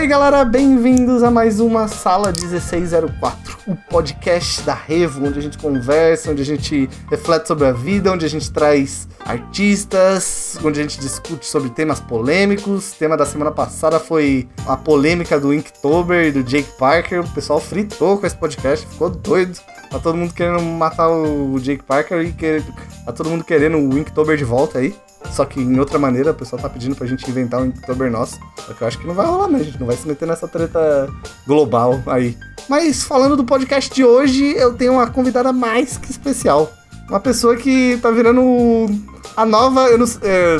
Aí, 0.00 0.06
galera, 0.06 0.42
bem-vindos 0.46 1.22
a 1.22 1.30
mais 1.30 1.60
uma 1.60 1.86
Sala 1.86 2.32
1604, 2.32 3.58
o 3.66 3.76
podcast 3.76 4.62
da 4.62 4.72
Revo, 4.72 5.26
onde 5.26 5.38
a 5.38 5.42
gente 5.42 5.58
conversa, 5.58 6.30
onde 6.30 6.40
a 6.40 6.44
gente 6.44 6.88
reflete 7.10 7.46
sobre 7.46 7.66
a 7.66 7.72
vida, 7.72 8.10
onde 8.10 8.24
a 8.24 8.28
gente 8.28 8.50
traz 8.50 9.06
artistas, 9.20 10.58
onde 10.64 10.80
a 10.80 10.82
gente 10.84 10.98
discute 10.98 11.44
sobre 11.44 11.68
temas 11.68 12.00
polêmicos. 12.00 12.92
O 12.92 12.96
tema 12.96 13.14
da 13.14 13.26
semana 13.26 13.50
passada 13.50 14.00
foi 14.00 14.48
a 14.66 14.74
polêmica 14.74 15.38
do 15.38 15.52
Inktober 15.52 16.28
e 16.28 16.32
do 16.32 16.42
Jake 16.42 16.78
Parker. 16.78 17.20
O 17.20 17.28
pessoal 17.34 17.60
fritou 17.60 18.16
com 18.16 18.26
esse 18.26 18.36
podcast, 18.36 18.86
ficou 18.86 19.10
doido. 19.10 19.60
Tá 19.90 19.98
todo 19.98 20.16
mundo 20.16 20.32
querendo 20.32 20.62
matar 20.62 21.10
o 21.10 21.60
Jake 21.60 21.84
Parker 21.84 22.22
e 22.22 22.32
que... 22.32 22.64
tá 23.04 23.12
todo 23.12 23.28
mundo 23.28 23.44
querendo 23.44 23.76
o 23.76 23.98
Inktober 23.98 24.38
de 24.38 24.44
volta 24.44 24.78
aí. 24.78 24.94
Só 25.30 25.44
que 25.44 25.60
em 25.60 25.78
outra 25.78 25.98
maneira, 25.98 26.32
o 26.32 26.34
pessoal 26.34 26.60
tá 26.60 26.68
pedindo 26.68 26.96
pra 26.96 27.06
gente 27.06 27.28
inventar 27.30 27.60
um 27.60 27.66
Inktober 27.66 28.10
nosso. 28.10 28.38
Só 28.66 28.72
que 28.72 28.82
eu 28.82 28.88
acho 28.88 28.98
que 28.98 29.06
não 29.06 29.14
vai 29.14 29.26
rolar, 29.26 29.48
né? 29.48 29.60
A 29.60 29.62
gente 29.62 29.78
não 29.78 29.86
vai 29.86 29.96
se 29.96 30.06
meter 30.06 30.26
nessa 30.26 30.48
treta 30.48 31.08
global 31.46 32.02
aí. 32.06 32.36
Mas 32.68 33.04
falando 33.04 33.36
do 33.36 33.44
podcast 33.44 33.92
de 33.92 34.04
hoje, 34.04 34.54
eu 34.56 34.74
tenho 34.74 34.94
uma 34.94 35.06
convidada 35.06 35.52
mais 35.52 35.96
que 35.96 36.10
especial. 36.10 36.72
Uma 37.08 37.20
pessoa 37.20 37.56
que 37.56 37.98
tá 38.00 38.10
virando 38.10 38.86
a 39.36 39.44
nova. 39.44 39.88
Eu 39.88 39.98
não, 39.98 40.06
é, 40.22 40.58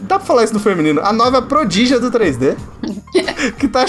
dá 0.00 0.18
pra 0.18 0.26
falar 0.26 0.44
isso 0.44 0.54
no 0.54 0.60
feminino? 0.60 1.00
A 1.02 1.12
nova 1.12 1.40
prodígia 1.40 2.00
do 2.00 2.10
3D. 2.10 2.56
que, 3.58 3.68
tá, 3.68 3.84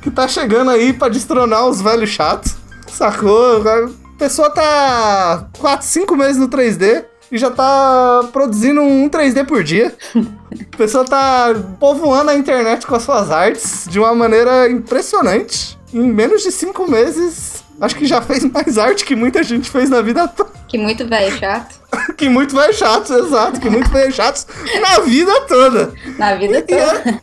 que 0.00 0.10
tá 0.10 0.28
chegando 0.28 0.70
aí 0.70 0.92
pra 0.92 1.08
destronar 1.08 1.66
os 1.66 1.80
velhos 1.80 2.10
chatos. 2.10 2.56
Sacou? 2.88 3.62
A 3.66 3.88
pessoa 4.18 4.50
tá 4.50 5.48
4, 5.58 5.86
5 5.86 6.16
meses 6.16 6.36
no 6.36 6.48
3D 6.48 7.09
e 7.30 7.38
já 7.38 7.50
tá 7.50 8.28
produzindo 8.32 8.80
um 8.80 9.08
3D 9.08 9.46
por 9.46 9.62
dia. 9.62 9.94
A 10.16 10.76
pessoa 10.76 11.04
tá 11.04 11.54
povoando 11.78 12.30
a 12.30 12.34
internet 12.34 12.86
com 12.86 12.94
as 12.94 13.02
suas 13.02 13.30
artes 13.30 13.86
de 13.88 13.98
uma 13.98 14.14
maneira 14.14 14.68
impressionante. 14.68 15.78
Em 15.92 16.02
menos 16.02 16.42
de 16.42 16.50
cinco 16.52 16.90
meses, 16.90 17.64
acho 17.80 17.96
que 17.96 18.06
já 18.06 18.20
fez 18.20 18.44
mais 18.44 18.78
arte 18.78 19.04
que 19.04 19.14
muita 19.14 19.42
gente 19.42 19.70
fez 19.70 19.88
na 19.88 20.00
vida 20.00 20.26
toda. 20.28 20.50
Que 20.68 20.78
muito 20.78 21.06
velho 21.06 21.36
chato. 21.36 21.80
que 22.16 22.28
muito 22.28 22.54
velho 22.54 22.74
chato, 22.74 23.12
exato. 23.12 23.60
Que 23.60 23.70
muito 23.70 23.90
velho 23.90 24.12
chato 24.12 24.46
na 24.80 25.00
vida 25.00 25.40
toda. 25.42 25.92
Na 26.18 26.34
vida 26.34 26.62
toda. 26.62 27.20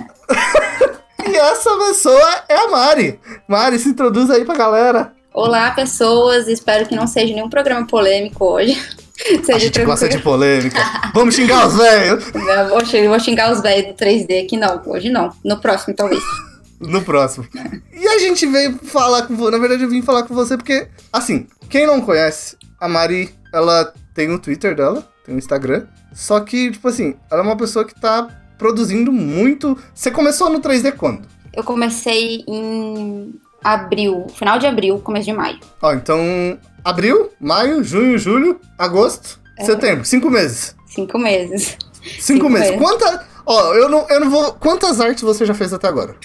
E, 1.26 1.32
e 1.32 1.36
essa 1.36 1.78
pessoa 1.78 2.44
é 2.50 2.56
a 2.56 2.70
Mari. 2.70 3.20
Mari, 3.48 3.80
se 3.80 3.90
introduz 3.90 4.30
aí 4.30 4.44
pra 4.44 4.56
galera. 4.56 5.17
Olá, 5.38 5.70
pessoas. 5.70 6.48
Espero 6.48 6.88
que 6.88 6.96
não 6.96 7.06
seja 7.06 7.32
nenhum 7.32 7.48
programa 7.48 7.86
polêmico 7.86 8.44
hoje. 8.44 8.74
Seja 9.46 9.54
a 9.54 9.60
gente 9.60 9.86
gosta 9.86 10.10
de 10.10 10.18
polêmica. 10.18 10.80
Vamos 11.14 11.36
xingar 11.36 11.68
os 11.68 11.76
velhos. 11.76 12.24
Vou, 12.32 13.10
vou 13.10 13.20
xingar 13.20 13.54
os 13.54 13.62
velhos 13.62 13.90
do 13.90 13.94
3D 13.94 14.46
aqui, 14.46 14.58
não. 14.58 14.82
Hoje 14.84 15.12
não. 15.12 15.32
No 15.46 15.62
próximo, 15.62 15.96
talvez. 15.96 16.24
no 16.82 17.04
próximo. 17.04 17.48
E 17.94 18.08
a 18.08 18.18
gente 18.18 18.48
veio 18.48 18.80
falar 18.80 19.28
com 19.28 19.36
você. 19.36 19.52
Na 19.52 19.60
verdade, 19.60 19.84
eu 19.84 19.90
vim 19.90 20.02
falar 20.02 20.24
com 20.24 20.34
você 20.34 20.58
porque, 20.58 20.88
assim, 21.14 21.46
quem 21.70 21.86
não 21.86 22.02
conhece, 22.02 22.58
a 22.80 22.88
Mari, 22.88 23.30
ela 23.54 23.94
tem 24.16 24.32
o 24.32 24.40
Twitter 24.40 24.76
dela, 24.76 25.08
tem 25.24 25.36
o 25.36 25.38
Instagram. 25.38 25.86
Só 26.14 26.40
que, 26.40 26.72
tipo 26.72 26.88
assim, 26.88 27.14
ela 27.30 27.42
é 27.42 27.46
uma 27.46 27.58
pessoa 27.58 27.86
que 27.86 27.94
tá 27.94 28.28
produzindo 28.58 29.12
muito. 29.12 29.78
Você 29.94 30.10
começou 30.10 30.50
no 30.50 30.60
3D 30.60 30.94
quando? 30.94 31.28
Eu 31.54 31.64
comecei 31.64 32.44
em 32.48 33.40
abril, 33.64 34.28
final 34.34 34.60
de 34.60 34.68
abril, 34.68 35.00
começo 35.00 35.26
de 35.26 35.34
maio. 35.34 35.60
Ó, 35.82 35.94
então 35.94 36.58
abril, 36.84 37.30
maio, 37.40 37.84
junho, 37.84 38.18
julho, 38.18 38.60
agosto, 38.78 39.40
é. 39.58 39.66
setembro. 39.66 40.06
Cinco 40.06 40.30
meses. 40.30 40.76
Cinco 40.86 41.18
meses. 41.20 41.78
Cinco, 42.02 42.22
Cinco 42.22 42.50
meses. 42.50 42.72
meses. 42.72 42.82
Quanta. 42.82 43.28
Ó, 43.46 43.74
eu 43.74 43.90
não, 43.90 44.08
eu 44.10 44.20
não 44.20 44.30
vou. 44.30 44.54
Quantas 44.54 45.00
artes 45.02 45.24
você 45.24 45.46
já 45.46 45.54
fez 45.54 45.74
até 45.74 45.88
agora? 45.88 46.16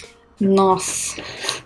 Nossa. 0.41 1.23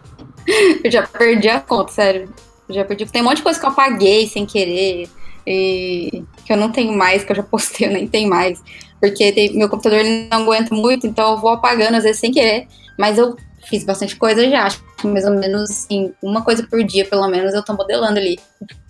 Eu 0.85 0.93
já 0.93 1.05
perdi 1.05 1.49
a 1.49 1.61
conta, 1.61 1.91
sério. 1.91 2.33
Eu 2.69 2.75
já 2.77 2.85
perdi. 2.85 3.05
Tem 3.07 3.21
um 3.21 3.25
monte 3.25 3.39
de 3.39 3.43
coisa 3.43 3.59
que 3.59 3.67
eu 3.67 3.71
apaguei 3.71 4.29
sem 4.29 4.47
querer. 4.47 5.09
E 5.45 6.23
que 6.45 6.53
eu 6.53 6.57
não 6.57 6.71
tenho 6.71 6.93
mais, 6.93 7.25
que 7.25 7.33
eu 7.33 7.37
já 7.37 7.43
postei, 7.43 7.89
eu 7.89 7.93
nem 7.93 8.07
tenho 8.07 8.31
mais. 8.31 8.63
Porque 9.01 9.33
tem, 9.33 9.57
meu 9.57 9.69
computador 9.69 9.99
ele 9.99 10.29
não 10.31 10.43
aguenta 10.43 10.73
muito, 10.75 11.07
então 11.07 11.33
eu 11.33 11.39
vou 11.39 11.51
apagando 11.51 11.97
às 11.97 12.05
vezes 12.05 12.21
sem 12.21 12.31
querer. 12.31 12.69
Mas 12.99 13.19
eu 13.19 13.37
fiz 13.69 13.85
bastante 13.85 14.17
coisa 14.17 14.49
já. 14.49 14.65
Acho 14.65 14.83
que 14.97 15.07
mais 15.07 15.25
ou 15.25 15.33
menos 15.33 15.71
assim, 15.71 16.13
uma 16.23 16.43
coisa 16.43 16.67
por 16.67 16.83
dia, 16.85 17.05
pelo 17.05 17.29
menos, 17.29 17.55
eu 17.55 17.65
tô 17.65 17.73
modelando 17.75 18.19
ali 18.19 18.39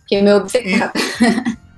que 0.07 0.17
é 0.17 0.23
meu 0.23 0.37
obcecado. 0.37 0.93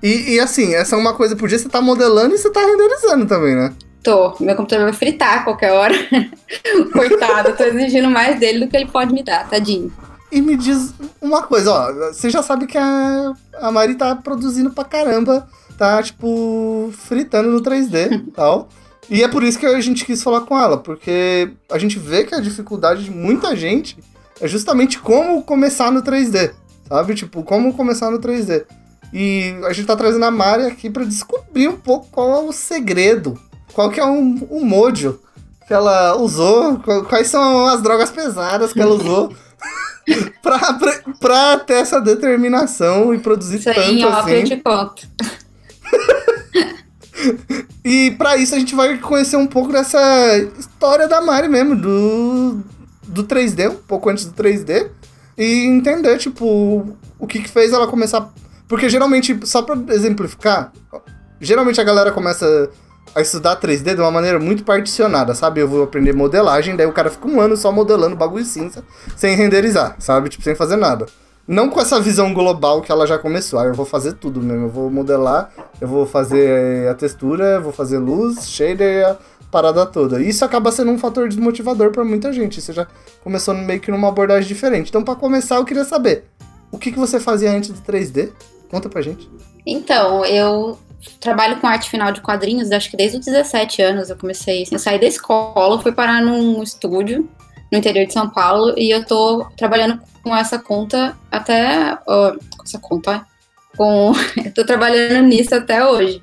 E, 0.03 0.09
e, 0.09 0.35
e, 0.35 0.41
assim, 0.41 0.75
essa 0.75 0.95
é 0.95 0.99
uma 0.99 1.15
coisa 1.15 1.35
por 1.35 1.49
dia, 1.49 1.59
você 1.59 1.69
tá 1.69 1.81
modelando 1.81 2.35
e 2.35 2.39
você 2.39 2.51
tá 2.51 2.61
renderizando 2.61 3.27
também, 3.27 3.55
né? 3.55 3.73
Tô. 4.03 4.35
Meu 4.39 4.55
computador 4.55 4.85
vai 4.85 4.93
fritar 4.93 5.39
a 5.39 5.45
qualquer 5.45 5.73
hora. 5.73 5.95
Coitado, 6.93 7.57
tô 7.57 7.65
exigindo 7.65 8.09
mais 8.09 8.39
dele 8.39 8.65
do 8.65 8.69
que 8.69 8.77
ele 8.77 8.87
pode 8.87 9.13
me 9.13 9.23
dar, 9.23 9.49
tadinho. 9.49 9.93
E 10.31 10.43
me 10.43 10.57
diz 10.57 10.95
uma 11.21 11.43
coisa, 11.43 11.73
ó, 11.73 11.93
você 12.13 12.29
já 12.29 12.43
sabe 12.43 12.67
que 12.67 12.77
a, 12.77 13.33
a 13.61 13.73
Mari 13.73 13.95
tá 13.95 14.15
produzindo 14.15 14.71
pra 14.71 14.85
caramba, 14.85 15.49
tá, 15.79 16.03
tipo, 16.03 16.93
fritando 16.93 17.51
no 17.51 17.63
3D 17.63 18.27
e 18.29 18.31
tal. 18.33 18.69
E 19.11 19.23
é 19.23 19.29
por 19.29 19.43
isso 19.43 19.59
que 19.59 19.67
a 19.67 19.81
gente 19.81 20.05
quis 20.05 20.23
falar 20.23 20.43
com 20.43 20.59
ela, 20.59 20.77
porque 20.77 21.51
a 21.71 21.79
gente 21.79 21.99
vê 21.99 22.25
que 22.25 22.35
a 22.35 22.41
dificuldade 22.41 23.05
de 23.05 23.11
muita 23.11 23.57
gente 23.57 23.97
é 24.41 24.47
justamente 24.47 24.99
como 24.99 25.43
começar 25.43 25.91
no 25.91 26.03
3D. 26.03 26.53
Sabe? 26.89 27.15
Tipo, 27.15 27.43
como 27.43 27.75
começar 27.75 28.11
no 28.11 28.19
3D. 28.19 28.65
E 29.13 29.55
a 29.65 29.73
gente 29.73 29.87
tá 29.87 29.97
trazendo 29.97 30.25
a 30.25 30.31
Mari 30.31 30.65
aqui 30.65 30.91
para 30.91 31.05
descobrir 31.05 31.69
um 31.69 31.77
pouco 31.77 32.09
qual 32.11 32.35
é 32.35 32.49
o 32.49 32.53
segredo. 32.53 33.39
Qual 33.73 33.91
que 33.91 34.01
é 34.01 34.05
o, 34.05 34.19
o 34.51 34.65
mojo 34.65 35.21
que 35.67 35.75
ela 35.75 36.17
usou, 36.17 36.81
quais 37.09 37.29
são 37.29 37.67
as 37.67 37.83
drogas 37.83 38.11
pesadas 38.11 38.73
que 38.73 38.81
ela 38.81 38.95
usou 38.95 39.35
pra, 40.43 40.73
pra, 40.73 41.03
pra, 41.21 41.59
ter 41.59 41.75
essa 41.75 42.01
determinação 42.01 43.13
e 43.13 43.19
produzir 43.19 43.57
isso 43.57 43.67
tanto 43.67 43.81
aí, 43.81 44.03
assim. 44.03 44.31
Eu 44.31 44.45
te 44.45 44.57
conto. 44.57 45.07
e 47.85 48.13
para 48.13 48.37
isso 48.37 48.55
a 48.55 48.59
gente 48.59 48.75
vai 48.75 48.99
conhecer 48.99 49.37
um 49.37 49.47
pouco 49.47 49.73
dessa 49.73 49.99
história 50.59 51.09
da 51.09 51.21
Mari 51.21 51.49
mesmo, 51.49 51.77
do, 51.77 52.61
do 53.07 53.25
3D, 53.25 53.71
um 53.71 53.75
pouco 53.75 54.09
antes 54.09 54.25
do 54.25 54.43
3D 54.43 54.91
e 55.37 55.67
entender, 55.67 56.19
tipo, 56.19 56.97
o 57.19 57.27
que, 57.27 57.41
que 57.41 57.49
fez 57.49 57.73
ela 57.73 57.87
começar. 57.87 58.33
Porque 58.67 58.89
geralmente, 58.89 59.39
só 59.45 59.63
pra 59.63 59.77
exemplificar, 59.95 60.73
geralmente 61.41 61.81
a 61.81 61.85
galera 61.85 62.13
começa 62.13 62.71
a 63.15 63.21
estudar 63.21 63.59
3D 63.59 63.95
de 63.95 64.01
uma 64.01 64.11
maneira 64.11 64.39
muito 64.39 64.65
particionada, 64.65 65.35
sabe? 65.35 65.61
Eu 65.61 65.69
vou 65.69 65.83
aprender 65.85 66.13
modelagem, 66.13 66.77
daí 66.77 66.87
o 66.87 66.93
cara 66.93 67.11
fica 67.11 67.27
um 67.27 67.41
ano 67.41 67.57
só 67.57 67.73
modelando 67.73 68.17
bagulho 68.17 68.45
cinza, 68.45 68.85
sem 69.17 69.35
renderizar, 69.35 69.97
sabe? 69.99 70.29
Tipo, 70.29 70.45
sem 70.45 70.55
fazer 70.55 70.77
nada. 70.77 71.07
Não 71.49 71.71
com 71.71 71.81
essa 71.81 71.99
visão 71.99 72.35
global 72.35 72.83
que 72.83 72.93
ela 72.93 73.07
já 73.07 73.17
começou. 73.17 73.59
Ah, 73.59 73.65
eu 73.65 73.75
vou 73.75 73.87
fazer 73.87 74.13
tudo 74.13 74.43
mesmo. 74.43 74.67
Eu 74.67 74.69
vou 74.69 74.91
modelar, 74.91 75.51
eu 75.81 75.89
vou 75.89 76.05
fazer 76.05 76.87
a 76.91 76.95
textura, 76.95 77.59
vou 77.59 77.73
fazer 77.73 77.97
luz, 77.97 78.51
shader, 78.51 79.17
parada 79.51 79.87
toda. 79.87 80.23
Isso 80.23 80.45
acaba 80.45 80.71
sendo 80.71 80.91
um 80.91 80.99
fator 80.99 81.27
desmotivador 81.27 81.91
para 81.91 82.05
muita 82.05 82.35
gente. 82.35 82.61
Você 82.61 82.75
já 82.75 82.87
começou 83.25 83.55
meio 83.55 83.81
que 83.81 83.91
numa 83.91 84.09
abordagem 84.09 84.47
diferente. 84.47 84.91
Então, 84.91 85.03
para 85.03 85.15
começar, 85.15 85.57
eu 85.57 85.65
queria 85.65 85.87
saber 85.87 86.27
o 86.71 86.77
que, 86.77 86.93
que 86.93 86.99
você 86.99 87.19
fazia 87.19 87.51
antes 87.51 87.71
do 87.71 87.81
3D? 87.81 88.31
Conta 88.71 88.91
pra 88.91 89.01
gente. 89.01 89.27
Então, 89.67 90.27
eu 90.27 90.79
trabalho 91.19 91.59
com 91.61 91.67
arte 91.67 91.89
final 91.89 92.13
de 92.13 92.21
quadrinhos, 92.21 92.71
acho 92.71 92.91
que 92.91 92.97
desde 92.97 93.19
os 93.19 93.25
17 93.25 93.81
anos 93.81 94.11
eu 94.11 94.17
comecei. 94.17 94.65
Assim, 94.65 94.75
eu 94.75 94.79
saí 94.79 95.01
da 95.01 95.07
escola, 95.07 95.81
fui 95.81 95.93
parar 95.93 96.21
num 96.21 96.63
estúdio 96.63 97.27
no 97.71 97.79
interior 97.79 98.07
de 98.07 98.13
São 98.13 98.29
Paulo 98.29 98.75
e 98.77 98.91
eu 98.91 99.05
tô 99.05 99.47
trabalhando 99.57 100.01
com 100.23 100.35
essa 100.35 100.59
conta 100.59 101.17
até. 101.31 101.95
Uh, 102.07 102.39
essa 102.65 102.79
conta, 102.79 103.27
com. 103.77 104.13
eu 104.45 104.53
tô 104.53 104.65
trabalhando 104.65 105.27
nisso 105.27 105.55
até 105.55 105.85
hoje. 105.87 106.21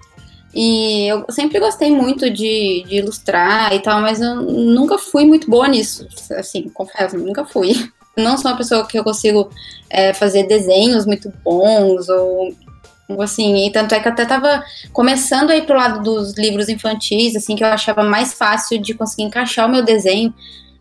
E 0.54 1.08
eu 1.08 1.26
sempre 1.30 1.60
gostei 1.60 1.92
muito 1.92 2.30
de, 2.30 2.86
de 2.88 2.96
ilustrar 2.98 3.74
e 3.74 3.80
tal, 3.80 4.00
mas 4.00 4.22
eu 4.22 4.36
nunca 4.36 4.98
fui 4.98 5.26
muito 5.26 5.50
boa 5.50 5.68
nisso. 5.68 6.08
Assim, 6.32 6.70
confesso, 6.70 7.18
nunca 7.18 7.46
fui. 7.46 7.74
Não 8.16 8.38
sou 8.38 8.50
uma 8.50 8.58
pessoa 8.58 8.88
que 8.88 8.98
eu 8.98 9.04
consigo 9.04 9.50
é, 9.90 10.14
fazer 10.14 10.48
desenhos 10.48 11.06
muito 11.06 11.32
bons 11.44 12.08
ou 12.08 12.56
assim, 13.20 13.68
e 13.68 13.72
tanto 13.72 13.94
é 13.94 14.00
que 14.00 14.08
até 14.08 14.26
tava 14.26 14.64
começando 14.92 15.52
aí 15.52 15.62
pro 15.62 15.78
lado 15.78 16.02
dos 16.02 16.34
livros 16.36 16.70
infantis, 16.70 17.36
assim, 17.36 17.56
que 17.56 17.64
eu 17.64 17.68
achava 17.68 18.02
mais 18.02 18.34
fácil 18.34 18.82
de 18.82 18.96
conseguir 18.96 19.24
encaixar 19.24 19.68
o 19.68 19.72
meu 19.72 19.84
desenho 19.84 20.34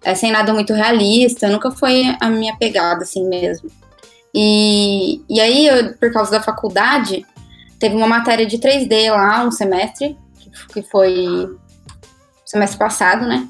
é, 0.05 0.15
sem 0.15 0.31
nada 0.31 0.53
muito 0.53 0.73
realista, 0.73 1.49
nunca 1.49 1.71
foi 1.71 2.17
a 2.21 2.29
minha 2.29 2.57
pegada, 2.57 3.03
assim 3.03 3.27
mesmo. 3.29 3.71
E, 4.35 5.23
e 5.29 5.41
aí, 5.41 5.67
eu, 5.67 5.95
por 5.95 6.13
causa 6.13 6.31
da 6.31 6.43
faculdade, 6.43 7.25
teve 7.79 7.95
uma 7.95 8.07
matéria 8.07 8.47
de 8.47 8.59
3D 8.59 9.11
lá, 9.11 9.45
um 9.45 9.51
semestre, 9.51 10.17
que 10.73 10.83
foi 10.83 11.49
semestre 12.45 12.79
passado, 12.79 13.27
né? 13.27 13.49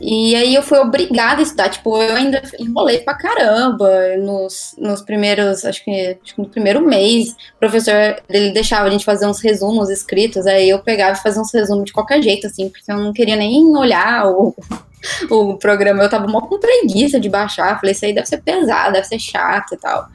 E 0.00 0.34
aí 0.34 0.54
eu 0.54 0.62
fui 0.62 0.78
obrigada 0.78 1.40
a 1.40 1.42
estudar, 1.42 1.68
tipo, 1.68 1.96
eu 2.00 2.14
ainda 2.14 2.42
enrolei 2.58 2.98
pra 2.98 3.14
caramba 3.14 3.90
nos, 4.18 4.74
nos 4.78 5.00
primeiros, 5.02 5.64
acho 5.64 5.82
que, 5.84 6.18
acho 6.22 6.34
que 6.34 6.42
no 6.42 6.48
primeiro 6.48 6.80
mês, 6.86 7.30
o 7.30 7.58
professor, 7.58 8.16
ele 8.28 8.50
deixava 8.52 8.86
a 8.86 8.90
gente 8.90 9.04
fazer 9.04 9.26
uns 9.26 9.40
resumos 9.40 9.88
escritos, 9.88 10.46
aí 10.46 10.68
eu 10.68 10.78
pegava 10.80 11.16
e 11.16 11.22
fazia 11.22 11.40
uns 11.40 11.52
resumos 11.52 11.86
de 11.86 11.92
qualquer 11.92 12.22
jeito, 12.22 12.46
assim, 12.46 12.68
porque 12.68 12.90
eu 12.90 12.98
não 12.98 13.12
queria 13.12 13.36
nem 13.36 13.64
olhar 13.76 14.26
o, 14.26 14.54
o 15.30 15.56
programa, 15.56 16.02
eu 16.02 16.10
tava 16.10 16.26
mó 16.26 16.42
com 16.42 16.58
preguiça 16.58 17.18
de 17.18 17.28
baixar, 17.28 17.80
falei, 17.80 17.92
isso 17.92 18.04
aí 18.04 18.14
deve 18.14 18.26
ser 18.26 18.42
pesado, 18.42 18.92
deve 18.92 19.06
ser 19.06 19.18
chato 19.18 19.74
e 19.74 19.78
tal. 19.78 20.08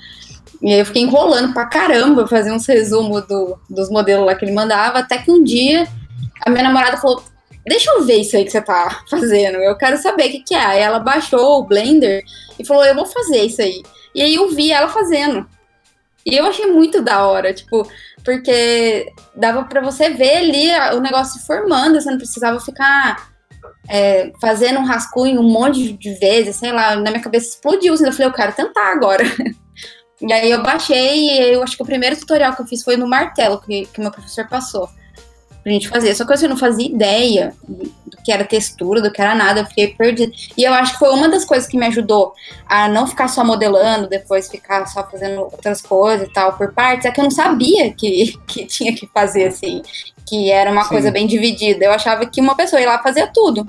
E 0.62 0.72
aí 0.72 0.80
eu 0.80 0.86
fiquei 0.86 1.02
enrolando 1.02 1.54
pra 1.54 1.66
caramba, 1.66 2.28
fazer 2.28 2.52
uns 2.52 2.68
resumos 2.68 3.26
do, 3.26 3.58
dos 3.68 3.90
modelos 3.90 4.28
lá 4.28 4.36
que 4.36 4.46
ele 4.46 4.52
mandava, 4.52 5.00
até 5.00 5.18
que 5.18 5.32
um 5.32 5.44
dia 5.44 5.88
a 6.46 6.50
minha 6.50 6.64
namorada 6.64 6.98
falou, 6.98 7.24
deixa 7.66 7.92
eu 7.92 8.04
ver 8.04 8.18
isso 8.18 8.36
aí 8.36 8.44
que 8.44 8.52
você 8.52 8.62
tá 8.62 9.04
fazendo, 9.10 9.58
eu 9.58 9.78
quero 9.78 9.98
saber 9.98 10.28
o 10.28 10.32
que, 10.32 10.44
que 10.44 10.56
é. 10.56 10.66
Aí 10.66 10.80
ela 10.80 11.00
baixou 11.00 11.60
o 11.60 11.64
Blender 11.64 12.24
e 12.58 12.66
falou, 12.66 12.86
eu 12.86 12.96
vou 12.96 13.06
fazer 13.06 13.44
isso 13.44 13.62
aí. 13.62 13.84
E 14.14 14.22
aí 14.22 14.36
eu 14.36 14.50
vi 14.50 14.72
ela 14.72 14.90
fazendo. 14.90 15.48
E 16.26 16.36
eu 16.36 16.46
achei 16.46 16.68
muito 16.68 17.02
da 17.02 17.26
hora, 17.26 17.54
tipo, 17.54 17.88
porque 18.24 19.12
dava 19.36 19.64
para 19.64 19.82
você 19.82 20.10
ver 20.10 20.38
ali 20.38 20.96
o 20.96 21.00
negócio 21.00 21.40
se 21.40 21.48
formando, 21.48 22.00
você 22.00 22.12
não 22.12 22.18
precisava 22.18 22.60
ficar 22.60 23.32
é, 23.90 24.32
fazendo 24.40 24.80
um 24.80 24.86
rascunho 24.86 25.42
um 25.42 25.50
monte 25.50 25.94
de 25.94 26.14
vezes, 26.16 26.58
sei 26.58 26.72
lá, 26.72 26.96
na 26.96 27.10
minha 27.10 27.24
cabeça 27.24 27.50
explodiu, 27.50 27.94
assim, 27.94 28.06
eu 28.06 28.12
falei, 28.12 28.28
eu 28.28 28.34
quero 28.34 28.54
tentar 28.54 28.92
agora. 28.92 29.24
e 30.22 30.32
aí 30.32 30.52
eu 30.52 30.62
baixei 30.62 31.30
e 31.30 31.54
eu 31.54 31.64
acho 31.64 31.76
que 31.76 31.82
o 31.82 31.88
primeiro 31.88 32.16
tutorial 32.16 32.56
que 32.56 32.62
eu 32.62 32.68
fiz 32.68 32.84
foi 32.84 32.96
no 32.96 33.08
martelo 33.08 33.60
que, 33.60 33.88
que 33.88 34.00
meu 34.00 34.12
professor 34.12 34.48
passou 34.48 34.88
pra 35.64 35.72
gente 35.72 35.90
fazer. 35.90 36.14
Só 36.16 36.26
que 36.26 36.34
assim, 36.34 36.46
eu 36.46 36.50
não 36.50 36.58
fazia 36.58 36.88
ideia 36.88 37.54
do 37.68 38.18
que 38.24 38.32
era 38.32 38.44
textura, 38.44 39.02
do 39.02 39.12
que 39.12 39.22
era 39.22 39.36
nada, 39.36 39.62
eu 39.62 39.66
fiquei 39.66 39.88
perdida. 39.94 40.32
E 40.58 40.64
eu 40.64 40.74
acho 40.74 40.94
que 40.94 41.00
foi 41.00 41.10
uma 41.10 41.30
das 41.30 41.46
coisas 41.46 41.68
que 41.68 41.78
me 41.78 41.86
ajudou 41.88 42.34
a 42.68 42.88
não 42.88 43.08
ficar 43.08 43.28
só 43.28 43.44
modelando, 43.44 44.08
depois 44.08 44.50
ficar 44.50 44.86
só 44.88 45.08
fazendo 45.10 45.42
outras 45.42 45.82
coisas 45.82 46.28
e 46.28 46.34
tal 46.34 46.54
por 46.54 46.74
partes, 46.74 47.06
é 47.06 47.12
que 47.12 47.20
eu 47.20 47.24
não 47.24 47.32
sabia 47.32 47.94
que, 47.94 48.38
que 48.48 48.66
tinha 48.66 48.96
que 48.96 49.08
fazer 49.14 49.48
assim, 49.48 49.82
que 50.28 50.52
era 50.52 50.72
uma 50.72 50.84
Sim. 50.84 50.90
coisa 50.90 51.12
bem 51.12 51.28
dividida. 51.28 51.86
Eu 51.86 51.92
achava 51.92 52.26
que 52.26 52.42
uma 52.42 52.56
pessoa 52.56 52.82
ia 52.82 52.88
lá 52.88 53.00
fazia 53.04 53.28
tudo. 53.28 53.68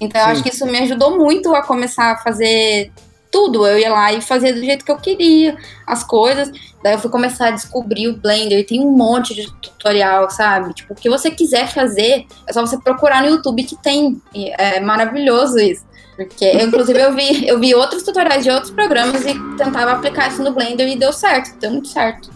Então 0.00 0.20
Sim. 0.20 0.26
eu 0.26 0.32
acho 0.32 0.42
que 0.42 0.50
isso 0.50 0.66
me 0.66 0.78
ajudou 0.78 1.16
muito 1.16 1.54
a 1.54 1.62
começar 1.62 2.12
a 2.12 2.18
fazer 2.18 2.92
tudo. 3.34 3.66
Eu 3.66 3.76
ia 3.76 3.92
lá 3.92 4.12
e 4.12 4.20
fazia 4.20 4.54
do 4.54 4.60
jeito 4.60 4.84
que 4.84 4.92
eu 4.92 4.96
queria 4.96 5.56
as 5.84 6.04
coisas. 6.04 6.48
Daí 6.84 6.92
eu 6.92 7.00
fui 7.00 7.10
começar 7.10 7.48
a 7.48 7.50
descobrir 7.50 8.06
o 8.06 8.16
Blender. 8.16 8.64
Tem 8.64 8.80
um 8.80 8.92
monte 8.92 9.34
de 9.34 9.52
tutorial, 9.54 10.30
sabe? 10.30 10.72
Tipo, 10.72 10.92
o 10.92 10.96
que 10.96 11.10
você 11.10 11.32
quiser 11.32 11.66
fazer, 11.66 12.26
é 12.46 12.52
só 12.52 12.60
você 12.60 12.78
procurar 12.78 13.22
no 13.22 13.28
YouTube 13.30 13.64
que 13.64 13.74
tem. 13.74 14.22
E 14.32 14.52
é 14.56 14.78
maravilhoso 14.78 15.58
isso. 15.58 15.84
Porque, 16.14 16.44
eu, 16.44 16.68
inclusive, 16.68 17.00
eu 17.00 17.12
vi, 17.12 17.48
eu 17.48 17.58
vi 17.58 17.74
outros 17.74 18.04
tutoriais 18.04 18.44
de 18.44 18.50
outros 18.50 18.70
programas 18.70 19.26
e 19.26 19.34
tentava 19.56 19.90
aplicar 19.90 20.28
isso 20.28 20.40
no 20.44 20.52
Blender 20.52 20.88
e 20.88 20.96
deu 20.96 21.12
certo, 21.12 21.58
deu 21.58 21.72
muito 21.72 21.88
certo. 21.88 22.30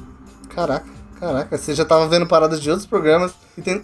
Caraca. 0.49 0.98
Caraca, 1.19 1.59
você 1.59 1.75
já 1.75 1.85
tava 1.85 2.07
vendo 2.09 2.27
paradas 2.27 2.61
de 2.61 2.71
outros 2.71 2.87
programas. 2.87 3.33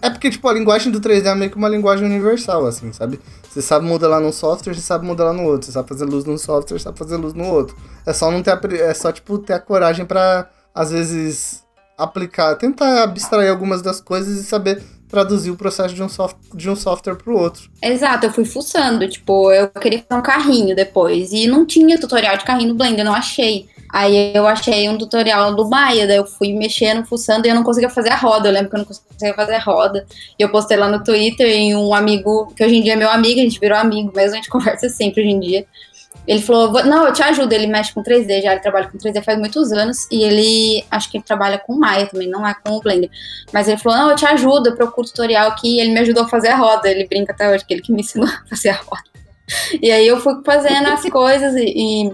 É 0.01 0.11
porque, 0.11 0.31
tipo, 0.31 0.49
a 0.49 0.53
linguagem 0.53 0.93
do 0.93 1.01
3D 1.01 1.27
é 1.27 1.35
meio 1.35 1.51
que 1.51 1.57
uma 1.57 1.69
linguagem 1.69 2.07
universal, 2.07 2.65
assim, 2.67 2.93
sabe? 2.93 3.21
Você 3.49 3.61
sabe 3.61 3.87
modelar 3.87 4.21
num 4.21 4.33
software, 4.33 4.75
você 4.75 4.81
sabe 4.81 5.05
modelar 5.05 5.33
no 5.33 5.43
outro. 5.43 5.67
Você 5.67 5.73
sabe 5.73 5.89
fazer 5.89 6.05
luz 6.05 6.25
num 6.25 6.39
software, 6.39 6.79
você 6.79 6.85
sabe 6.85 6.99
fazer 6.99 7.17
luz 7.17 7.35
no 7.35 7.45
outro. 7.45 7.77
É 8.07 8.13
só 8.13 8.31
não 8.31 8.43
ter. 8.43 8.59
É 8.75 8.95
só, 8.95 9.11
tipo, 9.11 9.39
ter 9.39 9.55
a 9.55 9.61
coragem 9.61 10.07
para 10.07 10.49
às 10.75 10.91
vezes, 10.91 11.63
aplicar, 11.97 12.57
tentar 12.57 13.05
abstrair 13.05 13.51
algumas 13.51 13.81
das 13.81 14.01
coisas 14.01 14.39
e 14.39 14.45
saber 14.45 14.83
traduzir 15.15 15.53
o 15.53 15.57
processo 15.57 15.95
de 15.95 16.03
um, 16.03 16.09
soft, 16.09 16.37
de 16.53 16.69
um 16.69 16.75
software 16.75 17.15
para 17.15 17.33
o 17.33 17.39
outro. 17.39 17.71
Exato, 17.81 18.27
eu 18.27 18.33
fui 18.33 18.45
fuçando, 18.45 19.09
tipo, 19.09 19.53
eu 19.53 19.69
queria 19.69 20.03
fazer 20.07 20.21
um 20.21 20.23
carrinho 20.23 20.75
depois, 20.75 21.33
e 21.33 21.47
não 21.47 21.65
tinha 21.65 21.99
tutorial 22.01 22.37
de 22.37 22.45
carrinho 22.45 22.71
no 22.71 22.75
Blender, 22.75 23.05
não 23.05 23.15
achei. 23.15 23.69
Aí 23.95 24.35
eu 24.35 24.45
achei 24.45 24.89
um 24.89 24.99
tutorial 24.99 25.55
do 25.55 25.71
Maia, 25.71 26.05
daí 26.05 26.17
eu 26.17 26.27
fui 26.27 26.53
mexendo, 26.53 27.07
fuçando 27.07 27.47
e 27.47 27.51
eu 27.51 27.55
não 27.55 27.63
conseguia 27.63 27.89
fazer 27.89 28.11
a 28.11 28.17
roda. 28.17 28.49
Eu 28.49 28.53
lembro 28.53 28.69
que 28.69 28.75
eu 28.75 28.79
não 28.79 28.87
conseguia 28.87 29.33
fazer 29.35 29.55
a 29.55 29.61
roda. 29.61 30.05
E 30.37 30.43
eu 30.43 30.51
postei 30.51 30.77
lá 30.77 30.89
no 30.89 31.05
Twitter 31.05 31.47
e 31.47 31.77
um 31.77 31.95
amigo, 31.95 32.53
que 32.57 32.65
hoje 32.65 32.75
em 32.75 32.83
dia 32.83 32.95
é 32.95 32.97
meu 32.97 33.09
amigo, 33.09 33.39
a 33.39 33.45
gente 33.45 33.61
virou 33.61 33.79
amigo 33.79 34.11
mesmo, 34.13 34.33
a 34.33 34.37
gente 34.39 34.51
conversa 34.51 34.89
sempre 34.89 35.23
hoje 35.23 35.31
em 35.31 35.39
dia. 35.39 35.67
Ele 36.27 36.41
falou, 36.41 36.73
não, 36.85 37.07
eu 37.07 37.13
te 37.13 37.23
ajudo, 37.23 37.53
ele 37.53 37.67
mexe 37.67 37.93
com 37.93 38.03
3D 38.03 38.43
já, 38.43 38.53
ele 38.53 38.61
trabalha 38.61 38.89
com 38.89 38.97
3D 38.97 39.23
faz 39.23 39.39
muitos 39.39 39.73
anos, 39.73 40.09
e 40.11 40.23
ele, 40.23 40.85
acho 40.91 41.11
que 41.11 41.19
ele 41.19 41.25
trabalha 41.25 41.59
com 41.59 41.75
Maya 41.75 42.07
também, 42.07 42.29
não 42.29 42.47
é 42.47 42.55
com 42.55 42.73
o 42.73 42.81
Blender. 42.81 43.11
Mas 43.53 43.69
ele 43.69 43.79
falou, 43.79 43.99
não, 43.99 44.11
eu 44.11 44.17
te 44.17 44.25
ajudo, 44.25 44.71
eu 44.71 44.77
procuro 44.77 45.07
tutorial 45.07 45.49
aqui, 45.49 45.77
e 45.77 45.81
ele 45.81 45.91
me 45.91 46.01
ajudou 46.01 46.25
a 46.25 46.29
fazer 46.29 46.49
a 46.49 46.57
roda, 46.57 46.89
ele 46.89 47.07
brinca 47.07 47.33
até 47.33 47.51
hoje, 47.51 47.65
que 47.65 47.75
ele 47.75 47.83
que 47.83 47.93
me 47.93 48.01
ensinou 48.01 48.27
a 48.29 48.49
fazer 48.49 48.71
a 48.71 48.77
roda. 48.77 49.05
E 49.83 49.91
aí 49.91 50.07
eu 50.07 50.19
fui 50.19 50.41
fazendo 50.45 50.89
as 50.89 51.03
coisas 51.11 51.55
e, 51.55 51.65
e 51.67 52.13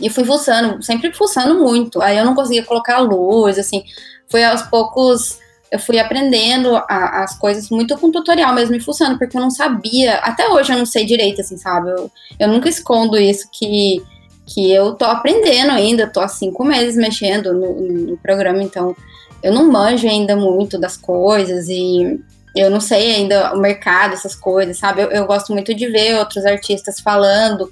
e 0.00 0.08
fui 0.08 0.24
fuçando, 0.24 0.82
sempre 0.82 1.12
fuçando 1.12 1.58
muito. 1.58 2.00
Aí 2.00 2.16
eu 2.16 2.24
não 2.24 2.34
conseguia 2.34 2.64
colocar 2.64 2.98
luz, 3.00 3.58
assim. 3.58 3.84
Foi 4.28 4.42
aos 4.42 4.62
poucos 4.62 5.38
eu 5.70 5.78
fui 5.78 5.98
aprendendo 5.98 6.76
a, 6.76 7.22
as 7.22 7.38
coisas 7.38 7.70
muito 7.70 7.96
com 7.98 8.10
tutorial 8.10 8.54
mesmo 8.54 8.74
e 8.74 8.80
fuçando, 8.80 9.18
porque 9.18 9.36
eu 9.36 9.40
não 9.40 9.50
sabia. 9.50 10.16
Até 10.16 10.48
hoje 10.48 10.72
eu 10.72 10.78
não 10.78 10.86
sei 10.86 11.04
direito, 11.04 11.40
assim, 11.40 11.56
sabe? 11.56 11.90
Eu, 11.90 12.10
eu 12.38 12.48
nunca 12.48 12.68
escondo 12.68 13.16
isso 13.16 13.48
que, 13.52 14.02
que 14.46 14.70
eu 14.72 14.94
tô 14.94 15.04
aprendendo 15.04 15.70
ainda, 15.70 16.06
tô 16.06 16.20
há 16.20 16.28
cinco 16.28 16.64
meses 16.64 16.96
mexendo 16.96 17.52
no, 17.52 17.80
no 17.80 18.16
programa, 18.18 18.62
então 18.62 18.96
eu 19.42 19.52
não 19.52 19.70
manjo 19.70 20.08
ainda 20.08 20.34
muito 20.34 20.78
das 20.78 20.96
coisas 20.96 21.68
e 21.68 22.20
eu 22.56 22.68
não 22.68 22.80
sei 22.80 23.14
ainda 23.14 23.54
o 23.54 23.60
mercado, 23.60 24.14
essas 24.14 24.34
coisas, 24.34 24.76
sabe? 24.76 25.02
Eu, 25.02 25.10
eu 25.10 25.26
gosto 25.26 25.52
muito 25.52 25.72
de 25.72 25.86
ver 25.86 26.18
outros 26.18 26.44
artistas 26.44 27.00
falando 27.00 27.70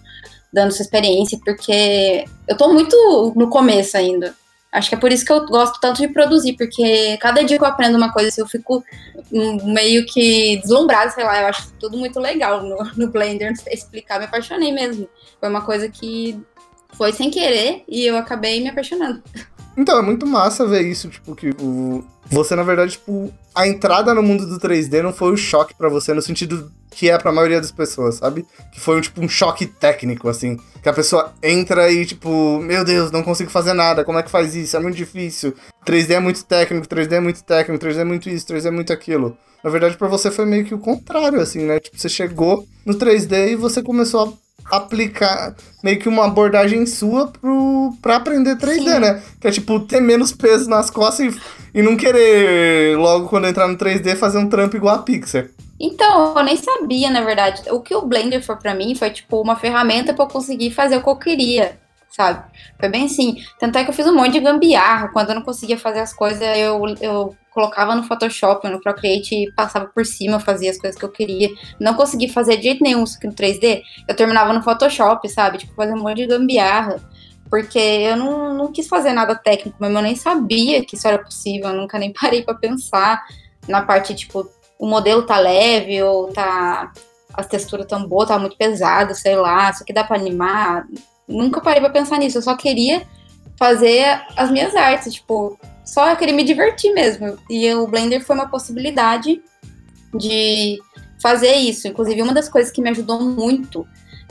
dando 0.53 0.73
sua 0.73 0.83
experiência, 0.83 1.39
porque 1.45 2.25
eu 2.47 2.57
tô 2.57 2.73
muito 2.73 3.33
no 3.37 3.49
começo 3.49 3.97
ainda. 3.97 4.35
Acho 4.71 4.91
que 4.91 4.95
é 4.95 4.99
por 4.99 5.11
isso 5.11 5.25
que 5.25 5.33
eu 5.33 5.47
gosto 5.47 5.81
tanto 5.81 6.01
de 6.03 6.09
produzir, 6.09 6.55
porque 6.55 7.17
cada 7.19 7.43
dia 7.43 7.57
que 7.57 7.65
eu 7.65 7.69
aprendo 7.69 7.97
uma 7.97 8.13
coisa, 8.13 8.29
assim, 8.29 8.43
eu 8.43 8.47
fico 8.47 8.85
meio 9.65 10.05
que 10.05 10.59
deslumbrada, 10.59 11.11
sei 11.11 11.25
lá, 11.25 11.41
eu 11.41 11.47
acho 11.47 11.73
tudo 11.81 11.97
muito 11.97 12.21
legal 12.21 12.63
no, 12.63 12.77
no 12.97 13.11
Blender, 13.11 13.53
explicar, 13.71 14.19
me 14.19 14.27
apaixonei 14.27 14.71
mesmo. 14.71 15.09
Foi 15.41 15.49
uma 15.49 15.63
coisa 15.63 15.89
que 15.89 16.39
foi 16.93 17.13
sem 17.13 17.31
querer 17.31 17.83
e 17.89 18.05
eu 18.05 18.17
acabei 18.17 18.61
me 18.61 18.69
apaixonando. 18.69 19.23
Então, 19.79 19.97
é 19.97 20.03
muito 20.03 20.27
massa 20.27 20.67
ver 20.67 20.83
isso, 20.83 21.09
tipo, 21.09 21.37
que 21.37 21.51
o... 21.51 22.05
você, 22.27 22.57
na 22.57 22.65
verdade, 22.65 22.93
tipo, 22.93 23.33
a 23.55 23.65
entrada 23.69 24.13
no 24.13 24.25
mundo 24.25 24.45
do 24.45 24.59
3D 24.59 25.01
não 25.03 25.13
foi 25.13 25.33
o 25.33 25.37
choque 25.37 25.73
para 25.73 25.89
você, 25.89 26.13
no 26.13 26.21
sentido 26.21 26.69
que 26.91 27.09
é 27.09 27.17
pra 27.17 27.31
maioria 27.31 27.61
das 27.61 27.71
pessoas, 27.71 28.17
sabe? 28.17 28.45
Que 28.73 28.81
foi, 28.81 29.01
tipo, 29.01 29.21
um 29.21 29.29
choque 29.29 29.67
técnico, 29.67 30.29
assim. 30.29 30.59
Que 30.83 30.89
a 30.89 30.93
pessoa 30.93 31.33
entra 31.41 31.93
e, 31.93 32.05
tipo, 32.05 32.59
meu 32.59 32.85
Deus, 32.85 33.13
não 33.13 33.23
consigo 33.23 33.51
fazer 33.51 33.73
nada, 33.73 34.05
como 34.05 34.19
é 34.19 34.23
que 34.25 34.31
faz 34.33 34.57
isso? 34.57 34.77
É 34.77 34.81
muito 34.81 34.97
difícil. 34.97 35.55
3D 35.87 36.11
é 36.11 36.19
muito 36.19 36.45
técnico, 36.45 36.89
3D 36.89 37.13
é 37.13 37.21
muito 37.21 37.45
técnico, 37.45 37.85
3D 37.85 37.99
é 37.99 38.05
muito 38.05 38.29
isso, 38.29 38.47
3D 38.49 38.67
é 38.67 38.71
muito 38.73 38.93
aquilo. 38.93 39.39
Na 39.63 39.71
verdade, 39.71 39.97
para 39.97 40.09
você 40.09 40.29
foi 40.29 40.45
meio 40.45 40.65
que 40.65 40.75
o 40.75 40.79
contrário, 40.81 41.41
assim, 41.41 41.61
né? 41.61 41.79
Tipo, 41.79 41.97
você 41.97 42.09
chegou 42.09 42.67
no 42.85 42.95
3D 42.95 43.53
e 43.53 43.57
você 43.57 43.81
começou 43.81 44.25
a 44.25 44.48
aplicar 44.71 45.55
meio 45.83 45.99
que 45.99 46.09
uma 46.09 46.27
abordagem 46.27 46.85
sua 46.87 47.29
pro, 47.29 47.93
pra 48.03 48.17
aprender 48.17 48.57
3D, 48.57 48.79
Sim. 48.79 48.99
né? 48.99 49.23
Que 49.41 49.49
é 49.49 49.51
tipo 49.51 49.81
ter 49.81 50.01
menos 50.01 50.33
peso 50.33 50.69
nas 50.69 50.91
costas 50.91 51.35
e, 51.35 51.41
e 51.79 51.83
não 51.83 51.97
querer 51.97 52.97
logo 52.99 53.29
quando 53.29 53.47
entrar 53.47 53.69
no 53.69 53.77
3D 53.77 54.17
fazer 54.17 54.39
um 54.39 54.49
trampo 54.49 54.77
igual 54.77 54.97
a 54.97 55.03
Pixar. 55.03 55.47
Então, 55.81 56.37
eu 56.37 56.45
nem 56.45 56.57
sabia, 56.57 57.09
na 57.09 57.21
verdade. 57.21 57.63
O 57.71 57.81
que 57.81 57.95
o 57.95 58.03
Blender 58.03 58.45
foi 58.45 58.57
para 58.57 58.75
mim 58.75 58.95
foi 58.95 59.11
tipo 59.11 59.41
uma 59.41 59.55
ferramenta 59.55 60.13
para 60.13 60.25
eu 60.25 60.29
conseguir 60.29 60.73
fazer 60.73 60.97
o 60.97 61.03
que 61.03 61.09
eu 61.09 61.17
queria, 61.17 61.79
sabe? 62.19 62.45
Foi 62.81 62.89
bem 62.89 63.05
assim. 63.05 63.37
Tanto 63.61 63.79
é 63.79 63.85
que 63.85 63.91
eu 63.91 63.95
fiz 63.95 64.05
um 64.07 64.15
monte 64.15 64.33
de 64.33 64.41
gambiarra. 64.41 65.09
Quando 65.13 65.29
eu 65.29 65.37
não 65.37 65.43
conseguia 65.43 65.79
fazer 65.79 66.01
as 66.01 66.13
coisas, 66.13 66.43
eu, 66.59 66.83
eu 67.01 67.37
colocava 67.53 67.95
no 67.95 68.03
Photoshop, 68.03 68.69
no 68.69 68.81
Procreate 68.81 69.37
e 69.37 69.53
passava 69.53 69.87
por 69.87 70.05
cima, 70.05 70.41
fazia 70.41 70.71
as 70.71 70.79
coisas 70.79 70.99
que 70.99 71.05
eu 71.05 71.11
queria. 71.11 71.49
Não 71.79 71.95
consegui 71.95 72.29
fazer 72.29 72.57
de 72.57 72.65
jeito 72.65 72.83
nenhum 72.83 73.05
isso 73.05 73.17
aqui 73.17 73.29
no 73.29 73.33
3D, 73.33 73.83
eu 74.09 74.17
terminava 74.17 74.53
no 74.53 74.63
Photoshop, 74.63 75.29
sabe? 75.29 75.59
Tipo, 75.59 75.75
fazer 75.75 75.95
um 75.95 76.03
monte 76.03 76.17
de 76.17 76.27
gambiarra. 76.27 77.01
Porque 77.49 77.79
eu 77.79 78.17
não, 78.17 78.53
não 78.53 78.73
quis 78.73 78.89
fazer 78.89 79.13
nada 79.13 79.35
técnico 79.35 79.79
mesmo, 79.81 79.97
eu 79.97 80.03
nem 80.03 80.15
sabia 80.15 80.85
que 80.85 80.97
isso 80.97 81.09
era 81.09 81.19
possível, 81.19 81.71
eu 81.71 81.77
nunca 81.77 81.99
nem 81.99 82.13
parei 82.13 82.43
para 82.43 82.55
pensar 82.55 83.25
na 83.67 83.81
parte, 83.81 84.15
tipo, 84.15 84.47
o 84.79 84.87
modelo 84.87 85.23
tá 85.23 85.39
leve 85.39 86.03
ou 86.03 86.33
tá. 86.33 86.93
As 87.33 87.47
texturas 87.47 87.87
tão 87.87 88.07
boas, 88.07 88.29
tá 88.29 88.39
muito 88.39 88.57
pesado, 88.57 89.15
sei 89.15 89.37
lá, 89.37 89.71
isso 89.71 89.85
aqui 89.85 89.93
dá 89.93 90.03
para 90.03 90.17
animar. 90.17 90.85
Nunca 91.29 91.61
parei 91.61 91.81
pra 91.81 91.91
pensar 91.91 92.19
nisso, 92.19 92.39
eu 92.39 92.43
só 92.43 92.57
queria 92.57 93.07
fazer 93.59 94.23
as 94.37 94.51
minhas 94.51 94.75
artes, 94.75 95.13
tipo, 95.13 95.59
só 95.85 96.09
eu 96.11 96.17
queria 96.17 96.35
me 96.35 96.45
divertir 96.45 96.93
mesmo. 96.93 97.37
E 97.51 97.73
o 97.75 97.87
Blender 97.87 98.25
foi 98.25 98.37
uma 98.37 98.49
possibilidade 98.49 99.43
de 100.15 100.79
fazer 101.21 101.55
isso. 101.55 101.89
Inclusive, 101.89 102.23
uma 102.23 102.33
das 102.33 102.49
coisas 102.49 102.71
que 102.71 102.81
me 102.81 102.91
ajudou 102.91 103.21
muito 103.21 103.87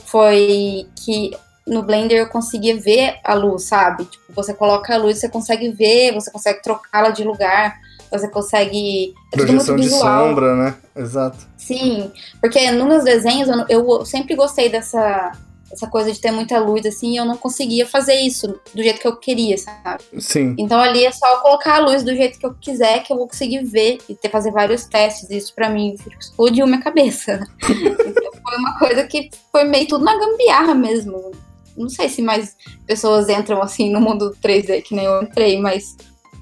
foi 0.06 0.86
que 0.96 1.30
no 1.66 1.82
Blender 1.82 2.18
eu 2.18 2.28
conseguia 2.28 2.76
ver 2.80 3.18
a 3.22 3.34
luz, 3.34 3.64
sabe? 3.64 4.06
Tipo, 4.06 4.32
você 4.32 4.54
coloca 4.54 4.94
a 4.94 4.96
luz, 4.96 5.18
você 5.18 5.28
consegue 5.28 5.70
ver, 5.70 6.14
você 6.14 6.30
consegue 6.30 6.62
trocá-la 6.62 7.10
de 7.10 7.22
lugar. 7.24 7.78
você 8.10 8.28
consegue. 8.28 9.12
É 9.32 9.36
Projeção 9.36 9.76
de 9.76 9.90
sombra, 9.90 10.56
né? 10.56 10.74
Exato. 10.96 11.46
Sim, 11.58 12.10
porque 12.40 12.70
nos 12.70 12.86
meus 12.86 13.04
desenhos 13.04 13.48
eu, 13.48 13.66
eu 13.68 14.06
sempre 14.06 14.34
gostei 14.34 14.70
dessa 14.70 15.32
essa 15.70 15.86
coisa 15.86 16.10
de 16.12 16.20
ter 16.20 16.30
muita 16.30 16.58
luz, 16.58 16.86
assim, 16.86 17.16
eu 17.16 17.24
não 17.24 17.36
conseguia 17.36 17.86
fazer 17.86 18.14
isso 18.14 18.58
do 18.74 18.82
jeito 18.82 19.00
que 19.00 19.06
eu 19.06 19.16
queria, 19.16 19.56
sabe? 19.58 20.02
Sim. 20.18 20.54
Então 20.58 20.80
ali 20.80 21.04
é 21.04 21.12
só 21.12 21.40
colocar 21.40 21.76
a 21.76 21.78
luz 21.80 22.02
do 22.02 22.14
jeito 22.14 22.38
que 22.38 22.46
eu 22.46 22.54
quiser, 22.54 23.02
que 23.02 23.12
eu 23.12 23.16
vou 23.16 23.28
conseguir 23.28 23.64
ver 23.64 23.98
e 24.08 24.14
ter, 24.14 24.30
fazer 24.30 24.50
vários 24.50 24.84
testes. 24.84 25.30
Isso 25.30 25.54
para 25.54 25.68
mim 25.68 25.94
explodiu 26.18 26.66
minha 26.66 26.80
cabeça. 26.80 27.46
então 27.62 28.32
foi 28.42 28.56
uma 28.56 28.78
coisa 28.78 29.04
que 29.04 29.30
foi 29.52 29.64
meio 29.64 29.86
tudo 29.86 30.04
na 30.04 30.18
gambiarra 30.18 30.74
mesmo. 30.74 31.32
Não 31.76 31.88
sei 31.88 32.08
se 32.08 32.22
mais 32.22 32.56
pessoas 32.86 33.28
entram 33.28 33.62
assim 33.62 33.92
no 33.92 34.00
mundo 34.00 34.36
3D 34.42 34.82
que 34.82 34.94
nem 34.94 35.04
eu 35.04 35.22
entrei, 35.22 35.60
mas 35.60 35.96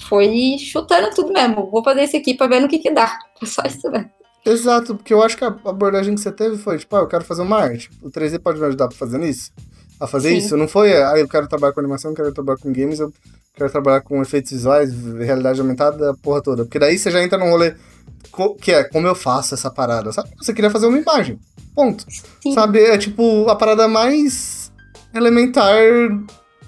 foi 0.09 0.56
chutando 0.59 1.11
tudo 1.14 1.33
mesmo. 1.33 1.71
Vou 1.71 1.83
fazer 1.83 2.04
isso 2.04 2.16
aqui 2.16 2.35
pra 2.35 2.47
ver 2.47 2.61
no 2.61 2.68
que 2.68 2.78
que 2.78 2.90
dá. 2.90 3.18
Foi 3.38 3.49
só 3.49 3.62
isso 3.66 3.90
mesmo. 3.90 4.16
Exato, 4.47 4.95
porque 4.95 5.12
eu 5.12 5.23
acho 5.23 5.37
que 5.37 5.45
a 5.45 5.49
abordagem 5.49 6.15
que 6.15 6.21
você 6.21 6.31
teve 6.31 6.57
foi, 6.57 6.79
tipo, 6.79 6.95
ah, 6.95 7.00
eu 7.00 7.09
quero 7.09 7.25
fazer 7.25 7.43
uma 7.43 7.59
arte. 7.59 7.91
O 8.00 8.09
3D 8.11 8.38
pode 8.38 8.61
me 8.61 8.67
ajudar 8.67 8.87
pra 8.87 8.97
fazer 8.97 9.21
isso? 9.25 9.50
A 9.99 10.07
fazer 10.07 10.31
Sim. 10.31 10.37
isso? 10.37 10.57
Não 10.57 10.69
foi, 10.69 10.93
ah, 10.93 11.19
eu 11.19 11.26
quero 11.26 11.49
trabalhar 11.49 11.73
com 11.73 11.81
animação, 11.81 12.12
eu 12.12 12.17
quero 12.17 12.33
trabalhar 12.33 12.59
com 12.59 12.73
games, 12.73 13.00
eu 13.00 13.12
quero 13.55 13.71
trabalhar 13.71 14.03
com 14.03 14.23
efeitos 14.23 14.53
visuais, 14.53 14.93
realidade 15.19 15.61
aumentada, 15.61 16.11
a 16.11 16.15
porra 16.15 16.41
toda. 16.41 16.65
Porque 16.65 16.79
daí 16.79 16.97
você 16.97 17.11
já 17.11 17.23
entra 17.23 17.38
num 17.38 17.50
rolê 17.50 17.75
que 18.61 18.71
é 18.71 18.85
como 18.85 19.07
eu 19.07 19.15
faço 19.15 19.55
essa 19.55 19.71
parada, 19.71 20.12
sabe? 20.12 20.29
Você 20.37 20.53
queria 20.53 20.71
fazer 20.71 20.87
uma 20.87 20.99
imagem. 20.99 21.38
Ponto. 21.75 22.05
Sim. 22.43 22.53
Sabe? 22.53 22.81
É 22.81 22.99
tipo 22.99 23.49
a 23.49 23.57
parada 23.57 23.88
mais 23.88 24.71
elementar 25.15 25.75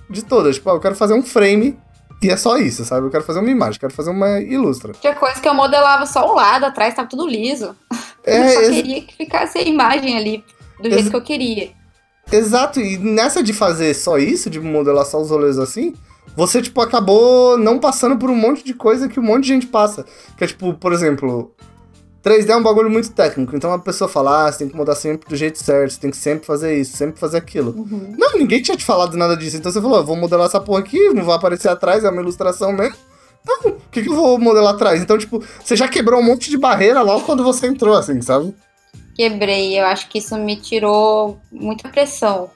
de 0.09 0.25
todas. 0.25 0.57
Tipo, 0.57 0.71
ah, 0.71 0.75
eu 0.75 0.81
quero 0.81 0.97
fazer 0.97 1.15
um 1.15 1.23
frame 1.23 1.79
e 2.23 2.31
é 2.31 2.37
só 2.37 2.57
isso, 2.57 2.85
sabe? 2.85 3.07
Eu 3.07 3.11
quero 3.11 3.25
fazer 3.25 3.41
uma 3.41 3.51
imagem, 3.51 3.79
quero 3.79 3.93
fazer 3.93 4.11
uma 4.11 4.41
ilustra. 4.41 4.93
Tinha 5.01 5.15
coisa 5.15 5.41
que 5.41 5.49
eu 5.49 5.55
modelava 5.55 6.05
só 6.07 6.31
o 6.31 6.35
lado, 6.35 6.65
atrás 6.65 6.95
tava 6.95 7.09
tudo 7.09 7.27
liso. 7.27 7.77
É, 8.25 8.57
eu 8.57 8.65
só 8.65 8.71
queria 8.71 9.03
que 9.03 9.17
ficasse 9.17 9.59
a 9.59 9.63
imagem 9.63 10.17
ali 10.17 10.45
do 10.81 10.91
jeito 10.91 11.11
que 11.11 11.17
eu 11.17 11.23
queria. 11.23 11.71
Exato, 12.31 12.81
e 12.81 12.99
nessa 12.99 13.43
de 13.43 13.53
fazer 13.53 13.95
só 13.95 14.19
isso, 14.19 14.51
de 14.51 14.61
modelar 14.61 15.07
só 15.07 15.21
os 15.21 15.31
rolês 15.31 15.59
assim, 15.59 15.95
você, 16.37 16.61
tipo, 16.61 16.81
acabou 16.81 17.57
não 17.57 17.79
passando 17.79 18.19
por 18.19 18.31
um 18.31 18.35
monte 18.35 18.63
de 18.65 18.75
coisa 18.75 19.09
que 19.09 19.19
um 19.19 19.23
monte 19.23 19.45
de 19.45 19.49
gente 19.49 19.67
passa. 19.67 20.05
Que 20.37 20.45
é, 20.45 20.47
tipo, 20.47 20.75
por 20.75 20.93
exemplo, 20.93 21.55
3D 22.29 22.51
é 22.51 22.57
um 22.57 22.63
bagulho 22.63 22.91
muito 22.91 23.11
técnico, 23.13 23.57
então 23.57 23.73
a 23.73 23.79
pessoa 23.79 24.09
fala, 24.09 24.47
ah, 24.47 24.53
você 24.53 24.59
tem 24.59 24.69
que 24.69 24.77
mudar 24.77 24.95
sempre 24.95 25.29
do 25.29 25.37
jeito 25.37 25.59
certo, 25.59 25.93
você 25.93 26.01
tem 26.01 26.11
que 26.11 26.17
sempre 26.17 26.47
fazer 26.47 26.77
isso, 26.79 26.97
sempre 26.97 27.19
fazer 27.19 27.39
aquilo. 27.39 27.71
Uhum. 27.71 28.15
Não, 28.19 28.39
ninguém 28.39 28.61
tinha 28.61 28.77
te 28.77 28.85
falado 28.85 29.17
nada 29.17 29.37
disso, 29.37 29.57
então 29.57 29.73
você 29.73 29.81
falou, 29.81 30.05
vou 30.05 30.17
modelar 30.17 30.47
essa 30.47 30.61
porra 30.61 30.81
aqui, 30.81 31.11
não 31.11 31.25
vai 31.25 31.37
aparecer 31.37 31.69
atrás, 31.69 32.05
é 32.05 32.11
uma 32.11 32.21
ilustração 32.21 32.73
mesmo. 32.73 32.97
Então, 33.43 33.73
o 33.73 33.91
que, 33.91 34.03
que 34.03 34.09
eu 34.09 34.15
vou 34.15 34.39
modelar 34.39 34.75
atrás? 34.75 35.01
Então, 35.01 35.17
tipo, 35.17 35.43
você 35.65 35.75
já 35.75 35.89
quebrou 35.89 36.21
um 36.21 36.25
monte 36.25 36.51
de 36.51 36.59
barreira 36.59 37.01
logo 37.01 37.25
quando 37.25 37.43
você 37.43 37.67
entrou, 37.67 37.95
assim, 37.95 38.21
sabe? 38.21 38.55
Quebrei, 39.15 39.79
eu 39.79 39.87
acho 39.87 40.09
que 40.09 40.19
isso 40.19 40.37
me 40.37 40.57
tirou 40.57 41.41
muita 41.51 41.89
pressão 41.89 42.51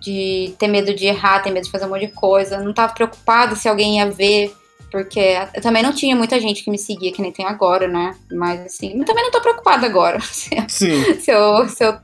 de 0.00 0.54
ter 0.58 0.68
medo 0.68 0.92
de 0.92 1.06
errar, 1.06 1.40
ter 1.40 1.50
medo 1.50 1.64
de 1.64 1.70
fazer 1.70 1.86
um 1.86 1.90
monte 1.90 2.06
de 2.06 2.12
coisa. 2.12 2.58
Não 2.58 2.74
tava 2.74 2.92
preocupada 2.92 3.54
se 3.54 3.68
alguém 3.68 3.98
ia 3.98 4.10
ver 4.10 4.52
porque 4.94 5.36
eu 5.52 5.60
também 5.60 5.82
não 5.82 5.92
tinha 5.92 6.14
muita 6.14 6.38
gente 6.38 6.62
que 6.62 6.70
me 6.70 6.78
seguia, 6.78 7.10
que 7.10 7.20
nem 7.20 7.32
tem 7.32 7.44
agora, 7.44 7.88
né? 7.88 8.14
Mas 8.30 8.60
assim, 8.60 8.96
eu 8.96 9.04
também 9.04 9.24
não 9.24 9.30
tô 9.32 9.40
preocupada 9.40 9.84
agora. 9.84 10.20
Sim. 10.22 10.68
se 10.68 11.32
eu, 11.32 11.68
se 11.68 11.84
eu, 11.84 11.98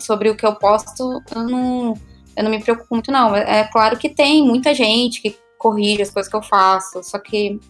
sobre 0.00 0.28
o 0.28 0.34
que 0.34 0.44
eu 0.44 0.52
posto, 0.56 1.22
eu 1.32 1.42
não, 1.44 1.94
eu 2.36 2.42
não 2.42 2.50
me 2.50 2.60
preocupo 2.60 2.88
muito, 2.90 3.12
não. 3.12 3.36
É, 3.36 3.62
claro 3.72 3.96
que 3.96 4.08
tem 4.08 4.44
muita 4.44 4.74
gente 4.74 5.22
que 5.22 5.38
corrige 5.56 6.02
as 6.02 6.10
coisas 6.10 6.28
que 6.28 6.36
eu 6.36 6.42
faço, 6.42 7.00
só 7.04 7.16
que 7.20 7.60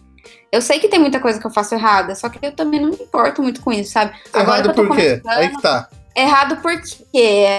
eu 0.51 0.59
sei 0.59 0.79
que 0.79 0.87
tem 0.87 0.99
muita 0.99 1.19
coisa 1.19 1.39
que 1.39 1.45
eu 1.45 1.51
faço 1.51 1.75
errada, 1.75 2.15
só 2.15 2.27
que 2.27 2.43
eu 2.43 2.51
também 2.51 2.79
não 2.79 2.89
me 2.89 2.95
importo 2.95 3.43
muito 3.43 3.61
com 3.61 3.71
isso, 3.71 3.91
sabe? 3.91 4.15
Agora 4.33 4.63
errado 4.63 4.73
por 4.73 4.95
quê? 4.95 5.21
Aí 5.27 5.49
que 5.49 5.61
tá. 5.61 5.87
Errado 6.15 6.57
porque 6.63 7.07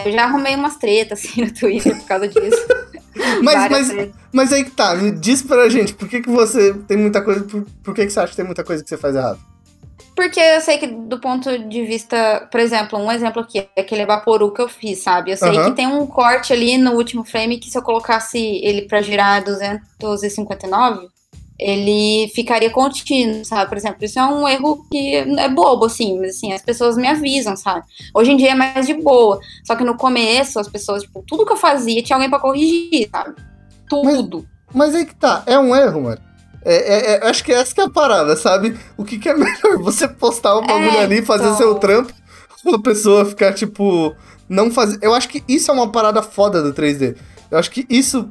eu 0.04 0.11
já 0.11 0.25
arrumei 0.25 0.56
umas 0.56 0.76
tretas 0.78 1.25
assim 1.25 1.42
no 1.42 1.54
Twitter 1.54 1.97
por 1.97 2.06
causa 2.06 2.26
disso. 2.26 2.66
mas, 3.42 3.71
mas, 3.71 4.11
mas 4.33 4.52
aí 4.52 4.64
que 4.64 4.71
tá, 4.71 4.94
me 4.94 5.11
diz 5.11 5.42
pra 5.42 5.68
gente, 5.68 5.94
por 5.94 6.09
que, 6.09 6.21
que 6.21 6.30
você 6.30 6.75
tem 6.87 6.97
muita 6.97 7.23
coisa. 7.23 7.42
Por, 7.44 7.64
por 7.83 7.94
que, 7.94 8.04
que 8.06 8.12
você 8.12 8.21
acha 8.21 8.30
que 8.30 8.37
tem 8.37 8.44
muita 8.44 8.64
coisa 8.64 8.83
que 8.83 8.88
você 8.88 8.97
faz 8.97 9.14
errado? 9.14 9.38
Porque 10.14 10.38
eu 10.38 10.61
sei 10.61 10.78
que 10.78 10.87
do 10.87 11.18
ponto 11.18 11.59
de 11.68 11.85
vista, 11.85 12.47
por 12.50 12.61
exemplo, 12.61 12.99
um 12.99 13.11
exemplo 13.11 13.42
aqui 13.42 13.68
é 13.75 13.80
aquele 13.80 14.06
Vaporu 14.06 14.52
que 14.52 14.62
eu 14.62 14.68
fiz, 14.68 15.00
sabe? 15.00 15.33
Eu 15.33 15.37
sei 15.37 15.50
uhum. 15.50 15.64
que 15.64 15.73
tem 15.73 15.88
um 15.88 16.06
corte 16.06 16.52
ali 16.52 16.78
no 16.78 16.92
último 16.92 17.25
frame 17.25 17.59
que 17.59 17.68
se 17.68 17.76
eu 17.76 17.83
colocasse 17.83 18.38
ele 18.38 18.83
pra 18.83 19.02
girar 19.02 19.42
259, 19.42 21.09
ele 21.59 22.29
ficaria 22.35 22.71
contínuo, 22.71 23.45
sabe? 23.45 23.69
Por 23.69 23.79
exemplo, 23.79 24.05
isso 24.05 24.19
é 24.19 24.25
um 24.25 24.49
erro 24.49 24.85
que 24.91 25.17
é 25.17 25.49
bobo, 25.49 25.87
assim, 25.87 26.19
mas 26.19 26.37
assim, 26.37 26.53
as 26.53 26.63
pessoas 26.63 26.97
me 26.97 27.07
avisam, 27.07 27.57
sabe? 27.57 27.85
Hoje 28.13 28.33
em 28.33 28.37
dia 28.37 28.53
é 28.53 28.55
mais 28.55 28.87
de 28.87 28.95
boa. 28.95 29.39
Só 29.65 29.77
que 29.77 29.85
no 29.85 29.97
começo, 29.97 30.59
as 30.59 30.69
pessoas, 30.69 31.03
tipo, 31.03 31.23
tudo 31.27 31.47
que 31.47 31.53
eu 31.53 31.57
fazia 31.57 32.03
tinha 32.03 32.17
alguém 32.17 32.31
para 32.31 32.41
corrigir, 32.41 33.09
sabe? 33.11 33.35
Tudo. 33.89 34.47
Mas, 34.73 34.89
mas 34.89 34.95
aí 34.97 35.07
que 35.07 35.15
tá, 35.15 35.43
é 35.47 35.59
um 35.59 35.75
erro, 35.75 36.03
mano. 36.03 36.21
É, 36.65 36.75
é, 36.75 37.15
é, 37.17 37.29
acho 37.29 37.45
que 37.45 37.53
essa 37.53 37.75
que 37.75 37.81
é 37.81 37.85
a 37.85 37.91
parada, 37.91 38.35
sabe? 38.37 38.77
O 38.97 39.05
que, 39.05 39.19
que 39.19 39.29
é 39.29 39.35
melhor? 39.37 39.79
Você 39.83 40.09
postar 40.09 40.59
um 40.59 40.67
bagulho 40.67 40.97
é, 40.97 41.05
ali, 41.05 41.23
fazer 41.23 41.45
então... 41.45 41.57
seu 41.57 41.75
trampo, 41.77 42.13
a 42.73 42.79
pessoa 42.81 43.27
ficar, 43.27 43.53
tipo, 43.53 44.15
não 44.49 44.71
fazer. 44.71 44.99
Eu 45.03 45.15
acho 45.15 45.29
que 45.29 45.45
isso 45.47 45.71
é 45.71 45.75
uma 45.75 45.93
parada 45.93 46.23
foda 46.23 46.63
do 46.63 46.73
3D. 46.73 47.17
Eu 47.51 47.59
acho 47.59 47.71
que 47.71 47.87
isso, 47.89 48.31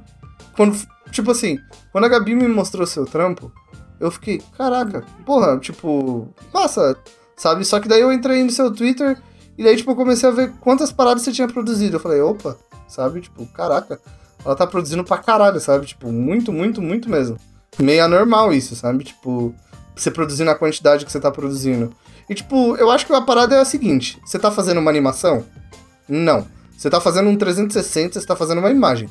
quando 0.55 0.75
Tipo 1.13 1.29
assim, 1.29 1.59
quando 1.91 2.05
a 2.05 2.09
Gabi 2.09 2.33
me 2.33 2.47
mostrou 2.47 2.87
seu 2.87 3.05
trampo, 3.05 3.51
eu 3.99 4.09
fiquei, 4.09 4.41
caraca, 4.57 5.05
porra, 5.23 5.59
tipo, 5.59 6.27
massa, 6.51 6.97
sabe? 7.37 7.63
Só 7.63 7.79
que 7.79 7.87
daí 7.87 8.01
eu 8.01 8.11
entrei 8.11 8.43
no 8.43 8.49
seu 8.49 8.73
Twitter 8.73 9.21
e 9.55 9.63
daí, 9.63 9.77
tipo, 9.77 9.91
eu 9.91 9.95
comecei 9.95 10.27
a 10.27 10.31
ver 10.31 10.51
quantas 10.59 10.91
paradas 10.91 11.21
você 11.21 11.31
tinha 11.31 11.47
produzido. 11.47 11.97
Eu 11.97 11.99
falei, 11.99 12.19
opa, 12.19 12.57
sabe? 12.87 13.21
Tipo, 13.21 13.45
caraca, 13.53 14.01
ela 14.43 14.55
tá 14.55 14.65
produzindo 14.65 15.03
pra 15.03 15.19
caralho, 15.19 15.59
sabe? 15.59 15.85
Tipo, 15.85 16.11
muito, 16.11 16.51
muito, 16.51 16.81
muito 16.81 17.07
mesmo. 17.07 17.37
Meio 17.77 18.03
anormal 18.03 18.51
isso, 18.51 18.75
sabe? 18.75 19.03
Tipo, 19.03 19.53
você 19.95 20.09
produzindo 20.09 20.49
a 20.49 20.55
quantidade 20.55 21.05
que 21.05 21.11
você 21.11 21.19
tá 21.19 21.29
produzindo. 21.29 21.93
E, 22.27 22.33
tipo, 22.33 22.75
eu 22.77 22.89
acho 22.89 23.05
que 23.05 23.13
a 23.13 23.21
parada 23.21 23.55
é 23.55 23.59
a 23.59 23.65
seguinte: 23.65 24.19
você 24.25 24.39
tá 24.39 24.49
fazendo 24.49 24.79
uma 24.79 24.89
animação? 24.89 25.45
Não. 26.09 26.47
Você 26.75 26.89
tá 26.89 26.99
fazendo 26.99 27.29
um 27.29 27.37
360, 27.37 28.19
você 28.19 28.25
tá 28.25 28.35
fazendo 28.35 28.57
uma 28.57 28.71
imagem. 28.71 29.07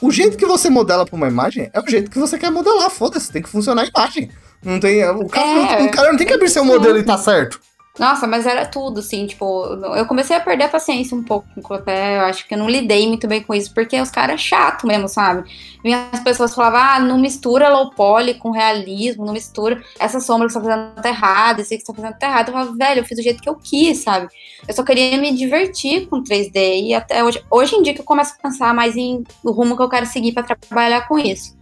O 0.00 0.10
jeito 0.10 0.36
que 0.36 0.46
você 0.46 0.68
modela 0.68 1.06
pra 1.06 1.16
uma 1.16 1.28
imagem 1.28 1.70
é 1.72 1.80
o 1.80 1.88
jeito 1.88 2.10
que 2.10 2.18
você 2.18 2.38
quer 2.38 2.50
modelar. 2.50 2.90
Foda-se, 2.90 3.30
tem 3.30 3.42
que 3.42 3.48
funcionar 3.48 3.82
a 3.82 3.86
imagem. 3.86 4.30
Não 4.62 4.80
tem. 4.80 5.04
O 5.08 5.28
cara, 5.28 5.46
é, 5.46 5.78
não, 5.80 5.86
o 5.86 5.90
cara 5.90 6.10
não 6.10 6.18
tem 6.18 6.26
que 6.26 6.32
abrir 6.32 6.48
seu 6.48 6.64
modelo 6.64 6.98
e 6.98 7.02
tá 7.02 7.16
certo. 7.16 7.60
Nossa, 7.98 8.26
mas 8.26 8.46
era 8.46 8.66
tudo, 8.66 9.00
assim, 9.00 9.26
tipo, 9.26 9.64
eu 9.96 10.04
comecei 10.04 10.36
a 10.36 10.40
perder 10.40 10.64
a 10.64 10.68
paciência 10.68 11.16
um 11.16 11.22
pouco, 11.22 11.72
até 11.72 12.18
eu 12.18 12.22
acho 12.22 12.46
que 12.46 12.54
eu 12.54 12.58
não 12.58 12.68
lidei 12.68 13.08
muito 13.08 13.26
bem 13.26 13.42
com 13.42 13.54
isso, 13.54 13.72
porque 13.72 13.98
os 13.98 14.10
caras 14.10 14.34
é 14.34 14.38
chato 14.38 14.86
mesmo, 14.86 15.08
sabe? 15.08 15.48
Vinha 15.82 16.08
as 16.12 16.20
pessoas 16.20 16.54
falavam, 16.54 16.78
ah, 16.78 17.00
não 17.00 17.18
mistura 17.18 17.70
low 17.70 17.90
poly 17.90 18.34
com 18.34 18.50
realismo, 18.50 19.24
não 19.24 19.32
mistura 19.32 19.82
essa 19.98 20.20
sombra 20.20 20.46
que 20.46 20.52
você 20.52 20.60
tá 20.60 20.64
fazendo 20.66 21.02
tá 21.02 21.08
errada, 21.08 21.62
esse 21.62 21.78
que 21.78 21.86
você 21.86 21.92
tá 21.92 21.94
fazendo 21.94 22.18
tá 22.18 22.26
errado. 22.26 22.48
Eu 22.48 22.52
falava, 22.52 22.76
velho, 22.76 23.00
eu 23.00 23.04
fiz 23.04 23.16
do 23.16 23.22
jeito 23.22 23.42
que 23.42 23.48
eu 23.48 23.56
quis, 23.56 24.02
sabe? 24.02 24.28
Eu 24.68 24.74
só 24.74 24.84
queria 24.84 25.16
me 25.16 25.34
divertir 25.34 26.06
com 26.06 26.22
3D, 26.22 26.82
e 26.82 26.94
até 26.94 27.24
hoje, 27.24 27.42
hoje 27.50 27.76
em 27.76 27.82
dia 27.82 27.94
que 27.94 28.00
eu 28.00 28.04
começo 28.04 28.34
a 28.38 28.42
pensar 28.42 28.74
mais 28.74 28.94
em 28.94 29.24
o 29.42 29.50
rumo 29.52 29.74
que 29.74 29.82
eu 29.82 29.88
quero 29.88 30.04
seguir 30.04 30.32
para 30.32 30.42
trabalhar 30.42 31.08
com 31.08 31.18
isso. 31.18 31.56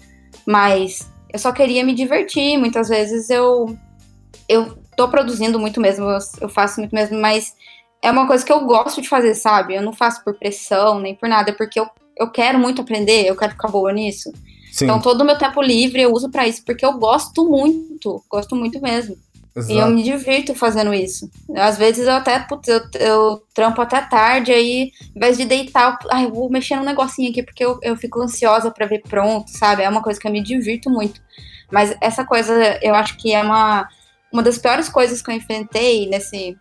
Mas 0.45 1.09
eu 1.33 1.39
só 1.39 1.53
queria 1.53 1.85
me 1.85 1.95
divertir, 1.95 2.59
muitas 2.59 2.89
vezes 2.89 3.31
eu 3.31 3.77
eu 4.49 4.77
tô 4.97 5.09
produzindo 5.09 5.59
muito 5.59 5.81
mesmo, 5.81 6.07
eu 6.41 6.49
faço 6.49 6.81
muito 6.81 6.95
mesmo, 6.95 7.21
mas 7.21 7.55
é 8.03 8.11
uma 8.11 8.27
coisa 8.27 8.45
que 8.45 8.53
eu 8.53 8.65
gosto 8.65 9.01
de 9.01 9.09
fazer, 9.09 9.35
sabe? 9.35 9.75
Eu 9.75 9.83
não 9.83 9.93
faço 9.93 10.23
por 10.23 10.35
pressão, 10.35 11.01
nem 11.01 11.15
por 11.15 11.29
nada, 11.29 11.51
é 11.51 11.55
porque 11.55 11.81
eu, 11.81 11.89
eu 12.19 12.31
quero 12.31 12.59
muito 12.59 12.83
aprender, 12.83 13.27
eu 13.27 13.37
quero 13.37 13.53
ficar 13.53 13.69
boa 13.69 13.93
nisso. 13.93 14.33
Sim. 14.71 14.85
Então 14.85 15.01
todo 15.01 15.23
o 15.23 15.25
meu 15.25 15.39
tempo 15.39 15.63
livre 15.63 16.03
eu 16.03 16.13
uso 16.13 16.29
para 16.31 16.47
isso, 16.47 16.65
porque 16.65 16.85
eu 16.85 16.93
gosto 16.99 17.49
muito, 17.49 18.23
gosto 18.29 18.55
muito 18.55 18.81
mesmo. 18.81 19.17
Exato. 19.57 19.73
E 19.73 19.79
eu 19.79 19.89
me 19.89 20.03
divirto 20.03 20.53
fazendo 20.55 20.93
isso. 20.93 21.31
Às 21.57 21.79
vezes 21.79 22.07
eu 22.07 22.15
até, 22.15 22.41
putz, 22.41 22.69
eu, 22.69 22.81
eu 22.99 23.43
trampo 23.55 23.81
até 23.81 24.01
tarde, 24.01 24.53
aí, 24.53 24.91
ao 25.11 25.17
invés 25.17 25.37
de 25.37 25.45
deitar, 25.45 25.97
eu, 26.03 26.09
ai, 26.11 26.25
eu 26.25 26.33
vou 26.33 26.51
mexer 26.51 26.75
num 26.75 26.85
negocinho 26.85 27.31
aqui, 27.31 27.43
porque 27.43 27.65
eu, 27.65 27.79
eu 27.83 27.97
fico 27.97 28.21
ansiosa 28.21 28.71
para 28.71 28.87
ver 28.87 29.03
pronto, 29.09 29.49
sabe? 29.49 29.83
É 29.83 29.89
uma 29.89 30.03
coisa 30.03 30.19
que 30.19 30.27
eu 30.27 30.33
me 30.33 30.43
divirto 30.43 30.91
muito. 30.91 31.23
Mas 31.71 31.97
essa 32.01 32.25
coisa, 32.25 32.79
eu 32.83 32.95
acho 32.95 33.17
que 33.17 33.33
é 33.33 33.43
uma 33.43 33.89
uma 34.35 34.43
das 34.43 34.59
piores 34.59 34.89
coisas 34.89 35.23
que 35.23 35.31
eu 35.31 35.35
enfrentei 35.37 36.09
nesse. 36.09 36.59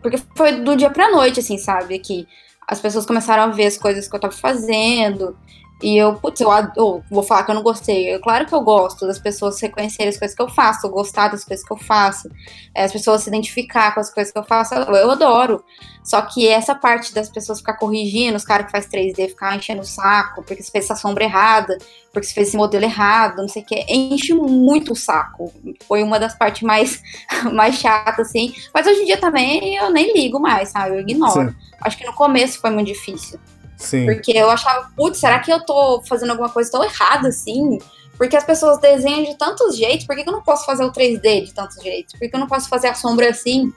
Porque 0.00 0.16
foi 0.36 0.62
do 0.62 0.76
dia 0.76 0.88
pra 0.88 1.10
noite, 1.10 1.40
assim, 1.40 1.58
sabe? 1.58 1.98
Que 1.98 2.26
as 2.66 2.80
pessoas 2.80 3.04
começaram 3.04 3.42
a 3.42 3.48
ver 3.48 3.66
as 3.66 3.76
coisas 3.76 4.06
que 4.06 4.14
eu 4.14 4.20
tava 4.20 4.32
fazendo. 4.32 5.36
E 5.82 5.96
eu, 5.96 6.14
putz, 6.14 6.40
eu, 6.40 6.50
eu, 6.76 7.04
vou 7.10 7.22
falar 7.22 7.44
que 7.44 7.50
eu 7.50 7.54
não 7.54 7.62
gostei. 7.62 8.10
É 8.10 8.18
claro 8.18 8.46
que 8.46 8.54
eu 8.54 8.60
gosto 8.60 9.06
das 9.06 9.18
pessoas 9.18 9.60
reconhecerem 9.60 10.10
as 10.10 10.18
coisas 10.18 10.36
que 10.36 10.42
eu 10.42 10.48
faço, 10.48 10.88
gostar 10.90 11.28
das 11.28 11.44
coisas 11.44 11.66
que 11.66 11.72
eu 11.72 11.76
faço, 11.76 12.30
é, 12.74 12.84
as 12.84 12.92
pessoas 12.92 13.22
se 13.22 13.28
identificar 13.28 13.94
com 13.94 14.00
as 14.00 14.12
coisas 14.12 14.32
que 14.32 14.38
eu 14.38 14.44
faço, 14.44 14.74
eu, 14.74 14.94
eu 14.94 15.10
adoro. 15.10 15.64
Só 16.04 16.20
que 16.22 16.48
essa 16.48 16.74
parte 16.74 17.14
das 17.14 17.28
pessoas 17.28 17.60
ficar 17.60 17.74
corrigindo, 17.74 18.36
os 18.36 18.44
caras 18.44 18.66
que 18.66 18.72
faz 18.72 18.86
3D 18.86 19.28
ficar 19.28 19.56
enchendo 19.56 19.80
o 19.80 19.84
saco, 19.84 20.42
porque 20.42 20.62
você 20.62 20.70
fez 20.70 20.84
essa 20.84 20.96
sombra 20.96 21.24
errada, 21.24 21.76
porque 22.12 22.26
você 22.26 22.34
fez 22.34 22.48
esse 22.48 22.56
modelo 22.56 22.84
errado, 22.84 23.38
não 23.38 23.48
sei 23.48 23.62
o 23.62 23.64
que, 23.64 23.84
enche 23.88 24.34
muito 24.34 24.92
o 24.92 24.96
saco. 24.96 25.52
Foi 25.86 26.02
uma 26.02 26.18
das 26.18 26.34
partes 26.34 26.62
mais, 26.62 27.02
mais 27.52 27.76
chatas, 27.76 28.28
assim. 28.28 28.54
Mas 28.74 28.86
hoje 28.86 29.02
em 29.02 29.06
dia 29.06 29.18
também 29.18 29.76
eu 29.76 29.90
nem 29.90 30.12
ligo 30.14 30.38
mais, 30.38 30.70
sabe? 30.70 30.96
Eu 30.96 31.00
ignoro. 31.00 31.50
Sim. 31.50 31.56
Acho 31.80 31.96
que 31.96 32.06
no 32.06 32.12
começo 32.12 32.60
foi 32.60 32.70
muito 32.70 32.88
difícil. 32.88 33.38
Sim. 33.80 34.04
Porque 34.04 34.30
eu 34.32 34.50
achava, 34.50 34.90
putz, 34.94 35.18
será 35.18 35.38
que 35.40 35.50
eu 35.50 35.64
tô 35.64 36.02
fazendo 36.06 36.30
alguma 36.30 36.50
coisa 36.50 36.70
tão 36.70 36.84
errada 36.84 37.28
assim? 37.28 37.78
Porque 38.16 38.36
as 38.36 38.44
pessoas 38.44 38.78
desenham 38.78 39.24
de 39.24 39.36
tantos 39.36 39.76
jeitos, 39.76 40.06
por 40.06 40.14
que, 40.14 40.22
que 40.22 40.28
eu 40.28 40.32
não 40.32 40.42
posso 40.42 40.66
fazer 40.66 40.84
o 40.84 40.92
3D 40.92 41.46
de 41.46 41.54
tantos 41.54 41.82
jeitos? 41.82 42.12
Por 42.12 42.20
que, 42.20 42.28
que 42.28 42.36
eu 42.36 42.40
não 42.40 42.46
posso 42.46 42.68
fazer 42.68 42.88
a 42.88 42.94
sombra 42.94 43.30
assim? 43.30 43.72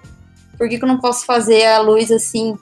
Por 0.57 0.67
que, 0.67 0.77
que 0.77 0.83
eu 0.83 0.88
não 0.88 1.00
posso 1.00 1.25
fazer 1.25 1.65
a 1.65 1.79
luz 1.79 2.12
assim? 2.12 2.57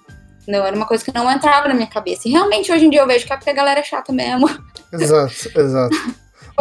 Não, 0.47 0.63
era 0.63 0.75
uma 0.75 0.85
coisa 0.85 1.03
que 1.03 1.13
não 1.13 1.29
entrava 1.29 1.67
na 1.67 1.73
minha 1.73 1.87
cabeça. 1.87 2.27
E 2.27 2.31
realmente 2.31 2.71
hoje 2.71 2.85
em 2.85 2.89
dia 2.89 3.01
eu 3.01 3.07
vejo 3.07 3.25
que 3.25 3.33
é 3.33 3.35
porque 3.35 3.49
a 3.49 3.53
galera 3.53 3.79
é 3.79 3.83
chata 3.83 4.13
mesmo. 4.13 4.47
Exato, 4.93 5.59
exato. 5.59 5.95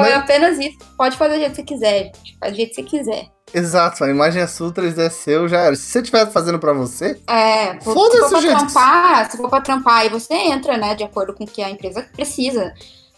Foi 0.01 0.11
Mas... 0.11 0.23
apenas 0.23 0.59
isso. 0.59 0.79
Pode 0.97 1.17
fazer 1.17 1.35
do 1.35 1.41
jeito 1.41 1.51
que 1.51 1.57
você 1.57 1.63
quiser, 1.63 2.05
gente. 2.05 2.39
Faz 2.39 2.53
do 2.53 2.57
jeito 2.57 2.69
que 2.71 2.75
você 2.75 2.83
quiser. 2.83 3.29
Exato, 3.53 4.05
a 4.05 4.11
imagem 4.11 4.43
é 4.43 4.47
sua, 4.47 4.73
3D 4.73 4.99
é 4.99 5.11
seu, 5.11 5.49
já 5.49 5.61
era. 5.61 5.75
Se 5.75 5.83
você 5.83 5.99
estiver 5.99 6.31
fazendo 6.31 6.59
pra 6.59 6.73
você, 6.73 7.21
é, 7.29 7.81
foda-se 7.81 8.23
se 8.23 8.31
for 8.31 8.41
pra 8.41 8.41
trampar, 8.41 9.31
se 9.31 9.37
for 9.37 9.51
pra 9.51 9.61
trampar, 9.61 9.97
aí 9.99 10.09
você 10.09 10.33
entra, 10.35 10.77
né, 10.77 10.95
de 10.95 11.03
acordo 11.03 11.35
com 11.35 11.43
o 11.43 11.47
que 11.47 11.61
a 11.61 11.69
empresa 11.69 12.07
precisa. 12.15 12.73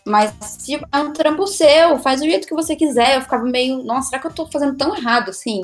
Mas 0.06 0.32
se 0.40 0.74
é 0.74 0.98
um 0.98 1.12
trampo 1.12 1.46
seu, 1.46 1.98
faz 1.98 2.20
do 2.20 2.26
jeito 2.26 2.46
que 2.46 2.54
você 2.54 2.74
quiser. 2.74 3.16
Eu 3.16 3.22
ficava 3.22 3.44
meio, 3.44 3.84
nossa, 3.84 4.08
será 4.08 4.20
que 4.20 4.26
eu 4.26 4.32
tô 4.32 4.50
fazendo 4.50 4.76
tão 4.76 4.96
errado 4.96 5.30
assim? 5.30 5.62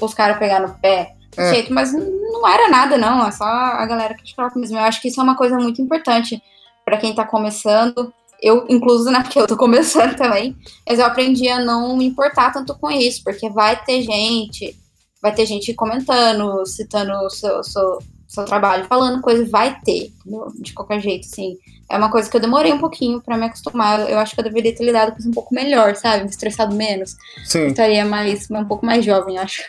Os 0.00 0.12
caras 0.12 0.38
pegar 0.38 0.60
no 0.60 0.74
pé. 0.78 1.14
É. 1.36 1.54
Jeito, 1.54 1.72
mas 1.72 1.92
não 1.92 2.46
era 2.46 2.68
nada, 2.68 2.98
não. 2.98 3.26
É 3.26 3.30
só 3.30 3.44
a 3.44 3.86
galera 3.86 4.14
que 4.14 4.20
criticava 4.20 4.52
mesmo. 4.56 4.76
Eu 4.76 4.82
acho 4.82 5.00
que 5.00 5.08
isso 5.08 5.20
é 5.20 5.22
uma 5.24 5.36
coisa 5.36 5.56
muito 5.56 5.80
importante 5.80 6.42
para 6.84 6.98
quem 6.98 7.14
tá 7.14 7.24
começando 7.24 8.12
eu, 8.42 8.66
incluso, 8.68 9.08
né, 9.10 9.22
porque 9.22 9.38
eu 9.38 9.46
tô 9.46 9.56
começando 9.56 10.16
também, 10.18 10.56
mas 10.86 10.98
eu 10.98 11.06
aprendi 11.06 11.48
a 11.48 11.60
não 11.60 11.96
me 11.96 12.06
importar 12.06 12.52
tanto 12.52 12.74
com 12.74 12.90
isso, 12.90 13.22
porque 13.22 13.48
vai 13.48 13.80
ter 13.84 14.02
gente, 14.02 14.76
vai 15.22 15.32
ter 15.32 15.46
gente 15.46 15.72
comentando, 15.74 16.66
citando 16.66 17.12
o 17.24 17.30
seu, 17.30 17.62
seu, 17.62 17.98
seu 18.26 18.44
trabalho, 18.44 18.84
falando 18.86 19.22
coisa, 19.22 19.48
vai 19.48 19.78
ter, 19.84 20.12
entendeu? 20.26 20.52
de 20.56 20.72
qualquer 20.72 21.00
jeito, 21.00 21.28
assim. 21.30 21.56
É 21.88 21.96
uma 21.96 22.10
coisa 22.10 22.28
que 22.28 22.36
eu 22.36 22.40
demorei 22.40 22.72
um 22.72 22.78
pouquinho 22.78 23.20
para 23.20 23.36
me 23.36 23.44
acostumar. 23.44 24.10
Eu 24.10 24.18
acho 24.18 24.34
que 24.34 24.40
eu 24.40 24.44
deveria 24.44 24.74
ter 24.74 24.82
lidado 24.82 25.12
com 25.12 25.18
isso 25.18 25.28
um 25.28 25.32
pouco 25.32 25.54
melhor, 25.54 25.94
sabe? 25.94 26.24
Me 26.24 26.30
estressado 26.30 26.74
menos. 26.74 27.16
Sim. 27.44 27.58
Eu 27.58 27.68
estaria 27.68 28.04
mais, 28.04 28.50
um 28.50 28.64
pouco 28.64 28.86
mais 28.86 29.04
jovem, 29.04 29.36
acho. 29.36 29.62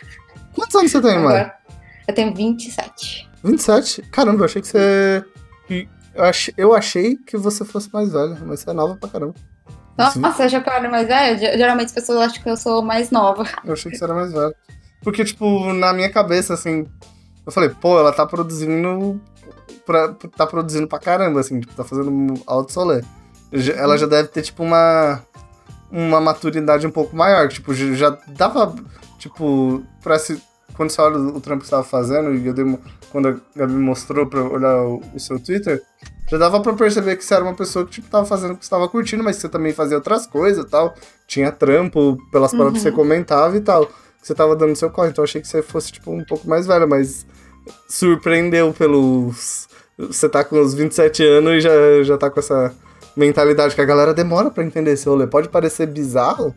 Quantos 0.54 0.74
anos 0.74 0.90
você 0.90 1.02
tem, 1.02 1.18
mãe? 1.18 1.50
Eu 2.08 2.14
tenho 2.14 2.34
27. 2.34 3.28
27? 3.44 4.02
Caramba, 4.10 4.40
eu 4.40 4.44
achei 4.46 4.62
que 4.62 4.68
você 4.68 5.22
eu, 6.14 6.24
ach, 6.24 6.50
eu 6.56 6.74
achei 6.74 7.16
que 7.16 7.36
você 7.36 7.64
fosse 7.64 7.88
mais 7.92 8.12
velha, 8.12 8.38
mas 8.44 8.60
você 8.60 8.70
é 8.70 8.72
nova 8.72 8.96
pra 8.96 9.08
caramba. 9.08 9.34
Nossa, 9.96 10.18
você 10.18 10.42
acha 10.44 10.60
que 10.60 10.68
eu 10.68 10.72
era 10.72 10.90
mais 10.90 11.06
velha? 11.06 11.56
Geralmente 11.56 11.86
as 11.86 11.92
pessoas 11.92 12.18
acham 12.18 12.42
que 12.42 12.50
eu 12.50 12.56
sou 12.56 12.82
mais 12.82 13.10
nova. 13.10 13.44
Eu 13.64 13.74
achei 13.74 13.90
que 13.90 13.96
você 13.96 14.04
era 14.04 14.14
mais 14.14 14.32
velha. 14.32 14.54
Porque, 15.02 15.24
tipo, 15.24 15.72
na 15.72 15.92
minha 15.92 16.10
cabeça, 16.10 16.54
assim, 16.54 16.86
eu 17.46 17.52
falei, 17.52 17.68
pô, 17.68 17.98
ela 17.98 18.12
tá 18.12 18.26
produzindo. 18.26 19.20
Pra, 19.86 20.14
tá 20.36 20.46
produzindo 20.46 20.88
pra 20.88 20.98
caramba, 20.98 21.40
assim, 21.40 21.60
tipo, 21.60 21.74
tá 21.74 21.84
fazendo 21.84 22.42
alto 22.46 22.72
solé. 22.72 23.02
Ela 23.76 23.98
já 23.98 24.06
deve 24.06 24.28
ter, 24.28 24.42
tipo, 24.42 24.62
uma. 24.62 25.22
Uma 25.92 26.20
maturidade 26.20 26.86
um 26.86 26.90
pouco 26.90 27.14
maior. 27.14 27.48
Tipo, 27.48 27.72
já 27.74 28.18
dava. 28.28 28.74
Tipo, 29.18 29.82
pra 30.02 30.18
se. 30.18 30.42
Quando 30.74 30.90
você 30.90 31.00
olha 31.00 31.18
o 31.18 31.40
trampo 31.40 31.60
que 31.62 31.66
você 31.66 31.70
tava 31.70 31.84
fazendo, 31.84 32.34
e 32.34 32.46
eu 32.46 32.52
dei 32.52 32.64
quando 33.12 33.28
a 33.28 33.36
Gabi 33.54 33.74
mostrou 33.74 34.26
pra 34.26 34.42
olhar 34.42 34.82
o, 34.82 35.00
o 35.14 35.20
seu 35.20 35.38
Twitter, 35.38 35.80
já 36.30 36.38
dava 36.38 36.60
pra 36.60 36.72
perceber 36.72 37.16
que 37.16 37.24
você 37.24 37.34
era 37.34 37.44
uma 37.44 37.54
pessoa 37.54 37.84
que, 37.84 37.92
tipo, 37.92 38.08
tava 38.08 38.24
fazendo 38.24 38.54
o 38.54 38.56
que 38.56 38.64
você 38.64 38.70
tava 38.70 38.88
curtindo, 38.88 39.22
mas 39.22 39.36
você 39.36 39.48
também 39.48 39.72
fazia 39.72 39.96
outras 39.96 40.26
coisas 40.26 40.64
e 40.64 40.68
tal. 40.68 40.94
Tinha 41.26 41.52
trampo 41.52 42.18
pelas 42.32 42.52
uhum. 42.52 42.58
palavras 42.58 42.82
que 42.82 42.82
você 42.82 42.90
uhum. 42.90 42.96
comentava 42.96 43.56
e 43.56 43.60
tal. 43.60 43.86
Que 43.86 43.92
você 44.26 44.34
tava 44.34 44.56
dando 44.56 44.74
seu 44.74 44.90
corre. 44.90 45.10
Então 45.10 45.22
eu 45.22 45.26
achei 45.26 45.40
que 45.40 45.46
você 45.46 45.62
fosse, 45.62 45.92
tipo, 45.92 46.10
um 46.10 46.24
pouco 46.24 46.48
mais 46.48 46.66
velha, 46.66 46.86
mas 46.86 47.26
surpreendeu 47.88 48.72
pelos. 48.72 49.68
Você 49.98 50.28
tá 50.28 50.42
com 50.42 50.58
uns 50.58 50.74
27 50.74 51.24
anos 51.24 51.52
e 51.52 51.60
já, 51.60 51.70
já 52.02 52.18
tá 52.18 52.30
com 52.30 52.40
essa 52.40 52.74
mentalidade 53.16 53.74
que 53.74 53.80
a 53.80 53.84
galera 53.84 54.12
demora 54.12 54.50
para 54.50 54.64
entender 54.64 54.92
esse 54.92 55.08
rolê. 55.08 55.26
Pode 55.26 55.48
parecer 55.48 55.86
bizarro, 55.86 56.54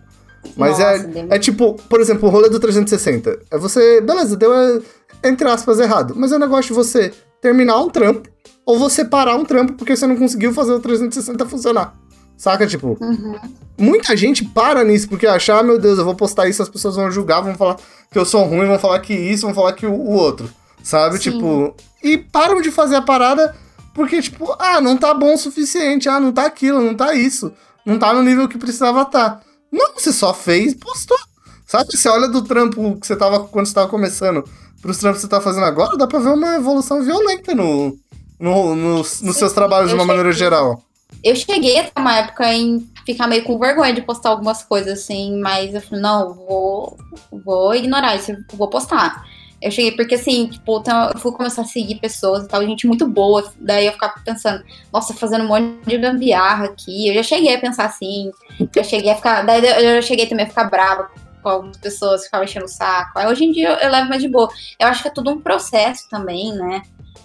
mas 0.55 0.79
é, 0.79 0.97
Nossa, 0.97 1.19
é, 1.19 1.35
é 1.35 1.39
tipo, 1.39 1.75
por 1.89 1.99
exemplo, 1.99 2.27
o 2.27 2.31
rolê 2.31 2.49
do 2.49 2.59
360. 2.59 3.39
É 3.51 3.57
você, 3.57 4.01
beleza, 4.01 4.35
deu, 4.35 4.53
é, 4.53 4.81
entre 5.23 5.47
aspas, 5.47 5.79
errado. 5.79 6.13
Mas 6.15 6.31
é 6.31 6.35
um 6.35 6.39
negócio 6.39 6.67
de 6.67 6.73
você 6.73 7.13
terminar 7.41 7.79
um 7.79 7.89
trampo 7.89 8.29
ou 8.65 8.77
você 8.77 9.05
parar 9.05 9.35
um 9.35 9.45
trampo 9.45 9.73
porque 9.73 9.95
você 9.95 10.07
não 10.07 10.17
conseguiu 10.17 10.53
fazer 10.53 10.73
o 10.73 10.79
360 10.79 11.45
funcionar. 11.45 11.95
Saca? 12.35 12.67
Tipo, 12.67 12.97
uhum. 13.01 13.35
muita 13.77 14.15
gente 14.15 14.45
para 14.45 14.83
nisso 14.83 15.09
porque 15.09 15.25
acha, 15.25 15.57
ah, 15.57 15.63
meu 15.63 15.79
Deus, 15.79 15.97
eu 15.97 16.05
vou 16.05 16.15
postar 16.15 16.47
isso, 16.47 16.61
as 16.61 16.69
pessoas 16.69 16.95
vão 16.95 17.09
julgar, 17.09 17.41
vão 17.41 17.55
falar 17.55 17.77
que 18.11 18.17
eu 18.17 18.25
sou 18.25 18.43
ruim, 18.43 18.67
vão 18.67 18.77
falar 18.77 18.99
que 18.99 19.13
isso, 19.13 19.45
vão 19.45 19.55
falar 19.55 19.73
que 19.73 19.85
o, 19.85 19.93
o 19.93 20.11
outro. 20.11 20.49
Sabe? 20.83 21.17
Sim. 21.17 21.31
Tipo, 21.31 21.75
e 22.03 22.17
param 22.17 22.61
de 22.61 22.71
fazer 22.71 22.95
a 22.95 23.01
parada 23.01 23.55
porque, 23.93 24.21
tipo, 24.21 24.55
ah, 24.59 24.79
não 24.79 24.95
tá 24.95 25.11
bom 25.11 25.33
o 25.33 25.37
suficiente, 25.37 26.07
ah, 26.07 26.19
não 26.19 26.31
tá 26.31 26.45
aquilo, 26.45 26.79
não 26.79 26.93
tá 26.93 27.15
isso, 27.15 27.51
não 27.83 27.97
tá 27.97 28.13
no 28.13 28.21
nível 28.21 28.47
que 28.47 28.57
precisava 28.57 29.01
estar. 29.01 29.29
Tá. 29.31 29.41
Não, 29.71 29.93
você 29.93 30.11
só 30.11 30.33
fez 30.33 30.73
e 30.73 30.75
postou. 30.75 31.17
Sabe? 31.65 31.95
Você 31.95 32.07
olha 32.07 32.27
do 32.27 32.43
trampo 32.43 32.97
que 32.99 33.05
você 33.05 33.15
tava 33.15 33.41
quando 33.41 33.65
você 33.65 33.73
tava 33.73 33.89
começando 33.89 34.43
pros 34.81 34.97
trampos 34.97 35.19
que 35.19 35.27
você 35.27 35.29
tá 35.29 35.41
fazendo 35.41 35.65
agora, 35.65 35.97
dá 35.97 36.07
pra 36.07 36.19
ver 36.19 36.29
uma 36.29 36.55
evolução 36.55 37.03
violenta 37.03 37.53
no, 37.53 37.97
no, 38.39 38.75
no 38.75 38.97
nos 38.97 39.35
seus 39.35 39.51
trabalhos 39.51 39.89
de 39.89 39.95
uma 39.95 40.03
cheguei, 40.03 40.15
maneira 40.15 40.31
geral. 40.31 40.81
Eu 41.23 41.35
cheguei 41.35 41.79
até 41.79 41.99
uma 41.99 42.17
época 42.17 42.53
em 42.53 42.87
ficar 43.05 43.27
meio 43.27 43.43
com 43.43 43.59
vergonha 43.59 43.93
de 43.93 44.01
postar 44.01 44.29
algumas 44.29 44.63
coisas 44.63 44.99
assim, 44.99 45.39
mas 45.39 45.73
eu 45.73 45.81
falei, 45.81 46.01
não, 46.01 46.33
vou, 46.33 46.97
vou 47.43 47.75
ignorar 47.75 48.15
isso, 48.15 48.31
vou 48.53 48.69
postar. 48.69 49.25
Eu 49.59 49.71
cheguei, 49.71 49.91
porque 49.91 50.15
assim, 50.15 50.47
tipo, 50.47 50.83
eu 51.13 51.19
fui 51.19 51.31
começar 51.31 51.63
a 51.63 51.65
seguir 51.65 51.95
pessoas 51.95 52.43
e 52.43 52.47
tal, 52.47 52.63
gente 52.63 52.85
muito 52.85 53.07
boa. 53.07 53.51
Daí 53.59 53.87
eu 53.87 53.91
ficava 53.93 54.13
pensando, 54.23 54.63
nossa, 54.93 55.13
fazendo 55.15 55.45
um 55.45 55.47
monte 55.47 55.83
de 55.85 55.97
gambiarra 55.97 56.65
aqui. 56.65 57.07
Eu 57.07 57.15
já 57.15 57.23
cheguei 57.23 57.55
a 57.55 57.59
pensar 57.59 57.85
assim, 57.85 58.31
já 58.75 58.83
cheguei 58.83 59.11
a 59.11 59.15
ficar. 59.15 59.41
Daí 59.43 59.65
eu 59.65 59.95
já 59.95 60.01
cheguei 60.01 60.27
também 60.27 60.45
a 60.45 60.49
ficar 60.49 60.65
brava 60.65 61.09
com 61.41 61.49
algumas 61.49 61.77
pessoas, 61.77 62.25
ficava 62.25 62.43
enchendo 62.43 62.65
o 62.65 62.69
saco. 62.69 63.17
Aí 63.17 63.27
hoje 63.27 63.45
em 63.45 63.51
dia 63.51 63.69
eu, 63.69 63.75
eu 63.77 63.89
levo 63.89 64.09
mais 64.09 64.21
de 64.21 64.29
boa. 64.29 64.47
Eu 64.79 64.87
acho 64.87 65.01
que 65.01 65.07
é 65.07 65.11
tudo 65.11 65.31
um 65.31 65.41
processo 65.41 66.07
também, 66.07 66.53
né? 66.53 66.83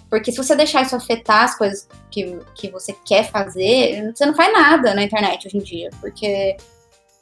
Porque 0.09 0.31
se 0.31 0.37
você 0.37 0.55
deixar 0.55 0.81
isso 0.81 0.95
afetar 0.95 1.43
as 1.43 1.57
coisas 1.57 1.87
que, 2.09 2.39
que 2.55 2.69
você 2.69 2.95
quer 3.05 3.29
fazer, 3.29 4.11
você 4.15 4.25
não 4.25 4.35
faz 4.35 4.53
nada 4.53 4.93
na 4.93 5.03
internet 5.03 5.47
hoje 5.47 5.57
em 5.57 5.61
dia. 5.61 5.89
Porque 5.99 6.55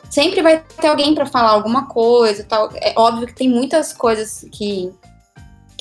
sempre 0.10 0.42
vai 0.42 0.60
ter 0.60 0.88
alguém 0.88 1.16
para 1.16 1.26
falar 1.26 1.52
alguma 1.52 1.88
coisa 1.88 2.44
tal. 2.44 2.70
É 2.76 2.94
óbvio 2.98 3.28
que 3.28 3.34
tem 3.34 3.50
muitas 3.50 3.94
coisas 3.94 4.46
que, 4.52 4.92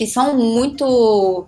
que 0.00 0.06
são 0.06 0.34
muito 0.34 1.46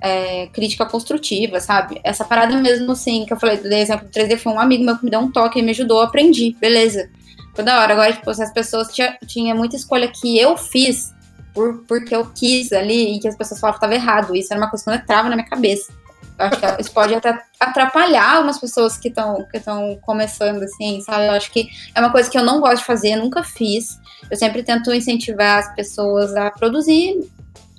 é, 0.00 0.46
crítica 0.46 0.86
construtiva, 0.86 1.60
sabe? 1.60 2.00
Essa 2.02 2.24
parada 2.24 2.56
mesmo, 2.56 2.92
assim, 2.92 3.26
que 3.26 3.32
eu 3.34 3.38
falei 3.38 3.58
do 3.58 3.70
exemplo 3.70 4.08
do 4.08 4.10
3D 4.10 4.38
foi 4.38 4.54
um 4.54 4.58
amigo 4.58 4.82
meu 4.82 4.96
que 4.96 5.04
me 5.04 5.10
deu 5.10 5.20
um 5.20 5.30
toque 5.30 5.58
e 5.58 5.62
me 5.62 5.72
ajudou, 5.72 6.00
aprendi, 6.00 6.56
beleza. 6.58 7.10
Foi 7.54 7.62
da 7.62 7.78
hora. 7.78 7.92
Agora, 7.92 8.10
tipo, 8.10 8.32
se 8.32 8.42
as 8.42 8.50
pessoas 8.54 8.88
tinha, 8.88 9.18
tinha 9.26 9.54
muita 9.54 9.76
escolha 9.76 10.08
que 10.08 10.38
eu 10.38 10.56
fiz 10.56 11.12
por, 11.52 11.84
porque 11.86 12.16
eu 12.16 12.24
quis 12.34 12.72
ali 12.72 13.16
e 13.16 13.20
que 13.20 13.28
as 13.28 13.36
pessoas 13.36 13.60
falavam 13.60 13.78
que 13.78 13.84
estava 13.84 14.02
errado. 14.02 14.34
Isso 14.34 14.50
era 14.50 14.62
uma 14.62 14.70
coisa 14.70 14.82
que 14.82 14.90
não 14.90 14.96
entrava 14.96 15.28
na 15.28 15.36
minha 15.36 15.46
cabeça. 15.46 15.92
Eu 16.38 16.46
acho 16.46 16.58
que 16.58 16.66
isso 16.80 16.92
pode 16.92 17.14
até 17.14 17.38
atrapalhar 17.60 18.40
umas 18.40 18.58
pessoas 18.58 18.96
que 18.96 19.08
estão 19.08 19.46
que 19.52 19.60
começando, 20.00 20.62
assim, 20.62 21.02
sabe? 21.02 21.26
Eu 21.26 21.32
acho 21.32 21.52
que 21.52 21.68
é 21.94 22.00
uma 22.00 22.10
coisa 22.10 22.30
que 22.30 22.38
eu 22.38 22.44
não 22.44 22.62
gosto 22.62 22.78
de 22.78 22.86
fazer, 22.86 23.16
nunca 23.16 23.42
fiz. 23.42 24.00
Eu 24.30 24.38
sempre 24.38 24.62
tento 24.62 24.90
incentivar 24.90 25.58
as 25.58 25.74
pessoas 25.74 26.34
a 26.34 26.50
produzir 26.50 27.28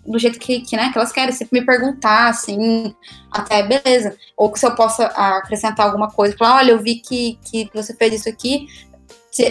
do 0.05 0.17
jeito 0.17 0.39
que, 0.39 0.61
que, 0.61 0.75
né, 0.75 0.91
que 0.91 0.97
elas 0.97 1.11
querem, 1.11 1.31
sempre 1.31 1.59
me 1.59 1.65
perguntar, 1.65 2.29
assim, 2.29 2.95
até 3.31 3.63
beleza. 3.63 4.15
Ou 4.35 4.51
que 4.51 4.59
se 4.59 4.65
eu 4.65 4.75
possa 4.75 5.05
acrescentar 5.05 5.85
alguma 5.85 6.09
coisa, 6.09 6.35
falar, 6.37 6.57
olha, 6.57 6.71
eu 6.71 6.79
vi 6.79 6.95
que, 6.95 7.37
que 7.43 7.69
você 7.73 7.93
fez 7.93 8.13
isso 8.13 8.29
aqui, 8.29 8.67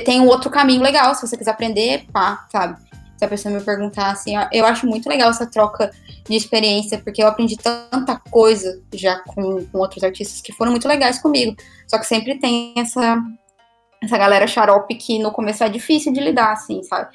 tem 0.05 0.21
um 0.21 0.27
outro 0.27 0.51
caminho 0.51 0.83
legal, 0.83 1.15
se 1.15 1.27
você 1.27 1.37
quiser 1.37 1.53
aprender, 1.53 2.07
pá, 2.13 2.47
sabe? 2.51 2.79
Se 3.17 3.25
a 3.25 3.29
pessoa 3.29 3.55
me 3.55 3.63
perguntar 3.63 4.11
assim, 4.11 4.33
eu 4.53 4.65
acho 4.65 4.87
muito 4.87 5.09
legal 5.09 5.31
essa 5.31 5.47
troca 5.47 5.91
de 6.29 6.37
experiência, 6.37 6.99
porque 6.99 7.23
eu 7.23 7.27
aprendi 7.27 7.57
tanta 7.57 8.19
coisa 8.31 8.83
já 8.95 9.19
com, 9.21 9.65
com 9.67 9.79
outros 9.79 10.03
artistas 10.03 10.41
que 10.41 10.53
foram 10.53 10.71
muito 10.71 10.89
legais 10.89 11.19
comigo. 11.19 11.55
Só 11.87 11.99
que 11.99 12.07
sempre 12.07 12.39
tem 12.39 12.75
essa, 12.77 13.19
essa 14.03 14.17
galera 14.17 14.47
xarope 14.47 14.95
que 14.95 15.19
no 15.19 15.33
começo 15.33 15.63
é 15.63 15.69
difícil 15.69 16.13
de 16.13 16.21
lidar, 16.21 16.53
assim, 16.53 16.83
sabe? 16.83 17.11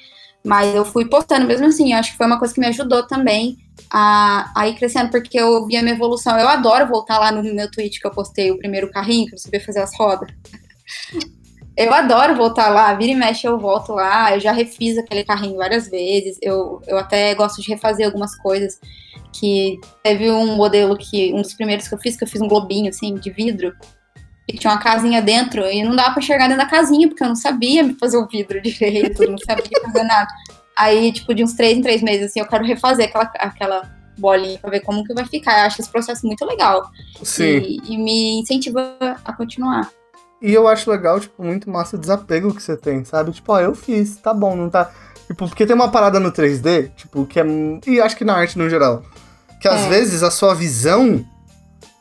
Mas 0.46 0.72
eu 0.72 0.84
fui 0.84 1.04
postando 1.04 1.44
mesmo 1.44 1.66
assim, 1.66 1.92
eu 1.92 1.98
acho 1.98 2.12
que 2.12 2.16
foi 2.16 2.26
uma 2.26 2.38
coisa 2.38 2.54
que 2.54 2.60
me 2.60 2.68
ajudou 2.68 3.04
também 3.04 3.58
a, 3.90 4.52
a 4.54 4.68
ir 4.68 4.76
crescendo, 4.76 5.10
porque 5.10 5.36
eu 5.36 5.66
vi 5.66 5.76
a 5.76 5.82
minha 5.82 5.96
evolução. 5.96 6.38
Eu 6.38 6.48
adoro 6.48 6.86
voltar 6.86 7.18
lá 7.18 7.32
no 7.32 7.42
meu 7.42 7.68
tweet 7.68 7.98
que 7.98 8.06
eu 8.06 8.12
postei 8.12 8.52
o 8.52 8.58
primeiro 8.58 8.88
carrinho, 8.88 9.26
que 9.26 9.34
eu 9.34 9.38
sabia 9.38 9.60
fazer 9.60 9.80
as 9.80 9.96
rodas. 9.98 10.28
Eu 11.76 11.92
adoro 11.92 12.34
voltar 12.34 12.70
lá, 12.70 12.94
vira 12.94 13.12
e 13.12 13.14
mexe 13.14 13.46
eu 13.46 13.58
volto 13.58 13.92
lá, 13.92 14.32
eu 14.32 14.40
já 14.40 14.50
refiz 14.50 14.96
aquele 14.96 15.22
carrinho 15.22 15.58
várias 15.58 15.90
vezes, 15.90 16.38
eu, 16.40 16.80
eu 16.86 16.96
até 16.96 17.34
gosto 17.34 17.60
de 17.60 17.68
refazer 17.68 18.06
algumas 18.06 18.34
coisas, 18.34 18.80
que 19.30 19.78
teve 20.02 20.30
um 20.30 20.56
modelo 20.56 20.96
que, 20.96 21.34
um 21.34 21.42
dos 21.42 21.52
primeiros 21.52 21.86
que 21.86 21.94
eu 21.94 21.98
fiz, 21.98 22.16
que 22.16 22.24
eu 22.24 22.28
fiz 22.28 22.40
um 22.40 22.48
globinho, 22.48 22.88
assim, 22.88 23.14
de 23.16 23.28
vidro, 23.28 23.74
e 24.48 24.56
tinha 24.56 24.72
uma 24.72 24.78
casinha 24.80 25.20
dentro, 25.20 25.64
e 25.66 25.82
não 25.82 25.96
dava 25.96 26.12
pra 26.12 26.22
enxergar 26.22 26.48
dentro 26.48 26.62
da 26.64 26.70
casinha, 26.70 27.08
porque 27.08 27.22
eu 27.24 27.28
não 27.28 27.36
sabia 27.36 27.94
fazer 27.98 28.16
o 28.16 28.26
vidro 28.26 28.60
direito, 28.62 29.28
não 29.28 29.38
sabia 29.38 29.80
fazer 29.82 30.04
nada. 30.04 30.28
Aí, 30.78 31.10
tipo, 31.12 31.34
de 31.34 31.42
uns 31.42 31.54
três 31.54 31.76
em 31.76 31.82
três 31.82 32.02
meses, 32.02 32.26
assim, 32.26 32.40
eu 32.40 32.46
quero 32.46 32.64
refazer 32.64 33.06
aquela, 33.06 33.24
aquela 33.38 33.90
bolinha 34.18 34.58
pra 34.58 34.70
ver 34.70 34.80
como 34.80 35.02
que 35.04 35.14
vai 35.14 35.24
ficar. 35.24 35.60
Eu 35.60 35.66
acho 35.66 35.80
esse 35.80 35.90
processo 35.90 36.26
muito 36.26 36.44
legal. 36.44 36.88
Sim. 37.22 37.58
E, 37.58 37.80
e 37.94 37.98
me 37.98 38.40
incentiva 38.40 38.94
a 39.24 39.32
continuar. 39.32 39.90
E 40.40 40.52
eu 40.52 40.68
acho 40.68 40.90
legal, 40.90 41.18
tipo, 41.18 41.42
muito 41.42 41.68
massa 41.70 41.96
o 41.96 41.98
desapego 41.98 42.54
que 42.54 42.62
você 42.62 42.76
tem, 42.76 43.04
sabe? 43.04 43.32
Tipo, 43.32 43.52
ó, 43.52 43.60
eu 43.60 43.74
fiz, 43.74 44.16
tá 44.16 44.34
bom, 44.34 44.54
não 44.54 44.68
tá. 44.68 44.90
Tipo, 45.26 45.48
porque 45.48 45.66
tem 45.66 45.74
uma 45.74 45.90
parada 45.90 46.20
no 46.20 46.30
3D, 46.30 46.90
tipo, 46.94 47.24
que 47.24 47.40
é. 47.40 47.44
E 47.86 48.00
acho 48.00 48.14
que 48.16 48.24
na 48.24 48.34
arte 48.36 48.58
no 48.58 48.68
geral. 48.68 49.02
Que 49.60 49.66
às 49.66 49.80
É. 49.82 49.88
vezes 49.88 50.22
a 50.22 50.30
sua 50.30 50.54
visão. 50.54 51.24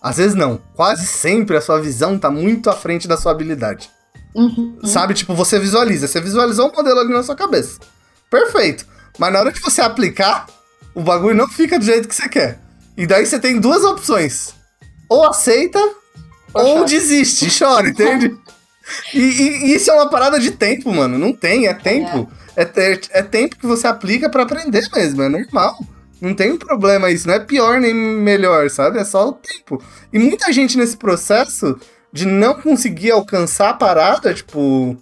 Às 0.08 0.18
vezes 0.18 0.36
não. 0.36 0.62
Quase 0.76 1.08
sempre 1.08 1.58
a 1.58 1.62
sua 1.62 1.82
visão 1.82 2.20
tá 2.20 2.30
muito 2.30 2.70
à 2.70 2.74
frente 2.74 3.08
da 3.08 3.18
sua 3.18 3.32
habilidade. 3.32 3.90
Uhum. 4.36 4.78
Sabe? 4.84 5.16
Tipo, 5.16 5.34
você 5.34 5.58
visualiza. 5.58 6.08
Você 6.08 6.22
visualizou 6.22 6.70
um 6.70 6.76
modelo 6.76 7.00
ali 7.00 7.12
na 7.12 7.24
sua 7.24 7.36
cabeça. 7.36 7.80
Perfeito. 8.30 8.86
Mas 9.18 9.34
na 9.34 9.40
hora 9.40 9.52
de 9.52 9.60
você 9.60 9.82
aplicar, 9.82 10.46
o 10.94 11.02
bagulho 11.02 11.34
não 11.36 11.48
fica 11.48 11.80
do 11.80 11.86
jeito 11.86 12.08
que 12.08 12.14
você 12.16 12.30
quer. 12.30 12.60
E 12.96 13.08
daí 13.08 13.26
você 13.26 13.40
tem 13.40 13.60
duas 13.60 13.84
opções. 13.84 14.54
Ou 15.10 15.26
aceita, 15.28 15.80
Ou 16.54 16.64
ou 16.66 16.74
chora. 16.76 16.86
desiste, 16.86 17.48
chora, 17.58 17.90
entende? 17.90 18.36
E, 19.16 19.18
e- 19.20 19.66
e 19.66 19.76
isso 19.78 19.90
é 19.90 19.94
uma 19.96 20.12
parada 20.12 20.40
de 20.40 20.52
tempo, 20.52 20.94
mano. 20.94 21.18
Não 21.18 21.34
tem, 21.34 21.66
é 21.66 21.74
tempo. 21.74 22.30
É, 22.56 22.62
é, 22.62 23.00
é 23.14 23.24
tempo 23.24 23.56
que 23.56 23.66
você 23.66 23.88
aplica 23.88 24.30
pra 24.30 24.44
aprender 24.44 24.88
mesmo, 24.94 25.24
é 25.24 25.28
normal. 25.28 25.76
Não 26.22 26.34
tem 26.34 26.58
problema 26.58 27.12
isso, 27.12 27.28
não 27.28 27.36
é 27.36 27.40
pior 27.40 27.80
nem 27.80 27.94
melhor, 27.94 28.70
sabe? 28.70 29.00
É 29.00 29.04
só 29.04 29.30
o 29.30 29.34
tempo. 29.34 29.82
E 30.12 30.18
muita 30.18 30.52
gente 30.52 30.78
nesse 30.78 30.96
processo 30.98 31.78
de 32.12 32.26
não 32.26 32.56
conseguir 32.56 33.12
alcançar 33.12 33.70
a 33.72 33.74
parada, 33.74 34.34
tipo, 34.34 34.98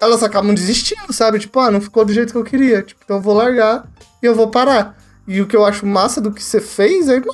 elas 0.00 0.22
acabam 0.22 0.54
desistindo, 0.54 1.12
sabe? 1.12 1.38
Tipo, 1.38 1.60
ah, 1.60 1.70
não 1.70 1.80
ficou 1.80 2.04
do 2.04 2.12
jeito 2.12 2.32
que 2.32 2.38
eu 2.38 2.44
queria. 2.44 2.82
Tipo, 2.82 3.00
então 3.04 3.16
eu 3.16 3.22
vou 3.22 3.34
largar 3.34 3.88
e 4.22 4.26
eu 4.26 4.34
vou 4.34 4.50
parar. 4.50 4.98
E 5.26 5.40
o 5.40 5.46
que 5.46 5.56
eu 5.56 5.64
acho 5.64 5.86
massa 5.86 6.20
do 6.20 6.32
que 6.32 6.42
você 6.42 6.60
fez 6.60 7.08
é, 7.08 7.20
tá 7.20 7.30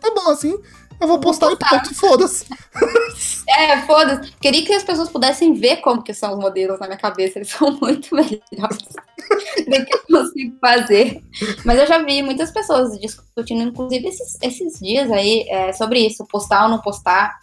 tá 0.00 0.10
bom 0.14 0.30
assim, 0.30 0.58
eu 1.00 1.08
vou 1.08 1.18
postar 1.18 1.52
e 1.52 1.56
pronto, 1.56 1.94
foda-se. 1.94 2.46
É, 3.50 3.80
foda-se. 3.86 4.30
Queria 4.32 4.64
que 4.64 4.74
as 4.74 4.84
pessoas 4.84 5.08
pudessem 5.08 5.54
ver 5.54 5.78
como 5.78 6.02
que 6.02 6.12
são 6.12 6.34
os 6.34 6.38
modelos 6.38 6.78
na 6.78 6.86
minha 6.86 6.98
cabeça. 6.98 7.38
Eles 7.38 7.48
são 7.48 7.72
muito 7.80 8.14
melhores 8.14 8.42
do 8.42 9.86
que 9.86 9.94
eu 9.94 10.00
consigo 10.06 10.56
fazer. 10.60 11.22
Mas 11.64 11.78
eu 11.80 11.86
já 11.86 11.98
vi 12.02 12.22
muitas 12.22 12.50
pessoas 12.50 12.98
discutindo, 13.00 13.62
inclusive 13.62 14.06
esses, 14.06 14.36
esses 14.42 14.78
dias 14.78 15.10
aí, 15.10 15.46
é, 15.48 15.72
sobre 15.72 16.06
isso, 16.06 16.26
postar 16.26 16.64
ou 16.64 16.68
não 16.68 16.80
postar. 16.80 17.38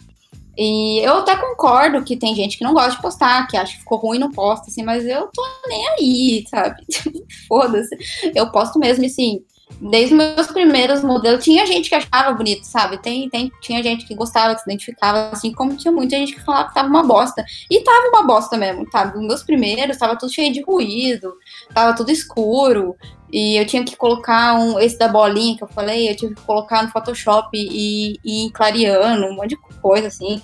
E 0.56 1.00
eu 1.00 1.18
até 1.18 1.36
concordo 1.36 2.02
que 2.02 2.16
tem 2.16 2.34
gente 2.34 2.56
que 2.56 2.64
não 2.64 2.72
gosta 2.72 2.92
de 2.92 3.02
postar, 3.02 3.46
que 3.46 3.56
acha 3.56 3.72
que 3.74 3.80
ficou 3.80 3.98
ruim 3.98 4.16
e 4.16 4.20
não 4.20 4.30
posta, 4.30 4.68
assim, 4.68 4.82
mas 4.82 5.04
eu 5.04 5.28
tô 5.34 5.42
nem 5.66 5.88
aí, 5.88 6.44
sabe? 6.48 6.82
Foda-se. 7.46 7.94
Eu 8.34 8.50
posto 8.50 8.78
mesmo, 8.78 9.04
assim, 9.04 9.44
desde 9.80 10.14
os 10.14 10.18
meus 10.18 10.46
primeiros 10.46 11.02
modelos, 11.02 11.44
tinha 11.44 11.66
gente 11.66 11.88
que 11.88 11.94
achava 11.94 12.32
bonito, 12.32 12.64
sabe? 12.64 12.98
Tem, 12.98 13.28
tem, 13.28 13.50
tinha 13.60 13.82
gente 13.82 14.06
que 14.06 14.14
gostava, 14.14 14.54
que 14.54 14.62
se 14.62 14.70
identificava, 14.70 15.30
assim 15.32 15.52
como 15.52 15.76
tinha 15.76 15.92
muita 15.92 16.16
gente 16.16 16.34
que 16.34 16.44
falava 16.44 16.68
que 16.68 16.74
tava 16.74 16.88
uma 16.88 17.02
bosta. 17.02 17.44
E 17.70 17.82
tava 17.82 18.08
uma 18.08 18.22
bosta 18.22 18.56
mesmo, 18.56 18.86
sabe? 18.90 19.18
Os 19.18 19.26
meus 19.26 19.42
primeiros 19.42 19.98
tava 19.98 20.16
tudo 20.16 20.32
cheio 20.32 20.52
de 20.52 20.62
ruído, 20.62 21.34
tava 21.74 21.94
tudo 21.94 22.10
escuro. 22.10 22.96
E 23.30 23.56
eu 23.56 23.66
tinha 23.66 23.84
que 23.84 23.96
colocar 23.96 24.54
um, 24.54 24.78
esse 24.78 24.98
da 24.98 25.08
bolinha 25.08 25.56
que 25.56 25.64
eu 25.64 25.68
falei, 25.68 26.08
eu 26.08 26.16
tive 26.16 26.34
que 26.34 26.42
colocar 26.42 26.82
no 26.82 26.90
Photoshop 26.90 27.50
e, 27.52 28.18
e 28.24 28.50
clareando, 28.52 29.26
um 29.26 29.34
monte 29.34 29.50
de 29.50 29.56
coisa 29.80 30.06
assim. 30.06 30.40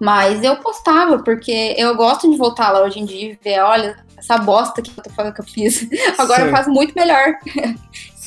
Mas 0.00 0.44
eu 0.44 0.56
postava, 0.56 1.18
porque 1.18 1.74
eu 1.76 1.96
gosto 1.96 2.30
de 2.30 2.36
voltar 2.36 2.70
lá 2.70 2.82
hoje 2.82 3.00
em 3.00 3.04
dia 3.04 3.32
e 3.32 3.38
ver, 3.42 3.58
olha, 3.60 3.96
essa 4.16 4.38
bosta 4.38 4.80
que 4.80 4.92
eu 4.96 5.02
tô 5.02 5.10
falando 5.10 5.34
que 5.34 5.40
eu 5.40 5.44
fiz. 5.44 5.88
Agora 6.16 6.42
Sim. 6.42 6.46
eu 6.46 6.50
faço 6.52 6.70
muito 6.70 6.94
melhor. 6.94 7.34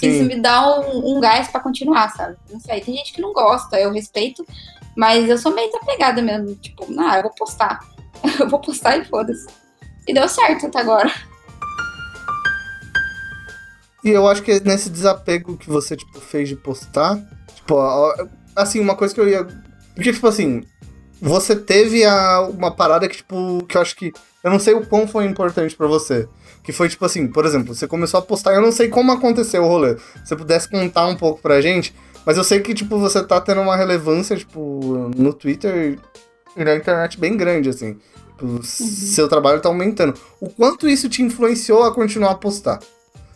Isso 0.02 0.20
Sim. 0.20 0.26
me 0.26 0.42
dá 0.42 0.80
um, 0.80 1.18
um 1.18 1.20
gás 1.20 1.48
pra 1.48 1.60
continuar, 1.60 2.10
sabe? 2.10 2.36
Não 2.52 2.60
sei, 2.60 2.82
tem 2.82 2.96
gente 2.96 3.14
que 3.14 3.22
não 3.22 3.34
gosta, 3.34 3.80
eu 3.80 3.92
respeito, 3.92 4.46
mas 4.96 5.30
eu 5.30 5.38
sou 5.38 5.54
meio 5.54 5.72
desapegada 5.72 6.22
mesmo. 6.22 6.56
Tipo, 6.56 6.86
ah, 7.00 7.18
eu 7.18 7.24
vou 7.24 7.34
postar. 7.34 7.80
Eu 8.40 8.48
vou 8.48 8.60
postar 8.60 8.98
e 8.98 9.06
foda-se. 9.06 9.48
E 10.08 10.14
deu 10.14 10.28
certo 10.30 10.68
até 10.68 10.80
agora. 10.80 11.12
E 14.04 14.10
eu 14.10 14.28
acho 14.28 14.44
que 14.44 14.60
nesse 14.60 14.92
desapego 14.92 15.58
que 15.58 15.68
você, 15.68 15.96
tipo, 15.96 16.20
fez 16.20 16.50
de 16.50 16.56
postar, 16.56 17.20
tipo, 17.56 17.76
assim, 18.56 18.80
uma 18.80 18.96
coisa 18.96 19.14
que 19.14 19.20
eu 19.20 19.28
ia. 19.28 19.44
Porque, 19.96 20.14
tipo 20.14 20.28
assim, 20.28 20.64
você 21.22 21.56
teve 21.56 22.04
a, 22.04 22.42
uma 22.42 22.72
parada 22.72 23.08
que, 23.08 23.18
tipo, 23.18 23.64
que 23.68 23.78
eu 23.78 23.82
acho 23.82 23.96
que. 23.96 24.12
Eu 24.44 24.50
não 24.50 24.60
sei 24.60 24.74
o 24.74 24.84
quão 24.86 25.08
foi 25.08 25.26
importante 25.26 25.76
pra 25.76 25.86
você. 25.86 26.28
Que 26.64 26.72
foi, 26.72 26.90
tipo 26.90 27.06
assim, 27.06 27.28
por 27.28 27.46
exemplo, 27.46 27.76
você 27.76 27.88
começou 27.88 28.20
a 28.20 28.24
postar, 28.24 28.54
eu 28.54 28.62
não 28.62 28.72
sei 28.72 28.88
como 28.88 29.12
aconteceu 29.12 29.64
o 29.64 29.68
rolê. 29.68 29.98
Se 29.98 30.30
você 30.30 30.36
pudesse 30.36 30.70
contar 30.70 31.06
um 31.06 31.16
pouco 31.16 31.42
pra 31.42 31.62
gente, 31.62 31.94
mas 32.26 32.38
eu 32.38 32.44
sei 32.44 32.60
que, 32.60 32.74
tipo, 32.74 32.98
você 32.98 33.24
tá 33.24 33.40
tendo 33.40 33.62
uma 33.62 33.76
relevância, 33.76 34.36
tipo, 34.36 35.12
no 35.16 35.32
Twitter 35.34 36.00
e 36.58 36.64
na 36.64 36.76
internet 36.76 37.20
bem 37.20 37.38
grande, 37.38 37.70
assim. 37.70 37.98
Tipo, 38.38 38.64
Seu 38.64 39.28
trabalho 39.28 39.62
tá 39.62 39.70
aumentando. 39.70 40.16
O 40.40 40.50
quanto 40.50 40.90
isso 40.90 41.08
te 41.08 41.22
influenciou 41.22 41.84
a 41.84 41.94
continuar 41.94 42.32
a 42.32 42.36
postar? 42.36 42.80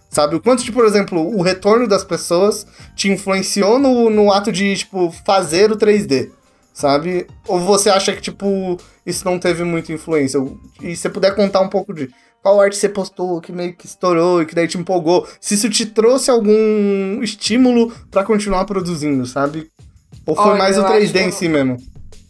Sabe? 0.09 0.35
O 0.35 0.41
quanto, 0.41 0.63
tipo, 0.63 0.77
por 0.77 0.85
exemplo, 0.85 1.19
o 1.19 1.41
retorno 1.41 1.87
das 1.87 2.03
pessoas 2.03 2.65
te 2.95 3.09
influenciou 3.11 3.77
no, 3.77 4.09
no 4.09 4.31
ato 4.31 4.51
de, 4.51 4.75
tipo, 4.75 5.11
fazer 5.25 5.71
o 5.71 5.77
3D, 5.77 6.31
sabe? 6.75 7.25
Ou 7.47 7.59
você 7.59 7.89
acha 7.89 8.13
que, 8.13 8.21
tipo, 8.21 8.77
isso 9.05 9.23
não 9.25 9.39
teve 9.39 9.63
muita 9.63 9.93
influência? 9.93 10.37
E 10.81 10.95
se 10.95 11.03
você 11.03 11.09
puder 11.09 11.33
contar 11.33 11.61
um 11.61 11.69
pouco 11.69 11.93
de 11.93 12.13
qual 12.43 12.61
arte 12.61 12.75
você 12.75 12.89
postou, 12.89 13.41
que 13.41 13.51
meio 13.51 13.73
que 13.73 13.87
estourou 13.87 14.41
e 14.41 14.45
que 14.45 14.53
daí 14.53 14.67
te 14.67 14.77
empolgou, 14.77 15.25
se 15.39 15.55
isso 15.55 15.69
te 15.69 15.85
trouxe 15.85 16.29
algum 16.29 17.23
estímulo 17.23 17.91
pra 18.11 18.23
continuar 18.25 18.65
produzindo, 18.65 19.25
sabe? 19.25 19.71
Ou 20.27 20.35
foi 20.35 20.49
Olha, 20.49 20.57
mais 20.57 20.77
o 20.77 20.81
eu 20.81 20.87
3D 20.87 21.21
em 21.21 21.31
si 21.31 21.47
mesmo? 21.47 21.77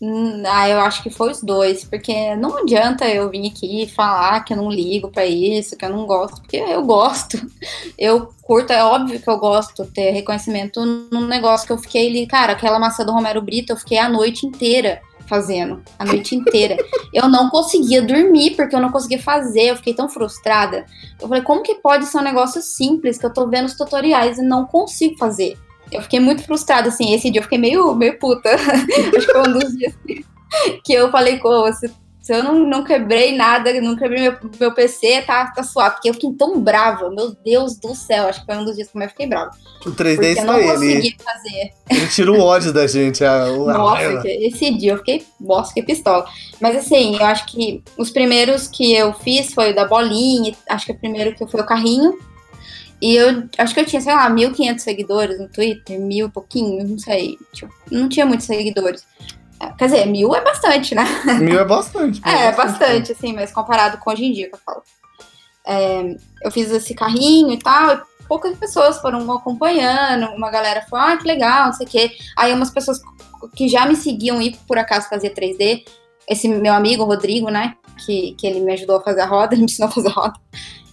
Hum, 0.02 0.44
Ah, 0.46 0.70
eu 0.70 0.80
acho 0.80 1.02
que 1.02 1.10
foi 1.10 1.32
os 1.32 1.42
dois, 1.42 1.86
porque 1.86 2.36
não 2.36 2.58
adianta 2.58 3.08
eu 3.08 3.30
vir 3.30 3.48
aqui 3.48 3.88
falar 3.88 4.44
que 4.44 4.54
eu 4.54 4.58
não 4.58 4.70
ligo 4.70 5.10
pra 5.10 5.26
isso, 5.26 5.78
que 5.78 5.86
eu 5.86 5.90
não 5.90 6.06
gosto, 6.06 6.42
porque 6.42 6.58
eu 6.58 6.84
gosto. 6.84 7.38
Eu 7.98 8.30
curto, 8.44 8.72
é 8.74 8.84
óbvio 8.84 9.20
que 9.20 9.30
eu 9.30 9.38
gosto 9.38 9.86
ter 9.86 10.12
reconhecimento 10.12 10.86
num 10.86 11.26
negócio 11.26 11.66
que 11.66 11.72
eu 11.74 11.78
fiquei 11.78 12.10
ali, 12.10 12.28
cara, 12.28 12.54
aquela 12.54 12.78
maçã 12.78 13.06
do 13.06 13.12
Romero 13.12 13.42
Brito, 13.42 13.72
eu 13.72 13.78
fiquei 13.78 13.98
a 13.98 14.10
noite 14.10 14.46
inteira 14.46 15.02
fazendo, 15.28 15.82
a 15.98 16.06
noite 16.06 16.36
inteira. 16.36 16.78
Eu 17.14 17.30
não 17.30 17.50
conseguia 17.50 18.02
dormir 18.02 18.56
porque 18.56 18.76
eu 18.76 18.82
não 18.82 18.92
conseguia 18.92 19.20
fazer, 19.22 19.70
eu 19.70 19.78
fiquei 19.78 19.94
tão 19.94 20.10
frustrada. 20.10 20.86
Eu 21.20 21.28
falei, 21.30 21.42
como 21.42 21.64
que 21.64 21.76
pode 21.76 22.06
ser 22.06 22.18
um 22.18 22.22
negócio 22.22 22.62
simples 22.62 23.18
que 23.18 23.26
eu 23.26 23.34
tô 23.34 23.48
vendo 23.48 23.66
os 23.68 23.74
tutoriais 23.74 24.38
e 24.38 24.42
não 24.42 24.66
consigo 24.66 25.18
fazer? 25.18 25.58
Eu 25.92 26.02
fiquei 26.02 26.20
muito 26.20 26.44
frustrada, 26.44 26.90
assim, 26.90 27.14
esse 27.14 27.30
dia 27.30 27.40
eu 27.40 27.44
fiquei 27.44 27.58
meio, 27.58 27.94
meio 27.96 28.18
puta. 28.20 28.50
Acho 28.56 29.26
que 29.28 29.32
foi 29.32 29.42
um 29.42 29.54
dos 29.54 29.78
dias 29.78 29.94
que, 30.06 30.26
que 30.84 30.94
eu 30.94 31.12
falei, 31.12 31.38
com 31.40 31.72
se, 31.74 31.92
se 32.22 32.34
eu 32.34 32.44
não, 32.44 32.56
não 32.68 32.84
quebrei 32.84 33.36
nada, 33.36 33.72
não 33.80 33.96
quebrei 33.96 34.24
meu, 34.24 34.36
meu 34.60 34.74
PC, 34.74 35.22
tá, 35.22 35.46
tá 35.56 35.62
suave. 35.64 35.96
Porque 35.96 36.10
eu 36.10 36.14
fiquei 36.16 36.34
tão 36.34 36.60
brava, 36.60 37.10
meu 37.12 37.36
Deus 37.46 37.78
do 37.78 37.94
céu. 37.94 38.28
Acho 38.28 38.40
que 38.40 38.48
foi 38.48 38.56
um 38.58 38.66
dos 38.66 38.76
dias 38.76 38.88
que 38.90 38.98
eu 38.98 39.00
mais 39.00 39.12
fiquei 39.12 39.28
brava. 39.28 39.52
O 39.86 39.92
3D 39.92 40.16
Porque 40.16 40.28
isso 40.32 40.40
eu 40.42 40.46
não 40.46 40.54
aí, 40.56 40.64
ele, 40.64 40.72
consegui 40.96 41.16
fazer. 41.24 41.72
ele 41.92 42.08
tira 42.08 42.32
o 42.32 42.40
ódio 42.40 42.74
da 42.74 42.88
gente. 42.88 43.24
A, 43.24 43.44
a 43.44 43.48
Nossa, 43.48 44.22
que- 44.24 44.28
esse 44.48 44.72
dia 44.72 44.94
eu 44.94 44.98
fiquei, 44.98 45.24
nossa, 45.40 45.68
fiquei 45.70 45.84
pistola. 45.84 46.26
Mas 46.60 46.76
assim, 46.78 47.16
eu 47.16 47.26
acho 47.26 47.46
que 47.46 47.84
os 47.96 48.10
primeiros 48.10 48.68
que 48.68 48.92
eu 48.96 49.14
fiz 49.14 49.54
foi 49.54 49.72
o 49.72 49.76
da 49.76 49.86
bolinha, 49.86 50.56
acho 50.68 50.88
que 50.88 50.92
o 50.94 50.98
primeiro 51.00 51.36
que 51.36 51.46
foi 51.46 51.62
o 51.62 51.66
carrinho. 51.66 52.18
E 53.02 53.16
eu 53.16 53.44
acho 53.58 53.74
que 53.74 53.80
eu 53.80 53.86
tinha, 53.86 54.02
sei 54.02 54.14
lá, 54.14 54.30
1.500 54.30 54.80
seguidores 54.80 55.40
no 55.40 55.50
Twitter, 55.50 56.00
mil 56.00 56.28
e 56.28 56.32
pouquinho, 56.32 56.88
não 56.88 56.98
sei. 56.98 57.38
Tipo, 57.54 57.74
não 57.92 58.08
tinha 58.08 58.26
muitos 58.26 58.46
seguidores. 58.46 59.06
É, 59.62 59.72
Quer 59.74 59.86
dizer, 59.86 60.06
mil 60.06 60.36
é 60.36 60.42
bastante, 60.42 60.96
né? 60.96 61.06
Mil 61.40 61.60
é 61.60 61.66
bastante. 61.66 62.22
mil 62.22 62.34
É, 62.34 62.52
bastante, 62.52 63.12
assim, 63.12 63.34
mas 63.34 63.52
comparado 63.52 63.98
com 63.98 64.12
hoje 64.12 64.26
em 64.26 64.34
dia 64.34 64.50
que 64.50 64.56
eu 64.56 64.60
falo. 64.66 64.82
É, 65.68 66.16
eu 66.44 66.52
fiz 66.52 66.70
esse 66.72 66.94
carrinho 66.94 67.52
e 67.52 67.58
tal, 67.58 67.96
e 67.96 68.00
poucas 68.28 68.58
pessoas 68.58 69.00
foram 69.00 69.32
acompanhando, 69.32 70.28
uma 70.36 70.52
galera 70.52 70.86
falou, 70.90 71.06
ah, 71.08 71.18
que 71.18 71.28
legal, 71.28 71.68
não 71.68 71.74
sei 71.74 71.86
o 71.86 71.90
quê. 71.90 72.12
Aí 72.38 72.54
umas 72.54 72.70
pessoas 72.70 73.00
que 73.56 73.68
já 73.68 73.86
me 73.86 73.96
seguiam 73.96 74.42
e 74.42 74.56
por 74.68 74.78
acaso 74.78 75.10
fazia 75.10 75.34
3D, 75.34 75.84
esse 76.28 76.48
meu 76.48 76.74
amigo, 76.74 77.04
Rodrigo, 77.04 77.50
né, 77.50 77.76
que, 78.06 78.36
que 78.38 78.48
ele 78.48 78.60
me 78.60 78.74
ajudou 78.74 78.98
a 78.98 79.02
fazer 79.02 79.22
a 79.22 79.26
roda, 79.26 79.54
ele 79.54 79.62
me 79.66 79.66
ensinou 79.66 79.90
a 79.90 79.92
fazer 79.92 80.10
a 80.10 80.12
roda, 80.12 80.40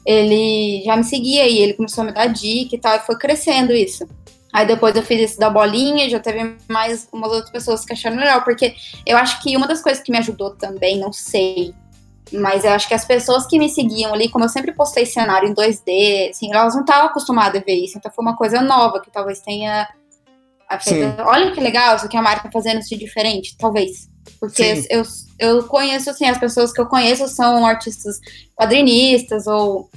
ele 0.05 0.83
já 0.85 0.97
me 0.97 1.05
seguia 1.05 1.47
e 1.47 1.59
ele 1.59 1.75
começou 1.75 2.03
a 2.03 2.07
me 2.07 2.13
dar 2.13 2.27
dica 2.27 2.75
e 2.75 2.79
tal, 2.79 2.97
e 2.97 3.01
foi 3.01 3.17
crescendo 3.17 3.73
isso. 3.73 4.07
Aí 4.53 4.67
depois 4.67 4.95
eu 4.95 5.03
fiz 5.03 5.21
esse 5.21 5.39
da 5.39 5.49
bolinha, 5.49 6.11
já 6.11 6.21
teve 6.21 6.57
mais 6.69 7.09
umas 7.11 7.33
outras 7.33 7.51
pessoas 7.51 7.85
que 7.85 7.93
acharam 7.95 8.19
legal, 8.19 8.43
porque 8.43 8.75
eu 9.07 9.17
acho 9.17 9.43
que 9.43 9.57
uma 9.57 9.67
das 9.67 9.81
coisas 9.81 10.03
que 10.03 10.13
me 10.13 10.19
ajudou 10.19 10.51
também, 10.51 10.99
não 10.99 11.11
sei, 11.11 11.73
mas 12.31 12.63
eu 12.65 12.73
acho 12.73 12.87
que 12.87 12.93
as 12.93 13.05
pessoas 13.05 13.47
que 13.47 13.59
me 13.59 13.71
seguiam 13.71 14.13
ali, 14.13 14.29
como 14.29 14.45
eu 14.45 14.51
sempre 14.51 14.73
postei 14.73 15.07
cenário 15.07 15.49
em 15.49 15.55
2D, 15.55 16.31
assim, 16.31 16.53
elas 16.53 16.75
não 16.75 16.83
estavam 16.83 17.07
acostumadas 17.07 17.63
a 17.63 17.65
ver 17.65 17.77
isso, 17.77 17.97
então 17.97 18.13
foi 18.13 18.23
uma 18.23 18.37
coisa 18.37 18.61
nova 18.61 19.01
que 19.01 19.11
talvez 19.11 19.41
tenha 19.41 19.89
feito, 20.81 21.23
olha 21.23 21.53
que 21.53 21.61
legal, 21.61 21.97
isso 21.97 22.09
que 22.09 22.17
a 22.17 22.23
marca 22.23 22.51
fazendo 22.53 22.81
de 22.81 22.97
diferente, 22.97 23.57
talvez. 23.57 24.12
Porque 24.43 24.85
eu, 24.91 25.05
eu 25.39 25.63
conheço, 25.69 26.11
assim, 26.11 26.25
as 26.25 26.37
pessoas 26.37 26.73
que 26.73 26.81
eu 26.81 26.87
conheço 26.87 27.29
são 27.29 27.65
artistas 27.65 28.19
quadrinistas 28.57 29.47
ou 29.47 29.89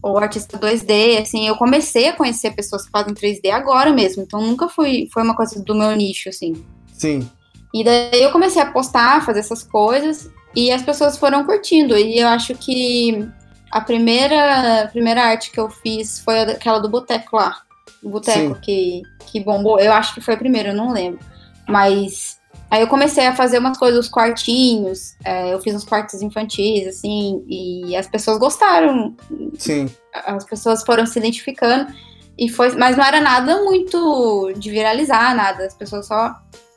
ou 0.00 0.16
artista 0.16 0.56
2D, 0.56 1.20
assim, 1.20 1.48
eu 1.48 1.56
comecei 1.56 2.06
a 2.06 2.12
conhecer 2.12 2.54
pessoas 2.54 2.84
que 2.84 2.90
fazem 2.92 3.12
3D 3.12 3.50
agora 3.50 3.92
mesmo, 3.92 4.22
então 4.22 4.40
nunca 4.40 4.68
fui, 4.68 5.08
foi 5.12 5.24
uma 5.24 5.34
coisa 5.34 5.60
do 5.60 5.74
meu 5.74 5.90
nicho, 5.96 6.28
assim. 6.28 6.64
Sim. 6.92 7.28
E 7.74 7.82
daí 7.82 8.22
eu 8.22 8.30
comecei 8.30 8.62
a 8.62 8.70
postar, 8.70 9.26
fazer 9.26 9.40
essas 9.40 9.64
coisas, 9.64 10.30
e 10.54 10.70
as 10.70 10.82
pessoas 10.82 11.18
foram 11.18 11.44
curtindo, 11.44 11.98
e 11.98 12.20
eu 12.20 12.28
acho 12.28 12.54
que 12.54 13.28
a 13.72 13.80
primeira, 13.80 14.82
a 14.84 14.86
primeira 14.86 15.24
arte 15.24 15.50
que 15.50 15.58
eu 15.58 15.68
fiz 15.68 16.20
foi 16.20 16.42
aquela 16.42 16.78
do 16.78 16.88
boteco 16.88 17.34
lá, 17.34 17.60
o 18.00 18.08
boteco 18.08 18.54
que, 18.60 19.02
que 19.26 19.40
bombou, 19.40 19.80
eu 19.80 19.92
acho 19.92 20.14
que 20.14 20.20
foi 20.20 20.34
a 20.34 20.38
primeira, 20.38 20.68
eu 20.68 20.76
não 20.76 20.92
lembro, 20.92 21.18
mas 21.66 22.37
Aí 22.70 22.82
eu 22.82 22.86
comecei 22.86 23.26
a 23.26 23.34
fazer 23.34 23.58
umas 23.58 23.78
coisas, 23.78 24.06
os 24.06 24.10
quartinhos, 24.10 25.14
é, 25.24 25.52
eu 25.52 25.60
fiz 25.60 25.74
uns 25.74 25.84
quartos 25.84 26.20
infantis, 26.20 26.86
assim, 26.86 27.42
e 27.48 27.96
as 27.96 28.06
pessoas 28.06 28.38
gostaram. 28.38 29.16
Sim. 29.58 29.90
As 30.12 30.44
pessoas 30.44 30.82
foram 30.82 31.06
se 31.06 31.18
identificando, 31.18 31.90
e 32.36 32.48
foi, 32.48 32.70
mas 32.76 32.96
não 32.96 33.04
era 33.04 33.20
nada 33.20 33.62
muito 33.62 34.52
de 34.56 34.70
viralizar, 34.70 35.34
nada, 35.34 35.64
as 35.64 35.74
pessoas 35.74 36.06
só 36.06 36.34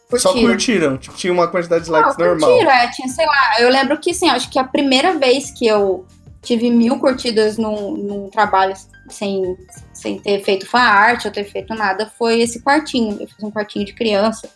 curtiram. 0.09 0.33
Só 0.33 0.33
curtiram, 0.33 0.97
tipo, 0.97 1.15
tinha 1.17 1.33
uma 1.33 1.47
quantidade 1.47 1.85
de 1.85 1.91
likes 1.91 2.17
normal. 2.17 2.49
Curtiram, 2.49 2.71
é, 2.71 2.91
tinha, 2.91 3.07
sei 3.09 3.25
lá, 3.25 3.59
eu 3.59 3.69
lembro 3.69 3.99
que, 3.99 4.11
assim, 4.11 4.29
acho 4.29 4.49
que 4.49 4.57
a 4.57 4.63
primeira 4.63 5.17
vez 5.17 5.51
que 5.51 5.67
eu 5.67 6.05
tive 6.41 6.69
mil 6.69 6.99
curtidas 6.99 7.57
num, 7.57 7.91
num 7.97 8.29
trabalho 8.29 8.73
sem, 9.09 9.57
sem 9.93 10.19
ter 10.19 10.41
feito 10.43 10.65
fan 10.65 10.79
art 10.79 11.25
ou 11.25 11.31
ter 11.31 11.43
feito 11.43 11.73
nada 11.75 12.11
foi 12.17 12.39
esse 12.41 12.61
quartinho, 12.61 13.17
eu 13.19 13.27
fiz 13.27 13.43
um 13.43 13.51
quartinho 13.51 13.85
de 13.85 13.93
criança, 13.93 14.49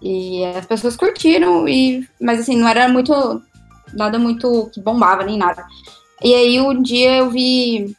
e 0.00 0.44
as 0.44 0.66
pessoas 0.66 0.96
curtiram, 0.96 1.68
e, 1.68 2.06
mas 2.20 2.40
assim, 2.40 2.56
não 2.56 2.68
era 2.68 2.88
muito. 2.88 3.12
Nada 3.94 4.18
muito 4.18 4.70
que 4.72 4.80
bombava 4.80 5.24
nem 5.24 5.38
nada. 5.38 5.64
E 6.22 6.34
aí 6.34 6.60
um 6.60 6.82
dia 6.82 7.16
eu 7.16 7.30
vi. 7.30 7.96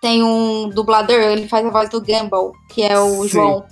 Tem 0.00 0.22
um 0.22 0.68
dublador, 0.68 1.16
ele 1.16 1.48
faz 1.48 1.66
a 1.66 1.70
voz 1.70 1.88
do 1.88 2.00
Gumball, 2.00 2.52
que 2.70 2.82
é 2.82 2.98
o 2.98 3.22
Sim. 3.22 3.28
João. 3.28 3.64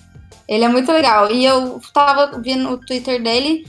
Ele 0.49 0.65
é 0.65 0.69
muito 0.69 0.91
legal. 0.91 1.31
E 1.31 1.45
eu 1.45 1.81
tava 1.95 2.41
vendo 2.41 2.71
o 2.71 2.79
Twitter 2.79 3.23
dele, 3.23 3.65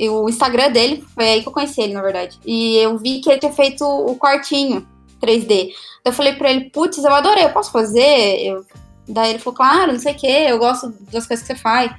o 0.00 0.28
Instagram 0.28 0.70
dele, 0.70 1.04
foi 1.14 1.28
aí 1.28 1.42
que 1.42 1.48
eu 1.48 1.52
conheci 1.52 1.80
ele, 1.80 1.94
na 1.94 2.02
verdade. 2.02 2.40
E 2.44 2.76
eu 2.76 2.98
vi 2.98 3.20
que 3.20 3.30
ele 3.30 3.38
tinha 3.38 3.52
feito 3.52 3.84
o 3.84 4.16
quartinho 4.16 4.86
3D. 5.20 5.70
Eu 6.04 6.12
falei 6.12 6.34
pra 6.34 6.50
ele, 6.50 6.70
putz, 6.70 6.98
eu 6.98 7.14
adorei, 7.14 7.44
eu 7.44 7.52
posso 7.52 7.70
fazer? 7.70 8.40
Eu... 8.44 8.64
Daí 9.08 9.30
ele 9.30 9.38
falou, 9.38 9.56
claro, 9.56 9.92
não 9.92 10.00
sei 10.00 10.12
o 10.12 10.16
que, 10.16 10.26
eu 10.26 10.58
gosto 10.58 10.92
das 11.12 11.26
coisas 11.26 11.46
que 11.46 11.54
você 11.54 11.60
faz. 11.60 11.92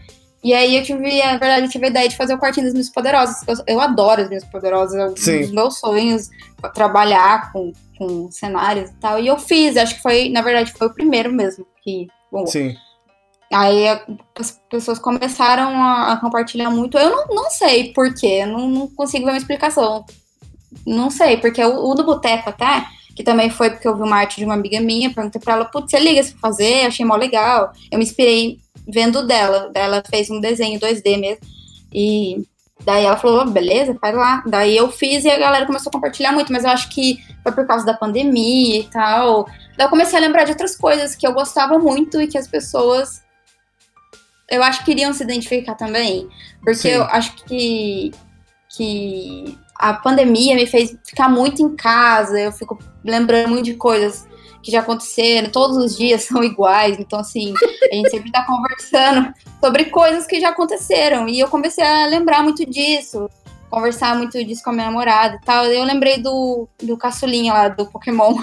E 0.43 0.53
aí 0.53 0.75
eu 0.75 0.83
tive, 0.83 1.23
na 1.23 1.37
verdade, 1.37 1.65
eu 1.65 1.69
tive 1.69 1.85
a 1.85 1.89
ideia 1.89 2.09
de 2.09 2.17
fazer 2.17 2.33
o 2.33 2.37
quartinho 2.37 2.65
das 2.65 2.73
minhas 2.73 2.89
poderosas. 2.89 3.37
Eu, 3.47 3.55
eu 3.65 3.79
adoro 3.79 4.23
as 4.23 4.27
minhas 4.27 4.43
poderosas, 4.43 4.99
é 4.99 5.05
um 5.05 5.13
dos 5.13 5.51
meus 5.51 5.79
sonhos 5.79 6.29
trabalhar 6.73 7.51
com, 7.53 7.71
com 7.97 8.29
cenários 8.29 8.89
e 8.89 8.93
tal. 8.95 9.19
E 9.19 9.27
eu 9.27 9.39
fiz, 9.39 9.77
acho 9.77 9.95
que 9.95 10.01
foi, 10.01 10.29
na 10.29 10.41
verdade, 10.41 10.73
foi 10.73 10.87
o 10.87 10.93
primeiro 10.93 11.31
mesmo 11.31 11.65
que. 11.81 12.07
Bom, 12.29 12.45
Sim. 12.45 12.75
Aí 13.53 13.87
as 14.37 14.59
pessoas 14.69 14.97
começaram 14.99 15.81
a, 15.81 16.13
a 16.13 16.17
compartilhar 16.17 16.69
muito. 16.69 16.97
Eu 16.97 17.09
não, 17.09 17.27
não 17.27 17.49
sei 17.49 17.93
porquê, 17.93 18.41
eu 18.41 18.47
não, 18.47 18.67
não 18.67 18.87
consigo 18.87 19.25
ver 19.25 19.31
uma 19.31 19.37
explicação. 19.37 20.03
Não 20.85 21.09
sei, 21.09 21.37
porque 21.37 21.63
o, 21.63 21.91
o 21.91 21.93
do 21.93 22.03
Boteco 22.03 22.49
até, 22.49 22.85
que 23.15 23.23
também 23.23 23.49
foi 23.49 23.69
porque 23.69 23.87
eu 23.87 23.95
vi 23.95 24.01
uma 24.01 24.17
arte 24.17 24.37
de 24.37 24.45
uma 24.45 24.55
amiga 24.55 24.81
minha, 24.81 25.13
perguntei 25.13 25.39
pra 25.39 25.53
ela, 25.53 25.65
putz, 25.65 25.91
você 25.91 25.99
liga 25.99 26.23
se 26.23 26.33
fazer? 26.33 26.87
Achei 26.87 27.05
mó 27.05 27.15
legal. 27.15 27.71
Eu 27.91 27.99
me 27.99 28.03
inspirei 28.03 28.59
vendo 28.87 29.25
dela. 29.25 29.71
Ela 29.73 30.03
fez 30.09 30.29
um 30.29 30.39
desenho 30.39 30.79
2D 30.79 31.19
mesmo. 31.19 31.45
E 31.93 32.43
daí 32.85 33.05
ela 33.05 33.17
falou, 33.17 33.45
beleza, 33.45 33.97
faz 33.99 34.15
lá. 34.15 34.43
Daí 34.47 34.75
eu 34.75 34.91
fiz 34.91 35.25
e 35.25 35.29
a 35.29 35.37
galera 35.37 35.65
começou 35.65 35.89
a 35.89 35.93
compartilhar 35.93 36.31
muito, 36.31 36.51
mas 36.51 36.63
eu 36.63 36.69
acho 36.69 36.89
que 36.89 37.19
foi 37.41 37.51
por 37.51 37.65
causa 37.67 37.85
da 37.85 37.93
pandemia 37.93 38.79
e 38.79 38.83
tal. 38.83 39.45
Daí 39.77 39.85
eu 39.85 39.89
comecei 39.89 40.17
a 40.17 40.21
lembrar 40.21 40.43
de 40.43 40.51
outras 40.51 40.75
coisas 40.75 41.15
que 41.15 41.25
eu 41.25 41.33
gostava 41.33 41.77
muito 41.77 42.21
e 42.21 42.27
que 42.27 42.37
as 42.37 42.47
pessoas 42.47 43.23
eu 44.49 44.61
acho 44.61 44.79
que 44.79 44.85
queriam 44.85 45.13
se 45.13 45.23
identificar 45.23 45.75
também. 45.75 46.27
Porque 46.63 46.75
Sim. 46.75 46.89
eu 46.89 47.03
acho 47.05 47.35
que, 47.45 48.11
que 48.69 49.57
a 49.79 49.93
pandemia 49.93 50.55
me 50.55 50.67
fez 50.67 50.95
ficar 51.03 51.29
muito 51.29 51.61
em 51.61 51.75
casa, 51.75 52.39
eu 52.39 52.51
fico 52.51 52.77
lembrando 53.03 53.49
muito 53.49 53.65
de 53.65 53.73
coisas 53.73 54.27
que 54.63 54.71
já 54.71 54.79
aconteceram, 54.79 55.49
todos 55.49 55.77
os 55.77 55.95
dias 55.97 56.23
são 56.25 56.43
iguais, 56.43 56.97
então 56.97 57.19
assim, 57.19 57.53
a 57.91 57.95
gente 57.95 58.09
sempre 58.09 58.31
tá 58.31 58.45
conversando 58.45 59.33
sobre 59.59 59.85
coisas 59.85 60.25
que 60.25 60.39
já 60.39 60.49
aconteceram, 60.49 61.27
e 61.27 61.39
eu 61.39 61.47
comecei 61.49 61.83
a 61.83 62.07
lembrar 62.07 62.41
muito 62.41 62.65
disso, 62.65 63.29
conversar 63.69 64.15
muito 64.15 64.43
disso 64.43 64.63
com 64.63 64.69
a 64.69 64.73
minha 64.73 64.85
namorada 64.85 65.35
e 65.35 65.45
tal, 65.45 65.65
eu 65.65 65.83
lembrei 65.83 66.17
do, 66.19 66.67
do 66.81 66.97
caçulinha 66.97 67.53
lá, 67.53 67.67
do 67.67 67.85
Pokémon. 67.85 68.41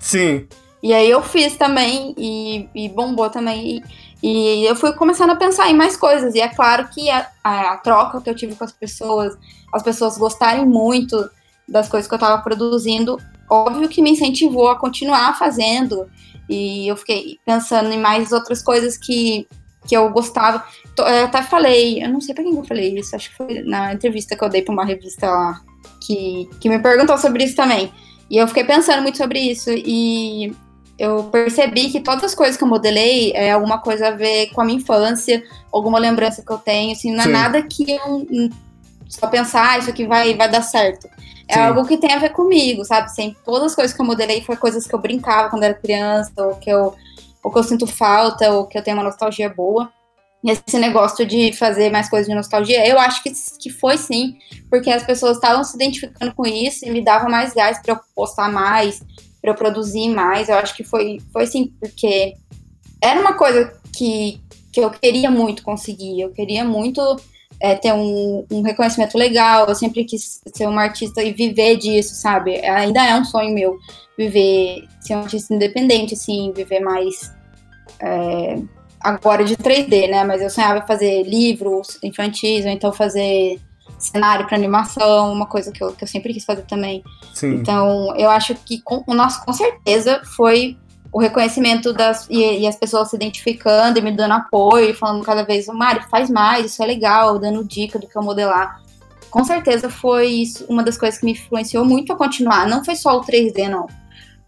Sim. 0.00 0.48
E 0.82 0.94
aí 0.94 1.10
eu 1.10 1.22
fiz 1.22 1.56
também, 1.56 2.14
e, 2.16 2.68
e 2.74 2.88
bombou 2.88 3.28
também, 3.28 3.82
e, 4.22 4.62
e, 4.62 4.64
eu 4.64 4.74
fui 4.74 4.92
começando 4.92 5.30
a 5.30 5.36
pensar 5.36 5.68
em 5.68 5.74
mais 5.74 5.96
coisas, 5.96 6.34
e 6.34 6.40
é 6.40 6.48
claro 6.48 6.88
que 6.88 7.10
a, 7.10 7.28
a, 7.44 7.72
a 7.72 7.76
troca 7.76 8.20
que 8.20 8.30
eu 8.30 8.34
tive 8.34 8.54
com 8.54 8.64
as 8.64 8.72
pessoas, 8.72 9.36
as 9.72 9.82
pessoas 9.82 10.16
gostarem 10.16 10.64
muito 10.64 11.28
das 11.68 11.88
coisas 11.88 12.08
que 12.08 12.14
eu 12.14 12.16
estava 12.16 12.42
produzindo, 12.42 13.18
óbvio 13.48 13.88
que 13.88 14.02
me 14.02 14.10
incentivou 14.10 14.68
a 14.68 14.78
continuar 14.78 15.38
fazendo. 15.38 16.06
E 16.48 16.88
eu 16.88 16.96
fiquei 16.96 17.38
pensando 17.44 17.92
em 17.92 17.98
mais 17.98 18.32
outras 18.32 18.62
coisas 18.62 18.96
que, 18.96 19.46
que 19.86 19.96
eu 19.96 20.08
gostava. 20.10 20.64
Eu 20.96 21.24
até 21.24 21.42
falei, 21.42 22.02
eu 22.02 22.08
não 22.08 22.20
sei 22.20 22.34
pra 22.34 22.42
quem 22.42 22.54
eu 22.54 22.64
falei 22.64 22.98
isso, 22.98 23.14
acho 23.14 23.30
que 23.30 23.36
foi 23.36 23.62
na 23.62 23.92
entrevista 23.92 24.36
que 24.36 24.42
eu 24.42 24.48
dei 24.48 24.62
pra 24.62 24.72
uma 24.72 24.84
revista 24.84 25.28
lá, 25.28 25.60
que, 26.00 26.48
que 26.60 26.68
me 26.68 26.78
perguntou 26.78 27.18
sobre 27.18 27.44
isso 27.44 27.54
também. 27.54 27.92
E 28.30 28.38
eu 28.38 28.48
fiquei 28.48 28.64
pensando 28.64 29.02
muito 29.02 29.18
sobre 29.18 29.38
isso. 29.38 29.70
E 29.70 30.54
eu 30.98 31.24
percebi 31.24 31.90
que 31.90 32.00
todas 32.00 32.24
as 32.24 32.34
coisas 32.34 32.56
que 32.56 32.64
eu 32.64 32.68
modelei 32.68 33.32
é 33.34 33.52
alguma 33.52 33.78
coisa 33.78 34.08
a 34.08 34.10
ver 34.10 34.50
com 34.50 34.60
a 34.60 34.64
minha 34.64 34.78
infância, 34.78 35.42
alguma 35.72 35.98
lembrança 35.98 36.42
que 36.42 36.52
eu 36.52 36.58
tenho, 36.58 36.92
assim, 36.92 37.12
não 37.12 37.20
é 37.20 37.24
Sim. 37.24 37.32
nada 37.32 37.62
que 37.62 37.92
eu 37.92 38.26
só 39.08 39.26
pensar, 39.26 39.70
ah, 39.70 39.78
isso 39.78 39.90
aqui 39.90 40.06
vai, 40.06 40.34
vai 40.34 40.50
dar 40.50 40.62
certo. 40.62 41.08
É 41.48 41.54
Sim. 41.54 41.60
algo 41.60 41.86
que 41.86 41.96
tem 41.96 42.12
a 42.12 42.18
ver 42.18 42.30
comigo, 42.30 42.84
sabe? 42.84 43.10
Sempre, 43.10 43.38
todas 43.44 43.72
as 43.72 43.74
coisas 43.74 43.96
que 43.96 44.02
eu 44.02 44.06
modelei 44.06 44.42
foram 44.42 44.60
coisas 44.60 44.86
que 44.86 44.94
eu 44.94 44.98
brincava 44.98 45.48
quando 45.48 45.62
era 45.62 45.74
criança, 45.74 46.32
ou 46.36 46.56
que 46.56 46.70
eu, 46.70 46.94
ou 47.42 47.50
que 47.50 47.58
eu 47.58 47.62
sinto 47.62 47.86
falta, 47.86 48.50
ou 48.52 48.66
que 48.66 48.76
eu 48.76 48.82
tenho 48.82 48.98
uma 48.98 49.04
nostalgia 49.04 49.48
boa. 49.48 49.90
E 50.44 50.50
esse 50.50 50.78
negócio 50.78 51.26
de 51.26 51.52
fazer 51.52 51.90
mais 51.90 52.08
coisas 52.08 52.28
de 52.28 52.34
nostalgia, 52.34 52.86
eu 52.86 52.98
acho 52.98 53.22
que, 53.22 53.32
que 53.58 53.70
foi 53.70 53.96
sim, 53.96 54.36
porque 54.70 54.90
as 54.90 55.02
pessoas 55.02 55.36
estavam 55.36 55.64
se 55.64 55.74
identificando 55.74 56.32
com 56.34 56.46
isso 56.46 56.86
e 56.86 56.90
me 56.90 57.02
dava 57.02 57.28
mais 57.28 57.54
gás 57.54 57.80
para 57.82 57.94
eu 57.94 58.00
postar 58.14 58.52
mais, 58.52 59.02
para 59.40 59.50
eu 59.50 59.54
produzir 59.54 60.08
mais. 60.10 60.48
Eu 60.48 60.56
acho 60.56 60.76
que 60.76 60.84
foi, 60.84 61.18
foi 61.32 61.46
sim, 61.46 61.72
porque 61.80 62.34
era 63.02 63.20
uma 63.20 63.32
coisa 63.32 63.72
que, 63.96 64.40
que 64.72 64.80
eu 64.80 64.90
queria 64.90 65.30
muito 65.30 65.62
conseguir, 65.62 66.20
eu 66.20 66.30
queria 66.30 66.64
muito 66.64 67.00
é, 67.60 67.74
ter 67.74 67.92
um, 67.92 68.44
um, 68.50 68.62
reconhecimento 68.62 69.16
legal. 69.16 69.66
Eu 69.66 69.74
sempre 69.74 70.04
quis 70.04 70.40
ser 70.54 70.66
uma 70.66 70.82
artista 70.82 71.22
e 71.22 71.32
viver 71.32 71.76
disso, 71.76 72.14
sabe? 72.14 72.56
Ainda 72.64 73.04
é 73.04 73.14
um 73.18 73.24
sonho 73.24 73.54
meu 73.54 73.78
viver, 74.16 74.84
ser 75.00 75.16
um 75.16 75.20
artista 75.20 75.54
independente, 75.54 76.14
assim, 76.14 76.52
viver 76.54 76.80
mais. 76.80 77.32
É, 78.00 78.56
agora 79.00 79.44
de 79.44 79.56
3D, 79.56 80.08
né? 80.08 80.24
Mas 80.24 80.40
eu 80.40 80.50
sonhava 80.50 80.86
fazer 80.86 81.22
livros 81.24 81.98
infantis, 82.02 82.64
ou 82.64 82.70
então 82.70 82.92
fazer 82.92 83.60
cenário 83.98 84.46
para 84.46 84.56
animação, 84.56 85.32
uma 85.32 85.46
coisa 85.46 85.72
que 85.72 85.82
eu, 85.82 85.92
que 85.92 86.04
eu 86.04 86.08
sempre 86.08 86.32
quis 86.32 86.44
fazer 86.44 86.62
também. 86.62 87.02
Sim. 87.34 87.54
Então, 87.54 88.14
eu 88.16 88.30
acho 88.30 88.54
que 88.54 88.80
com, 88.80 89.02
o 89.06 89.14
nosso, 89.14 89.44
com 89.44 89.52
certeza 89.52 90.22
foi 90.36 90.76
o 91.18 91.20
reconhecimento 91.20 91.92
das 91.92 92.28
e, 92.30 92.60
e, 92.60 92.66
as 92.68 92.76
pessoas 92.76 93.10
se 93.10 93.16
identificando 93.16 93.98
e 93.98 94.02
me 94.02 94.12
dando 94.12 94.34
apoio, 94.34 94.94
falando 94.94 95.24
cada 95.24 95.42
vez, 95.42 95.66
Mário, 95.66 96.08
faz 96.08 96.30
mais, 96.30 96.66
isso 96.66 96.80
é 96.80 96.86
legal, 96.86 97.40
dando 97.40 97.64
dica 97.64 97.98
do 97.98 98.06
que 98.06 98.16
eu 98.16 98.22
modelar. 98.22 98.80
Com 99.28 99.42
certeza 99.42 99.90
foi 99.90 100.28
isso, 100.28 100.64
uma 100.68 100.80
das 100.80 100.96
coisas 100.96 101.18
que 101.18 101.26
me 101.26 101.32
influenciou 101.32 101.84
muito 101.84 102.12
a 102.12 102.16
continuar. 102.16 102.68
Não 102.68 102.84
foi 102.84 102.94
só 102.94 103.18
o 103.18 103.24
3D, 103.24 103.68
não. 103.68 103.88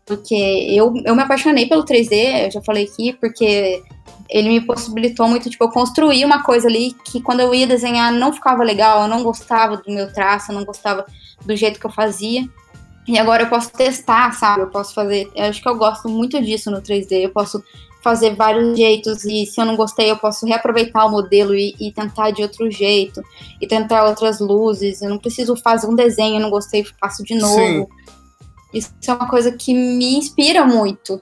Porque 0.06 0.32
eu, 0.32 0.94
eu 1.04 1.16
me 1.16 1.22
apaixonei 1.22 1.66
pelo 1.66 1.84
3D, 1.84 2.44
eu 2.44 2.50
já 2.52 2.62
falei 2.62 2.84
aqui, 2.84 3.14
porque 3.14 3.82
ele 4.28 4.48
me 4.48 4.60
possibilitou 4.60 5.26
muito, 5.26 5.50
tipo, 5.50 5.64
eu 5.64 5.70
construir 5.70 6.24
uma 6.24 6.44
coisa 6.44 6.68
ali 6.68 6.94
que 7.04 7.20
quando 7.20 7.40
eu 7.40 7.52
ia 7.52 7.66
desenhar 7.66 8.12
não 8.12 8.32
ficava 8.32 8.62
legal, 8.62 9.02
eu 9.02 9.08
não 9.08 9.24
gostava 9.24 9.78
do 9.78 9.92
meu 9.92 10.12
traço, 10.12 10.52
eu 10.52 10.56
não 10.56 10.64
gostava 10.64 11.04
do 11.44 11.56
jeito 11.56 11.80
que 11.80 11.86
eu 11.86 11.90
fazia. 11.90 12.48
E 13.08 13.18
agora 13.18 13.44
eu 13.44 13.48
posso 13.48 13.72
testar, 13.72 14.32
sabe? 14.32 14.62
Eu 14.62 14.68
posso 14.68 14.94
fazer. 14.94 15.30
Eu 15.34 15.44
acho 15.46 15.60
que 15.60 15.68
eu 15.68 15.76
gosto 15.76 16.08
muito 16.08 16.40
disso 16.42 16.70
no 16.70 16.80
3D. 16.80 17.24
Eu 17.24 17.30
posso 17.30 17.62
fazer 18.02 18.34
vários 18.34 18.76
jeitos 18.76 19.24
e 19.24 19.44
se 19.46 19.60
eu 19.60 19.66
não 19.66 19.76
gostei 19.76 20.10
eu 20.10 20.16
posso 20.16 20.46
reaproveitar 20.46 21.04
o 21.04 21.10
modelo 21.10 21.54
e, 21.54 21.74
e, 21.78 21.92
tentar 21.92 22.30
de 22.30 22.42
outro 22.42 22.70
jeito 22.70 23.22
e 23.60 23.66
tentar 23.66 24.04
outras 24.04 24.40
luzes. 24.40 25.02
Eu 25.02 25.10
não 25.10 25.18
preciso 25.18 25.54
fazer 25.56 25.86
um 25.86 25.94
desenho, 25.94 26.36
eu 26.36 26.40
não 26.40 26.50
gostei, 26.50 26.84
faço 26.98 27.22
de 27.22 27.34
novo. 27.34 27.56
Sim. 27.56 27.86
Isso 28.72 28.92
é 29.06 29.12
uma 29.12 29.28
coisa 29.28 29.52
que 29.52 29.74
me 29.74 30.16
inspira 30.16 30.64
muito. 30.64 31.20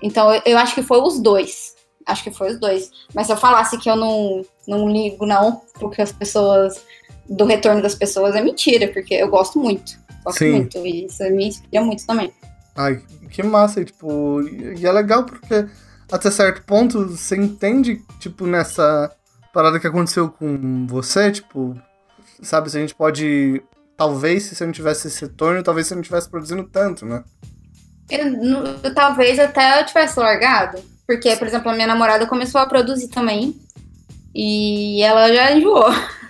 Então 0.00 0.32
eu, 0.32 0.42
eu 0.44 0.58
acho 0.58 0.74
que 0.74 0.82
foi 0.82 1.00
os 1.00 1.20
dois. 1.20 1.74
Acho 2.06 2.24
que 2.24 2.32
foi 2.32 2.52
os 2.52 2.58
dois. 2.58 2.90
Mas 3.14 3.26
se 3.26 3.32
eu 3.32 3.36
falasse 3.36 3.78
que 3.78 3.88
eu 3.88 3.94
não, 3.94 4.44
não 4.66 4.88
ligo, 4.88 5.24
não, 5.24 5.62
porque 5.78 6.02
as 6.02 6.10
pessoas. 6.10 6.82
do 7.28 7.44
retorno 7.44 7.80
das 7.80 7.94
pessoas 7.94 8.34
é 8.34 8.42
mentira, 8.42 8.88
porque 8.88 9.14
eu 9.14 9.28
gosto 9.28 9.58
muito. 9.58 10.01
Gosto 10.24 10.38
Sim. 10.38 10.52
muito. 10.52 10.78
E 10.78 11.06
isso 11.06 11.22
me 11.30 11.48
inspira 11.48 11.84
muito 11.84 12.06
também. 12.06 12.32
Ai, 12.74 13.02
que 13.30 13.42
massa, 13.42 13.84
tipo, 13.84 14.40
e 14.42 14.86
é 14.86 14.92
legal 14.92 15.24
porque 15.24 15.66
até 16.12 16.30
certo 16.30 16.62
ponto, 16.64 17.08
você 17.08 17.36
entende, 17.36 18.02
tipo, 18.20 18.46
nessa 18.46 19.10
parada 19.50 19.80
que 19.80 19.86
aconteceu 19.86 20.28
com 20.28 20.86
você, 20.86 21.32
tipo, 21.32 21.74
sabe, 22.42 22.70
se 22.70 22.76
a 22.76 22.80
gente 22.80 22.94
pode. 22.94 23.62
Talvez 23.96 24.42
se 24.44 24.54
você 24.54 24.66
não 24.66 24.72
tivesse 24.72 25.08
esse 25.08 25.22
retorno, 25.22 25.62
talvez 25.62 25.86
você 25.86 25.94
não 25.94 26.02
estivesse 26.02 26.28
produzindo 26.28 26.64
tanto, 26.64 27.06
né? 27.06 27.24
Eu, 28.10 28.92
talvez 28.94 29.38
até 29.38 29.80
eu 29.80 29.86
tivesse 29.86 30.18
largado. 30.18 30.82
Porque, 31.06 31.34
por 31.36 31.46
exemplo, 31.46 31.70
a 31.70 31.74
minha 31.74 31.86
namorada 31.86 32.26
começou 32.26 32.60
a 32.60 32.66
produzir 32.66 33.08
também. 33.08 33.56
E 34.34 35.02
ela 35.02 35.32
já 35.32 35.52
enjoou. 35.52 35.90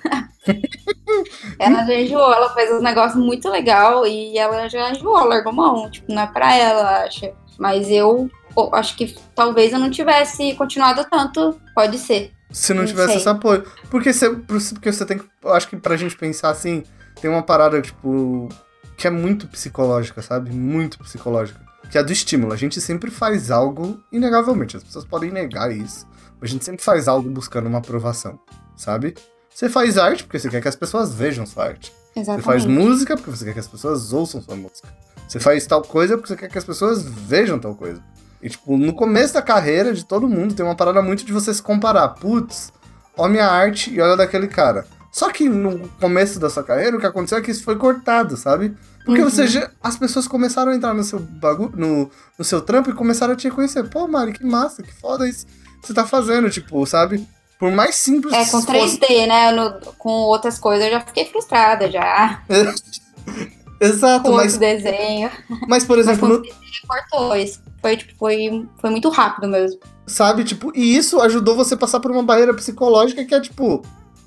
ela 1.59 1.85
já 1.85 1.95
enjoou, 1.95 2.33
ela 2.33 2.53
fez 2.55 2.71
um 2.71 2.81
negócio 2.81 3.19
muito 3.19 3.49
legal 3.49 4.07
e 4.07 4.37
ela 4.37 4.69
já 4.69 4.91
enjoou, 4.91 5.25
largou 5.25 5.53
mão. 5.53 5.91
Tipo, 5.91 6.13
não 6.13 6.23
é 6.23 6.27
pra 6.27 6.55
ela, 6.57 7.05
acha. 7.05 7.33
Mas 7.59 7.89
eu 7.91 8.31
acho 8.73 8.97
que 8.97 9.15
talvez 9.35 9.73
eu 9.73 9.79
não 9.79 9.91
tivesse 9.91 10.55
continuado 10.55 11.05
tanto, 11.11 11.61
pode 11.75 11.99
ser. 11.99 12.33
Se 12.51 12.75
não, 12.75 12.83
não 12.83 12.89
tivesse 12.89 13.09
sei. 13.09 13.17
esse 13.17 13.29
apoio. 13.29 13.65
Porque 13.91 14.13
você, 14.13 14.31
porque 14.31 14.93
você 14.93 15.07
tem 15.07 15.19
que. 15.19 15.25
Eu 15.43 15.53
acho 15.55 15.69
que 15.69 15.77
pra 15.77 15.97
gente 15.97 16.17
pensar 16.17 16.51
assim, 16.51 16.83
tem 17.21 17.31
uma 17.31 17.43
parada, 17.43 17.81
tipo, 17.81 18.49
que 18.97 19.07
é 19.07 19.11
muito 19.11 19.47
psicológica, 19.47 20.21
sabe? 20.23 20.51
Muito 20.51 20.99
psicológica. 20.99 21.61
Que 21.91 21.99
é 21.99 22.01
a 22.01 22.05
do 22.05 22.13
estímulo. 22.13 22.53
A 22.53 22.57
gente 22.57 22.81
sempre 22.81 23.11
faz 23.11 23.51
algo, 23.51 24.01
inegavelmente, 24.11 24.77
as 24.77 24.85
pessoas 24.85 25.05
podem 25.05 25.31
negar 25.31 25.71
isso. 25.75 26.07
Mas 26.41 26.51
a 26.51 26.53
gente 26.53 26.65
sempre 26.65 26.83
faz 26.83 27.09
algo 27.09 27.29
buscando 27.31 27.69
uma 27.69 27.79
aprovação, 27.79 28.39
sabe? 28.77 29.15
Você 29.55 29.69
faz 29.69 29.99
arte 29.99 30.25
porque 30.25 30.39
você 30.39 30.49
quer 30.49 30.61
que 30.61 30.69
as 30.69 30.77
pessoas 30.77 31.15
vejam 31.15 31.47
sua 31.47 31.67
arte. 31.67 31.93
Exatamente. 32.17 32.45
Você 32.45 32.45
faz 32.45 32.65
música 32.67 33.17
porque 33.17 33.31
você 33.31 33.45
quer 33.45 33.53
que 33.55 33.61
as 33.61 33.69
pessoas 33.69 34.13
ouçam 34.13 34.43
sua 34.43 34.57
música. 34.57 34.89
Você 35.29 35.41
faz 35.41 35.67
tal 35.67 35.83
coisa 35.83 36.17
porque 36.17 36.29
você 36.29 36.37
quer 36.37 36.49
que 36.49 36.59
as 36.59 36.65
pessoas 36.65 37.03
vejam 37.03 37.59
tal 37.59 37.75
coisa. 37.75 38.03
E, 38.43 38.51
tipo, 38.51 38.77
no 38.77 38.93
começo 38.93 39.35
da 39.35 39.41
carreira 39.41 39.95
de 39.95 40.05
todo 40.05 40.29
mundo, 40.29 40.55
tem 40.55 40.65
uma 40.65 40.75
parada 40.75 41.01
muito 41.01 41.25
de 41.25 41.33
você 41.33 41.55
se 41.55 41.63
comparar. 41.63 42.09
Putz, 42.09 42.73
olha 43.17 43.31
minha 43.31 43.47
arte 43.47 43.93
e 43.95 44.01
olha 44.01 44.17
daquele 44.17 44.49
cara. 44.49 44.85
Só 45.13 45.31
que 45.31 45.49
no 45.49 45.89
começo 46.01 46.41
da 46.41 46.51
sua 46.51 46.65
carreira, 46.65 46.97
o 46.97 47.01
que 47.01 47.07
aconteceu 47.07 47.39
é 47.39 47.41
que 47.41 47.51
isso 47.51 47.63
foi 47.63 47.77
cortado, 47.77 48.37
sabe? 48.37 48.75
Porque 49.05 49.21
uhum. 49.21 49.31
você 49.31 49.47
já, 49.47 49.71
as 49.83 49.97
pessoas 49.97 50.27
começaram 50.27 50.73
a 50.73 50.75
entrar 50.75 50.95
no 50.95 51.05
seu 51.05 51.19
bagulho, 51.19 51.73
no, 51.77 52.11
no 52.39 52.45
seu 52.45 52.61
trampo 52.61 52.91
e 52.91 52.95
começaram 52.95 53.35
a 53.35 53.37
te 53.37 53.49
reconhecer. 53.49 53.89
Pô, 53.89 54.09
Mari, 54.09 54.33
que 54.33 54.45
massa, 54.45 54.83
que 54.83 54.93
foda 54.93 55.29
isso 55.29 55.47
que 55.47 55.89
você 55.89 55.95
tá 55.95 56.07
fazendo, 56.07 56.49
tipo, 56.49 56.85
sabe? 56.87 57.27
Por 57.63 57.71
mais 57.71 57.95
simples 57.95 58.35
É, 58.35 58.45
com 58.47 58.61
3D, 58.61 58.81
fosse... 58.81 59.27
né? 59.29 59.53
No, 59.53 59.79
com 59.97 60.11
outras 60.11 60.59
coisas 60.59 60.85
eu 60.85 60.91
já 60.91 61.01
fiquei 61.01 61.27
frustrada 61.27 61.89
já. 61.89 62.43
Exato, 63.81 64.29
com 64.29 64.37
mas. 64.37 64.57
desenho. 64.57 65.31
Mas, 65.69 65.85
por 65.85 65.97
exemplo. 65.97 66.29
Mas, 66.29 66.39
no... 66.41 66.89
cortou 66.89 67.37
isso. 67.37 67.61
Foi, 67.81 67.97
tipo, 67.97 68.15
foi, 68.19 68.69
foi 68.81 68.91
muito 68.91 69.09
rápido 69.11 69.47
mesmo. 69.47 69.79
Sabe, 70.09 70.43
tipo, 70.43 70.73
e 70.75 70.97
isso 70.97 71.21
ajudou 71.21 71.55
você 71.55 71.75
a 71.75 71.77
passar 71.77 72.01
por 72.01 72.11
uma 72.11 72.25
barreira 72.25 72.53
psicológica 72.53 73.25
que 73.25 73.33
é 73.33 73.41
tipo, 73.41 73.81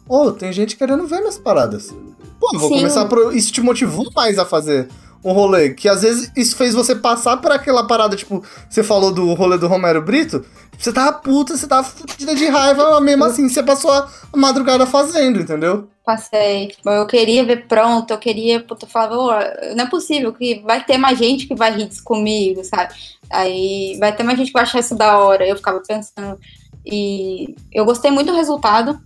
ô, 0.08 0.17
oh, 0.17 0.32
tem 0.32 0.54
gente 0.54 0.78
querendo 0.78 1.06
ver 1.06 1.19
minhas 1.19 1.38
paradas. 1.38 1.93
Pô, 2.39 2.58
vou 2.58 2.69
Sim. 2.69 2.78
começar. 2.78 3.04
Pro... 3.04 3.34
Isso 3.34 3.52
te 3.52 3.60
motivou 3.60 4.10
mais 4.15 4.39
a 4.39 4.45
fazer 4.45 4.88
um 5.26 5.34
rolê. 5.34 5.71
Que 5.71 5.89
às 5.89 6.04
vezes 6.04 6.32
isso 6.38 6.56
fez 6.56 6.76
você 6.76 6.95
passar 6.95 7.38
por 7.38 7.52
aquela 7.52 7.88
parada, 7.88 8.15
tipo, 8.15 8.43
você 8.69 8.84
falou 8.84 9.12
do 9.12 9.34
rolê 9.34 9.58
do 9.58 9.67
Romero 9.67 10.02
Brito. 10.02 10.45
Você 10.77 10.93
tava 10.93 11.13
puta, 11.13 11.57
você 11.57 11.67
tava 11.67 11.83
fudida 11.83 12.35
de 12.35 12.47
raiva, 12.47 12.99
mesmo 13.01 13.23
assim 13.23 13.49
você 13.49 13.63
passou 13.63 13.91
a 13.91 14.09
madrugada 14.35 14.85
fazendo, 14.85 15.39
entendeu? 15.39 15.89
Passei. 16.05 16.67
Tipo, 16.67 16.89
eu 16.89 17.07
queria 17.07 17.43
ver 17.43 17.67
pronto, 17.67 18.11
eu 18.11 18.17
queria, 18.17 18.59
puta, 18.61 18.85
eu 18.85 18.89
falava, 18.89 19.17
oh, 19.17 19.75
não 19.75 19.85
é 19.85 19.89
possível 19.89 20.31
que 20.33 20.61
vai 20.61 20.83
ter 20.83 20.97
mais 20.97 21.17
gente 21.17 21.47
que 21.47 21.55
vai 21.55 21.71
rir 21.71 21.88
disso 21.88 22.03
comigo, 22.03 22.63
sabe? 22.63 22.93
Aí 23.31 23.97
vai 23.99 24.15
ter 24.15 24.23
mais 24.23 24.38
gente 24.38 24.47
que 24.47 24.53
vai 24.53 24.63
achar 24.63 24.79
isso 24.79 24.95
da 24.95 25.17
hora. 25.17 25.47
Eu 25.47 25.55
ficava 25.55 25.81
pensando. 25.81 26.39
E 26.85 27.55
eu 27.71 27.85
gostei 27.85 28.11
muito 28.11 28.31
do 28.31 28.38
resultado. 28.38 28.99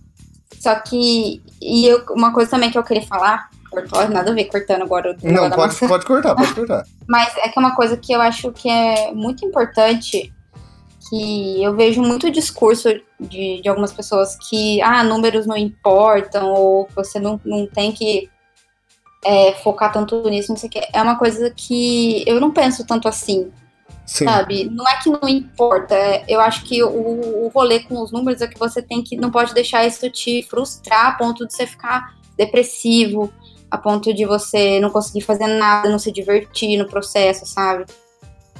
Só 0.58 0.74
que. 0.74 1.42
E 1.60 1.86
eu, 1.86 2.04
uma 2.10 2.32
coisa 2.32 2.50
também 2.50 2.70
que 2.70 2.78
eu 2.78 2.84
queria 2.84 3.06
falar. 3.06 3.48
Cortou, 3.70 4.08
nada 4.08 4.32
a 4.32 4.34
ver 4.34 4.46
cortando 4.46 4.82
agora. 4.82 5.16
Não, 5.22 5.48
pode, 5.48 5.76
pode 5.76 6.04
cortar, 6.04 6.34
pode 6.34 6.52
cortar. 6.54 6.84
Mas 7.08 7.36
é 7.38 7.48
que 7.48 7.58
é 7.58 7.60
uma 7.60 7.74
coisa 7.74 7.96
que 7.96 8.12
eu 8.12 8.20
acho 8.20 8.50
que 8.50 8.68
é 8.68 9.12
muito 9.12 9.46
importante 9.46 10.32
que 11.10 11.60
eu 11.60 11.74
vejo 11.74 12.00
muito 12.00 12.30
discurso 12.30 12.88
de, 13.18 13.60
de 13.60 13.68
algumas 13.68 13.92
pessoas 13.92 14.38
que, 14.48 14.80
ah, 14.80 15.02
números 15.02 15.44
não 15.44 15.56
importam, 15.56 16.52
ou 16.52 16.88
você 16.94 17.18
não, 17.18 17.40
não 17.44 17.66
tem 17.66 17.90
que 17.90 18.30
é, 19.24 19.52
focar 19.54 19.92
tanto 19.92 20.22
nisso, 20.30 20.52
não 20.52 20.56
sei 20.56 20.68
o 20.68 20.72
que. 20.72 20.80
É 20.92 21.02
uma 21.02 21.18
coisa 21.18 21.50
que 21.50 22.22
eu 22.26 22.40
não 22.40 22.52
penso 22.52 22.86
tanto 22.86 23.08
assim. 23.08 23.50
Sim. 24.06 24.24
Sabe? 24.24 24.64
Não 24.64 24.86
é 24.88 24.96
que 25.02 25.10
não 25.10 25.28
importa. 25.28 25.94
É, 25.94 26.24
eu 26.28 26.40
acho 26.40 26.64
que 26.64 26.82
o, 26.82 27.44
o 27.44 27.48
rolê 27.48 27.80
com 27.80 28.00
os 28.00 28.10
números 28.10 28.40
é 28.40 28.46
que 28.46 28.58
você 28.58 28.80
tem 28.80 29.02
que. 29.02 29.16
Não 29.16 29.30
pode 29.30 29.52
deixar 29.52 29.86
isso 29.86 30.08
te 30.10 30.42
frustrar 30.48 31.06
a 31.06 31.12
ponto 31.12 31.46
de 31.46 31.52
você 31.52 31.66
ficar 31.66 32.14
depressivo, 32.36 33.32
a 33.70 33.78
ponto 33.78 34.12
de 34.12 34.24
você 34.24 34.80
não 34.80 34.90
conseguir 34.90 35.20
fazer 35.20 35.46
nada, 35.46 35.88
não 35.88 35.98
se 35.98 36.10
divertir 36.10 36.76
no 36.76 36.88
processo, 36.88 37.46
sabe? 37.46 37.84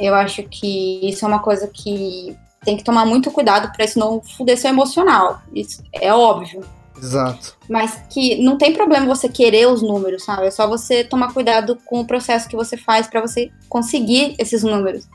Eu 0.00 0.14
acho 0.14 0.42
que 0.44 1.08
isso 1.08 1.24
é 1.24 1.28
uma 1.28 1.40
coisa 1.40 1.68
que 1.68 2.36
tem 2.64 2.76
que 2.76 2.84
tomar 2.84 3.04
muito 3.04 3.30
cuidado 3.30 3.72
para 3.72 3.84
isso 3.84 3.98
não 3.98 4.20
fuder 4.22 4.58
seu 4.58 4.70
emocional. 4.70 5.40
Isso 5.54 5.82
é 5.92 6.12
óbvio. 6.12 6.64
Exato. 6.96 7.56
Mas 7.68 8.02
que 8.10 8.42
não 8.42 8.58
tem 8.58 8.74
problema 8.74 9.06
você 9.06 9.28
querer 9.28 9.66
os 9.68 9.82
números, 9.82 10.24
sabe? 10.24 10.46
É 10.46 10.50
só 10.50 10.66
você 10.66 11.02
tomar 11.02 11.32
cuidado 11.32 11.78
com 11.86 12.00
o 12.00 12.06
processo 12.06 12.48
que 12.48 12.56
você 12.56 12.76
faz 12.76 13.06
para 13.06 13.20
você 13.20 13.50
conseguir 13.68 14.34
esses 14.38 14.62
números. 14.62 15.08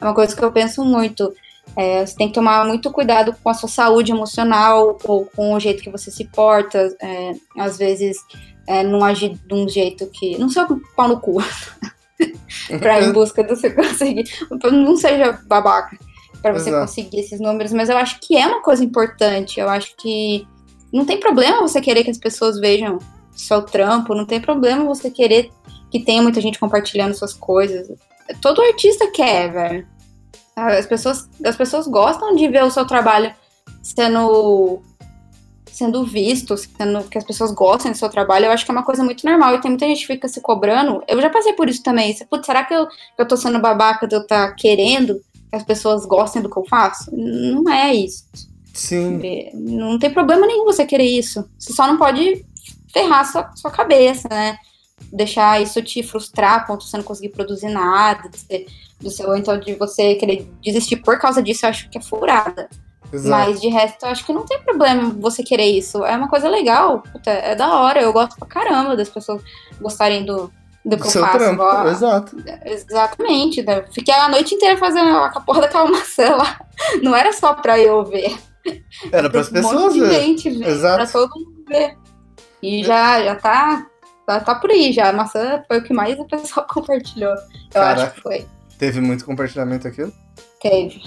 É 0.00 0.04
uma 0.04 0.14
coisa 0.14 0.34
que 0.34 0.44
eu 0.44 0.50
penso 0.50 0.84
muito. 0.84 1.32
É, 1.76 2.04
você 2.04 2.16
tem 2.16 2.28
que 2.28 2.34
tomar 2.34 2.64
muito 2.64 2.90
cuidado 2.90 3.36
com 3.42 3.50
a 3.50 3.54
sua 3.54 3.68
saúde 3.68 4.10
emocional 4.10 4.98
ou 5.04 5.26
com 5.26 5.54
o 5.54 5.60
jeito 5.60 5.82
que 5.82 5.90
você 5.90 6.10
se 6.10 6.24
porta. 6.24 6.96
É, 7.00 7.32
às 7.56 7.78
vezes, 7.78 8.16
é, 8.66 8.82
não 8.82 9.04
agir 9.04 9.38
de 9.46 9.54
um 9.54 9.68
jeito 9.68 10.06
que. 10.06 10.36
Não 10.38 10.48
sei 10.48 10.64
pau 10.96 11.08
no 11.08 11.20
cu. 11.20 11.38
pra 12.80 13.00
ir 13.00 13.08
em 13.08 13.12
busca 13.12 13.42
do 13.42 13.54
você 13.56 13.70
conseguir. 13.74 14.24
Não 14.70 14.96
seja 14.96 15.38
babaca 15.46 15.98
para 16.42 16.52
você 16.52 16.70
Exato. 16.70 16.86
conseguir 16.86 17.20
esses 17.20 17.40
números, 17.40 17.72
mas 17.72 17.88
eu 17.88 17.96
acho 17.96 18.20
que 18.20 18.36
é 18.36 18.46
uma 18.46 18.62
coisa 18.62 18.84
importante. 18.84 19.58
Eu 19.58 19.68
acho 19.68 19.94
que 19.96 20.46
não 20.92 21.04
tem 21.04 21.18
problema 21.18 21.60
você 21.60 21.80
querer 21.80 22.04
que 22.04 22.10
as 22.10 22.18
pessoas 22.18 22.58
vejam 22.58 22.98
seu 23.32 23.62
trampo, 23.62 24.14
não 24.14 24.24
tem 24.24 24.40
problema 24.40 24.84
você 24.84 25.10
querer 25.10 25.50
que 25.90 26.00
tenha 26.00 26.22
muita 26.22 26.40
gente 26.40 26.58
compartilhando 26.58 27.14
suas 27.14 27.32
coisas. 27.32 27.88
Todo 28.40 28.62
artista 28.62 29.10
quer, 29.10 29.52
velho. 29.52 29.86
As 30.54 30.86
pessoas, 30.86 31.28
as 31.44 31.56
pessoas 31.56 31.86
gostam 31.86 32.34
de 32.34 32.48
ver 32.48 32.64
o 32.64 32.70
seu 32.70 32.84
trabalho 32.84 33.32
sendo 33.82 34.82
sendo 35.78 36.04
visto, 36.04 36.56
sendo 36.56 37.04
que 37.04 37.16
as 37.16 37.24
pessoas 37.24 37.52
gostem 37.52 37.92
do 37.92 37.96
seu 37.96 38.08
trabalho, 38.08 38.46
eu 38.46 38.50
acho 38.50 38.64
que 38.64 38.70
é 38.70 38.74
uma 38.74 38.82
coisa 38.82 39.04
muito 39.04 39.24
normal. 39.24 39.54
E 39.54 39.60
tem 39.60 39.70
muita 39.70 39.86
gente 39.86 40.00
que 40.00 40.06
fica 40.08 40.28
se 40.28 40.40
cobrando. 40.40 41.02
Eu 41.06 41.20
já 41.20 41.30
passei 41.30 41.52
por 41.52 41.68
isso 41.68 41.82
também. 41.84 42.14
Putz, 42.28 42.46
será 42.46 42.64
que 42.64 42.74
eu, 42.74 42.88
eu 43.16 43.28
tô 43.28 43.36
sendo 43.36 43.60
babaca 43.60 44.06
de 44.06 44.16
eu 44.16 44.22
estar 44.22 44.48
tá 44.48 44.54
querendo 44.54 45.20
que 45.48 45.56
as 45.56 45.62
pessoas 45.62 46.04
gostem 46.04 46.42
do 46.42 46.50
que 46.50 46.56
eu 46.56 46.64
faço? 46.64 47.14
Não 47.14 47.72
é 47.72 47.94
isso. 47.94 48.24
Sim. 48.74 49.20
Não 49.54 49.98
tem 49.98 50.10
problema 50.10 50.46
nenhum 50.46 50.64
você 50.64 50.84
querer 50.84 51.06
isso. 51.06 51.48
Você 51.56 51.72
só 51.72 51.86
não 51.86 51.96
pode 51.96 52.44
ferrar 52.92 53.24
sua, 53.30 53.50
sua 53.54 53.70
cabeça, 53.70 54.28
né? 54.28 54.58
Deixar 55.12 55.62
isso 55.62 55.80
te 55.80 56.02
frustrar 56.02 56.54
a 56.54 56.60
ponto 56.60 56.84
de 56.84 56.90
você 56.90 56.96
não 56.96 57.04
conseguir 57.04 57.28
produzir 57.28 57.68
nada, 57.68 58.28
do 59.00 59.10
seu, 59.10 59.36
então 59.36 59.58
de 59.60 59.74
você 59.74 60.16
querer 60.16 60.50
desistir 60.60 60.96
por 60.96 61.18
causa 61.20 61.40
disso, 61.40 61.64
eu 61.64 61.70
acho 61.70 61.88
que 61.88 61.98
é 61.98 62.00
furada. 62.00 62.68
Exato. 63.12 63.50
Mas 63.50 63.60
de 63.60 63.68
resto, 63.68 64.04
eu 64.04 64.10
acho 64.10 64.24
que 64.24 64.32
não 64.32 64.44
tem 64.44 64.60
problema 64.60 65.14
você 65.18 65.42
querer 65.42 65.66
isso. 65.66 66.04
É 66.04 66.16
uma 66.16 66.28
coisa 66.28 66.48
legal, 66.48 67.00
puta, 67.00 67.30
é 67.30 67.54
da 67.54 67.80
hora. 67.80 68.00
Eu 68.00 68.12
gosto 68.12 68.36
pra 68.36 68.46
caramba 68.46 68.96
das 68.96 69.08
pessoas 69.08 69.42
gostarem 69.80 70.24
do, 70.24 70.52
do 70.84 70.96
que 70.96 71.08
Seu 71.08 71.22
eu 71.22 71.26
faço. 71.26 71.38
Trampo, 71.38 71.54
igual, 71.54 71.88
exato. 71.88 72.36
Exatamente. 72.64 73.62
Né? 73.62 73.84
Fiquei 73.92 74.14
a 74.14 74.28
noite 74.28 74.54
inteira 74.54 74.76
fazendo 74.76 75.16
a 75.16 75.40
porra 75.40 75.62
daquela 75.62 75.90
maçã 75.90 76.36
lá. 76.36 76.60
Não 77.02 77.14
era 77.14 77.32
só 77.32 77.54
pra 77.54 77.78
eu 77.78 78.04
ver. 78.04 78.36
Era 79.10 79.30
para 79.30 79.40
as 79.40 79.48
pessoas 79.48 79.94
um 79.94 80.00
ver. 80.00 80.20
Gente 80.20 80.50
ver. 80.50 80.68
Exato. 80.68 80.96
Pra 80.96 81.06
todo 81.06 81.34
mundo 81.34 81.64
ver. 81.66 81.96
E 82.62 82.84
já, 82.84 83.22
já 83.22 83.36
tá 83.36 83.86
tá, 84.28 84.40
tá 84.40 84.54
por 84.54 84.70
aí 84.70 84.92
já. 84.92 85.08
A 85.08 85.12
maçã 85.12 85.62
foi 85.66 85.78
o 85.78 85.82
que 85.82 85.94
mais 85.94 86.18
o 86.18 86.26
pessoal 86.26 86.66
compartilhou. 86.68 87.32
Eu 87.32 87.38
Caraca. 87.70 88.02
acho 88.02 88.14
que 88.14 88.20
foi. 88.20 88.46
Teve 88.78 89.00
muito 89.00 89.24
compartilhamento 89.24 89.88
aquilo? 89.88 90.12
Teve. 90.60 91.00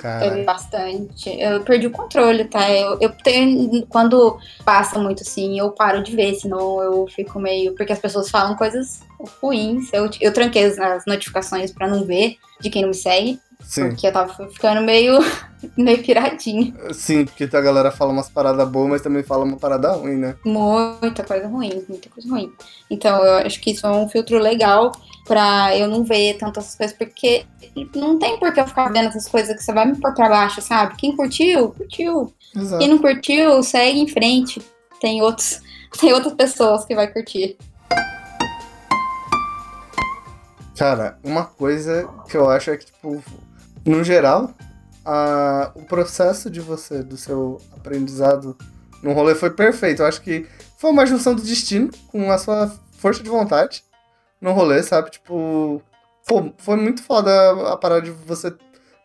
Cara. 0.00 0.30
Teve 0.30 0.44
bastante. 0.44 1.30
Eu 1.38 1.60
perdi 1.62 1.86
o 1.86 1.90
controle, 1.90 2.44
tá? 2.46 2.70
Eu, 2.70 2.96
eu 3.00 3.10
tenho. 3.10 3.86
Quando 3.86 4.38
passa 4.64 4.98
muito 4.98 5.22
assim, 5.22 5.58
eu 5.58 5.70
paro 5.72 6.02
de 6.02 6.16
ver, 6.16 6.34
senão 6.36 6.82
eu 6.82 7.06
fico 7.08 7.38
meio. 7.38 7.74
Porque 7.74 7.92
as 7.92 7.98
pessoas 7.98 8.30
falam 8.30 8.56
coisas 8.56 9.00
ruins. 9.42 9.92
Eu, 9.92 10.08
eu 10.20 10.32
tranquei 10.32 10.64
as- 10.64 11.04
notificações 11.06 11.70
pra 11.72 11.86
não 11.88 12.04
ver 12.04 12.36
de 12.60 12.70
quem 12.70 12.82
não 12.82 12.88
me 12.88 12.94
segue. 12.94 13.38
Sim. 13.62 13.88
Porque 13.90 14.06
eu 14.06 14.12
tava 14.12 14.48
ficando 14.48 14.80
meio, 14.80 15.18
meio 15.76 16.02
piradinha. 16.02 16.72
Sim, 16.94 17.26
porque 17.26 17.44
a 17.44 17.60
galera 17.60 17.90
fala 17.90 18.10
umas 18.10 18.30
paradas 18.30 18.66
boas, 18.66 18.88
mas 18.88 19.02
também 19.02 19.22
fala 19.22 19.44
uma 19.44 19.58
parada 19.58 19.92
ruim, 19.92 20.16
né? 20.16 20.34
Muita 20.44 21.22
coisa 21.22 21.46
ruim, 21.46 21.84
muita 21.86 22.08
coisa 22.08 22.26
ruim. 22.28 22.50
Então 22.90 23.22
eu 23.22 23.46
acho 23.46 23.60
que 23.60 23.72
isso 23.72 23.86
é 23.86 23.90
um 23.90 24.08
filtro 24.08 24.38
legal 24.38 24.92
pra 25.26 25.76
eu 25.76 25.88
não 25.88 26.02
ver 26.04 26.38
tantas 26.38 26.74
coisas, 26.74 26.96
porque 26.96 27.46
não 27.94 28.18
tem 28.18 28.38
por 28.38 28.52
que 28.52 28.60
eu 28.60 28.66
ficar 28.66 28.88
vendo 28.88 29.08
essas 29.08 29.28
coisas 29.28 29.54
que 29.56 29.62
você 29.62 29.72
vai 29.72 29.86
me 29.86 29.96
pôr 29.96 30.12
pra 30.14 30.28
baixo, 30.28 30.60
sabe? 30.60 30.96
Quem 30.96 31.14
curtiu, 31.14 31.70
curtiu. 31.70 32.32
Exato. 32.54 32.78
Quem 32.78 32.88
não 32.88 32.98
curtiu, 32.98 33.62
segue 33.62 34.00
em 34.00 34.08
frente. 34.08 34.60
Tem 35.00 35.22
outros, 35.22 35.60
tem 36.00 36.12
outras 36.12 36.34
pessoas 36.34 36.84
que 36.84 36.94
vai 36.94 37.06
curtir. 37.12 37.56
Cara, 40.76 41.18
uma 41.22 41.44
coisa 41.44 42.08
que 42.28 42.36
eu 42.36 42.48
acho 42.48 42.70
é 42.70 42.76
que, 42.76 42.86
tipo, 42.86 43.22
no 43.84 44.02
geral, 44.02 44.50
a, 45.04 45.72
o 45.74 45.82
processo 45.82 46.50
de 46.50 46.60
você, 46.60 47.02
do 47.02 47.16
seu 47.16 47.60
aprendizado 47.72 48.56
no 49.02 49.12
rolê 49.12 49.34
foi 49.34 49.50
perfeito. 49.50 50.02
Eu 50.02 50.06
acho 50.06 50.22
que 50.22 50.46
foi 50.78 50.90
uma 50.90 51.04
junção 51.04 51.34
do 51.34 51.42
destino 51.42 51.90
com 52.08 52.30
a 52.32 52.38
sua 52.38 52.72
força 52.98 53.22
de 53.22 53.28
vontade 53.28 53.84
no 54.40 54.52
rolê, 54.52 54.82
sabe? 54.82 55.10
Tipo, 55.10 55.82
pô, 56.26 56.52
foi 56.58 56.76
muito 56.76 57.02
foda 57.02 57.30
a 57.72 57.76
parada 57.76 58.02
de 58.02 58.10
você 58.10 58.52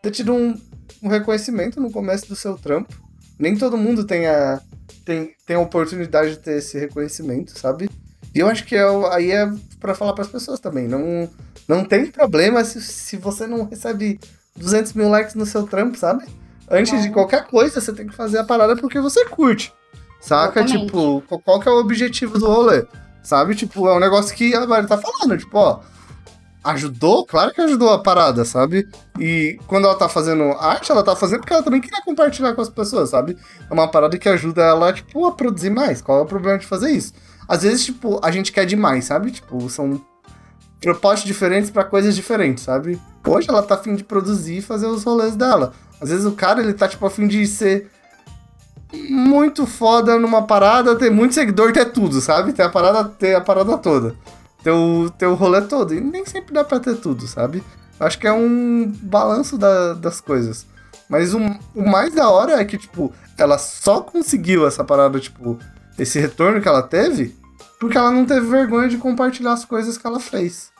ter 0.02 0.10
tido 0.10 0.32
um, 0.32 0.58
um 1.02 1.08
reconhecimento 1.08 1.80
no 1.80 1.90
começo 1.90 2.26
do 2.28 2.36
seu 2.36 2.56
trampo. 2.56 2.92
Nem 3.38 3.56
todo 3.56 3.76
mundo 3.76 4.04
tem 4.06 4.26
a, 4.26 4.60
tem, 5.04 5.34
tem 5.46 5.56
a 5.56 5.60
oportunidade 5.60 6.30
de 6.30 6.38
ter 6.38 6.58
esse 6.58 6.78
reconhecimento, 6.78 7.58
sabe? 7.58 7.88
E 8.34 8.38
eu 8.38 8.48
acho 8.48 8.64
que 8.64 8.74
é, 8.76 8.82
aí 9.12 9.30
é 9.30 9.50
pra 9.80 9.94
falar 9.94 10.12
pras 10.14 10.28
pessoas 10.28 10.58
também. 10.60 10.86
Não, 10.88 11.28
não 11.68 11.84
tem 11.84 12.06
problema 12.06 12.64
se, 12.64 12.80
se 12.82 13.16
você 13.16 13.46
não 13.46 13.64
recebe 13.66 14.18
200 14.56 14.92
mil 14.94 15.08
likes 15.08 15.34
no 15.34 15.44
seu 15.46 15.64
trampo, 15.66 15.98
sabe? 15.98 16.24
Antes 16.70 17.00
de 17.00 17.06
Não. 17.08 17.14
qualquer 17.14 17.46
coisa, 17.46 17.80
você 17.80 17.92
tem 17.92 18.06
que 18.06 18.14
fazer 18.16 18.38
a 18.38 18.44
parada 18.44 18.74
porque 18.76 18.98
você 19.00 19.24
curte. 19.26 19.72
Saca? 20.20 20.60
Exatamente. 20.60 20.86
Tipo, 20.86 21.22
qual- 21.28 21.40
qual 21.40 21.60
que 21.60 21.68
é 21.68 21.70
o 21.72 21.78
objetivo 21.78 22.38
do 22.38 22.46
rolê? 22.46 22.84
Sabe? 23.26 23.56
Tipo, 23.56 23.88
é 23.88 23.96
um 23.96 23.98
negócio 23.98 24.32
que 24.36 24.54
a 24.54 24.64
Mari 24.68 24.86
tá 24.86 24.96
falando. 24.96 25.36
Tipo, 25.36 25.58
ó, 25.58 25.80
ajudou? 26.62 27.26
Claro 27.26 27.52
que 27.52 27.60
ajudou 27.60 27.90
a 27.90 27.98
parada, 27.98 28.44
sabe? 28.44 28.88
E 29.18 29.58
quando 29.66 29.86
ela 29.86 29.96
tá 29.96 30.08
fazendo 30.08 30.44
arte, 30.52 30.92
ela 30.92 31.02
tá 31.02 31.16
fazendo 31.16 31.40
porque 31.40 31.52
ela 31.52 31.62
também 31.64 31.80
queria 31.80 32.00
compartilhar 32.02 32.54
com 32.54 32.60
as 32.60 32.68
pessoas, 32.68 33.10
sabe? 33.10 33.36
É 33.68 33.74
uma 33.74 33.88
parada 33.88 34.16
que 34.16 34.28
ajuda 34.28 34.62
ela, 34.62 34.92
tipo, 34.92 35.26
a 35.26 35.32
produzir 35.32 35.70
mais. 35.70 36.00
Qual 36.00 36.20
é 36.20 36.22
o 36.22 36.26
problema 36.26 36.56
de 36.56 36.66
fazer 36.66 36.92
isso? 36.92 37.14
Às 37.48 37.64
vezes, 37.64 37.84
tipo, 37.84 38.20
a 38.22 38.30
gente 38.30 38.52
quer 38.52 38.64
demais, 38.64 39.06
sabe? 39.06 39.32
Tipo, 39.32 39.68
são 39.68 40.00
propostas 40.80 41.24
diferentes 41.24 41.68
pra 41.68 41.82
coisas 41.82 42.14
diferentes, 42.14 42.62
sabe? 42.62 42.96
Hoje 43.26 43.50
ela 43.50 43.60
tá 43.64 43.74
afim 43.74 43.96
de 43.96 44.04
produzir 44.04 44.58
e 44.58 44.62
fazer 44.62 44.86
os 44.86 45.02
rolês 45.02 45.34
dela. 45.34 45.72
Às 46.00 46.10
vezes 46.10 46.24
o 46.24 46.30
cara, 46.30 46.62
ele 46.62 46.74
tá, 46.74 46.86
tipo, 46.86 47.04
afim 47.04 47.26
de 47.26 47.44
ser 47.44 47.90
muito 49.10 49.66
foda 49.66 50.18
numa 50.18 50.42
parada, 50.42 50.96
ter 50.96 51.10
muito 51.10 51.34
seguidor, 51.34 51.72
ter 51.72 51.86
tudo, 51.92 52.20
sabe? 52.20 52.52
Ter 52.52 52.62
a 52.62 52.68
parada, 52.68 53.04
ter 53.04 53.34
a 53.34 53.40
parada 53.40 53.76
toda. 53.78 54.14
Ter 54.62 54.70
o, 54.70 55.10
ter 55.10 55.26
o 55.26 55.34
rolê 55.34 55.60
todo. 55.62 55.94
E 55.94 56.00
nem 56.00 56.24
sempre 56.26 56.52
dá 56.54 56.64
pra 56.64 56.80
ter 56.80 56.96
tudo, 56.96 57.26
sabe? 57.26 57.62
Acho 58.00 58.18
que 58.18 58.26
é 58.26 58.32
um 58.32 58.92
balanço 59.02 59.56
da- 59.56 59.94
das 59.94 60.20
coisas. 60.20 60.66
Mas 61.08 61.32
o, 61.34 61.38
o 61.74 61.88
mais 61.88 62.12
da 62.14 62.28
hora 62.28 62.60
é 62.60 62.64
que, 62.64 62.76
tipo, 62.76 63.12
ela 63.38 63.58
só 63.58 64.00
conseguiu 64.00 64.66
essa 64.66 64.82
parada, 64.84 65.20
tipo, 65.20 65.58
esse 65.98 66.18
retorno 66.18 66.60
que 66.60 66.68
ela 66.68 66.82
teve, 66.82 67.36
porque 67.78 67.96
ela 67.96 68.10
não 68.10 68.24
teve 68.26 68.46
vergonha 68.46 68.88
de 68.88 68.98
compartilhar 68.98 69.52
as 69.52 69.64
coisas 69.64 69.96
que 69.96 70.06
ela 70.06 70.18
fez. 70.20 70.70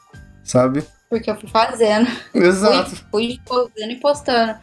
Sabe? 0.44 0.84
Porque 1.08 1.30
eu 1.30 1.36
fui 1.38 1.48
fazendo. 1.48 2.08
Exato. 2.34 2.90
Fui, 3.10 3.38
fui 3.46 3.68
fazendo 3.74 3.92
e 3.92 3.96
postando. 4.00 4.56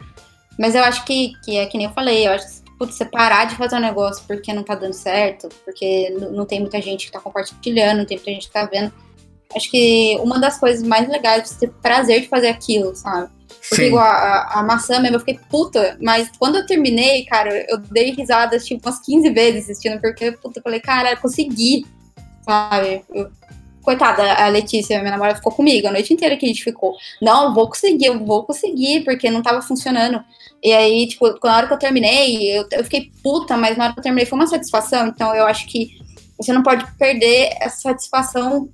Mas 0.59 0.75
eu 0.75 0.83
acho 0.83 1.03
que, 1.05 1.33
que 1.43 1.57
é 1.57 1.65
que 1.65 1.77
nem 1.77 1.87
eu 1.87 1.93
falei, 1.93 2.27
eu 2.27 2.33
acho 2.33 2.45
que 2.47 2.62
putz, 2.77 2.95
você 2.95 3.05
parar 3.05 3.45
de 3.45 3.55
fazer 3.55 3.75
um 3.75 3.79
negócio 3.79 4.23
porque 4.27 4.53
não 4.53 4.63
tá 4.63 4.75
dando 4.75 4.93
certo, 4.93 5.49
porque 5.63 6.09
não 6.09 6.45
tem 6.45 6.59
muita 6.59 6.81
gente 6.81 7.05
que 7.05 7.11
tá 7.11 7.19
compartilhando, 7.19 7.99
não 7.99 8.05
tem 8.05 8.17
muita 8.17 8.31
gente 8.31 8.47
que 8.47 8.53
tá 8.53 8.65
vendo. 8.65 8.91
Acho 9.55 9.69
que 9.69 10.17
uma 10.21 10.39
das 10.39 10.59
coisas 10.59 10.83
mais 10.83 11.07
legais 11.07 11.41
é 11.41 11.45
você 11.45 11.67
ter 11.67 11.73
prazer 11.81 12.21
de 12.21 12.27
fazer 12.27 12.47
aquilo, 12.47 12.95
sabe? 12.95 13.29
Porque 13.47 13.75
Sim. 13.75 13.87
igual 13.87 14.03
a, 14.03 14.59
a, 14.59 14.63
maçã 14.63 14.99
mesmo, 14.99 15.15
eu 15.15 15.19
fiquei 15.19 15.39
puta, 15.49 15.97
mas 16.01 16.29
quando 16.37 16.57
eu 16.57 16.65
terminei, 16.65 17.23
cara, 17.25 17.65
eu 17.69 17.77
dei 17.77 18.11
risadas 18.11 18.65
tipo 18.65 18.87
umas 18.87 18.99
15 18.99 19.29
vezes 19.29 19.63
assistindo, 19.63 20.01
porque, 20.01 20.31
puta, 20.33 20.59
eu 20.59 20.63
falei, 20.63 20.79
cara, 20.79 21.15
consegui, 21.15 21.85
sabe? 22.43 23.03
Eu- 23.13 23.31
coitada, 23.83 24.33
a 24.33 24.47
Letícia, 24.47 24.99
minha 24.99 25.11
namorada, 25.11 25.37
ficou 25.37 25.51
comigo 25.51 25.87
a 25.87 25.91
noite 25.91 26.13
inteira 26.13 26.37
que 26.37 26.45
a 26.45 26.47
gente 26.47 26.63
ficou. 26.63 26.95
Não, 27.21 27.53
vou 27.53 27.67
conseguir, 27.67 28.05
eu 28.05 28.25
vou 28.25 28.43
conseguir, 28.43 29.03
porque 29.03 29.29
não 29.29 29.43
tava 29.43 29.61
funcionando. 29.61 30.23
E 30.63 30.71
aí, 30.71 31.07
tipo, 31.07 31.27
na 31.43 31.57
hora 31.57 31.67
que 31.67 31.73
eu 31.73 31.79
terminei, 31.79 32.57
eu, 32.57 32.65
eu 32.71 32.83
fiquei 32.83 33.11
puta, 33.21 33.57
mas 33.57 33.77
na 33.77 33.85
hora 33.85 33.93
que 33.93 33.99
eu 33.99 34.03
terminei 34.03 34.25
foi 34.25 34.39
uma 34.39 34.47
satisfação, 34.47 35.07
então 35.07 35.35
eu 35.35 35.45
acho 35.45 35.67
que 35.67 36.01
você 36.37 36.53
não 36.53 36.63
pode 36.63 36.85
perder 36.97 37.55
essa 37.59 37.81
satisfação 37.81 38.69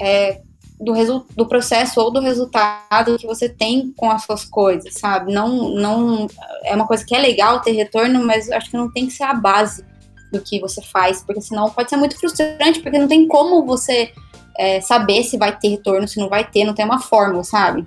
é, 0.00 0.40
do, 0.80 1.26
do 1.36 1.46
processo 1.46 2.00
ou 2.00 2.10
do 2.10 2.20
resultado 2.20 3.18
que 3.18 3.26
você 3.26 3.48
tem 3.48 3.92
com 3.96 4.10
as 4.10 4.24
suas 4.24 4.44
coisas, 4.44 4.94
sabe? 4.94 5.32
Não, 5.32 5.70
não 5.70 6.26
é 6.64 6.74
uma 6.74 6.86
coisa 6.86 7.04
que 7.04 7.14
é 7.14 7.18
legal 7.18 7.60
ter 7.60 7.72
retorno, 7.72 8.24
mas 8.24 8.50
acho 8.50 8.70
que 8.70 8.76
não 8.76 8.90
tem 8.92 9.06
que 9.06 9.12
ser 9.12 9.24
a 9.24 9.34
base 9.34 9.84
do 10.32 10.40
que 10.40 10.58
você 10.60 10.80
faz, 10.82 11.22
porque 11.22 11.40
senão 11.40 11.70
pode 11.70 11.90
ser 11.90 11.96
muito 11.96 12.18
frustrante, 12.18 12.80
porque 12.80 12.98
não 12.98 13.06
tem 13.06 13.28
como 13.28 13.64
você 13.64 14.12
é, 14.58 14.80
saber 14.80 15.22
se 15.24 15.36
vai 15.36 15.56
ter 15.56 15.68
retorno, 15.68 16.06
se 16.06 16.18
não 16.18 16.28
vai 16.28 16.44
ter, 16.44 16.64
não 16.64 16.74
tem 16.74 16.84
uma 16.84 17.00
fórmula, 17.00 17.44
sabe? 17.44 17.86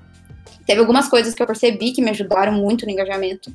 Teve 0.65 0.79
algumas 0.79 1.07
coisas 1.07 1.33
que 1.33 1.41
eu 1.41 1.47
percebi 1.47 1.91
que 1.91 2.01
me 2.01 2.09
ajudaram 2.09 2.53
muito 2.53 2.85
no 2.85 2.91
engajamento, 2.91 3.53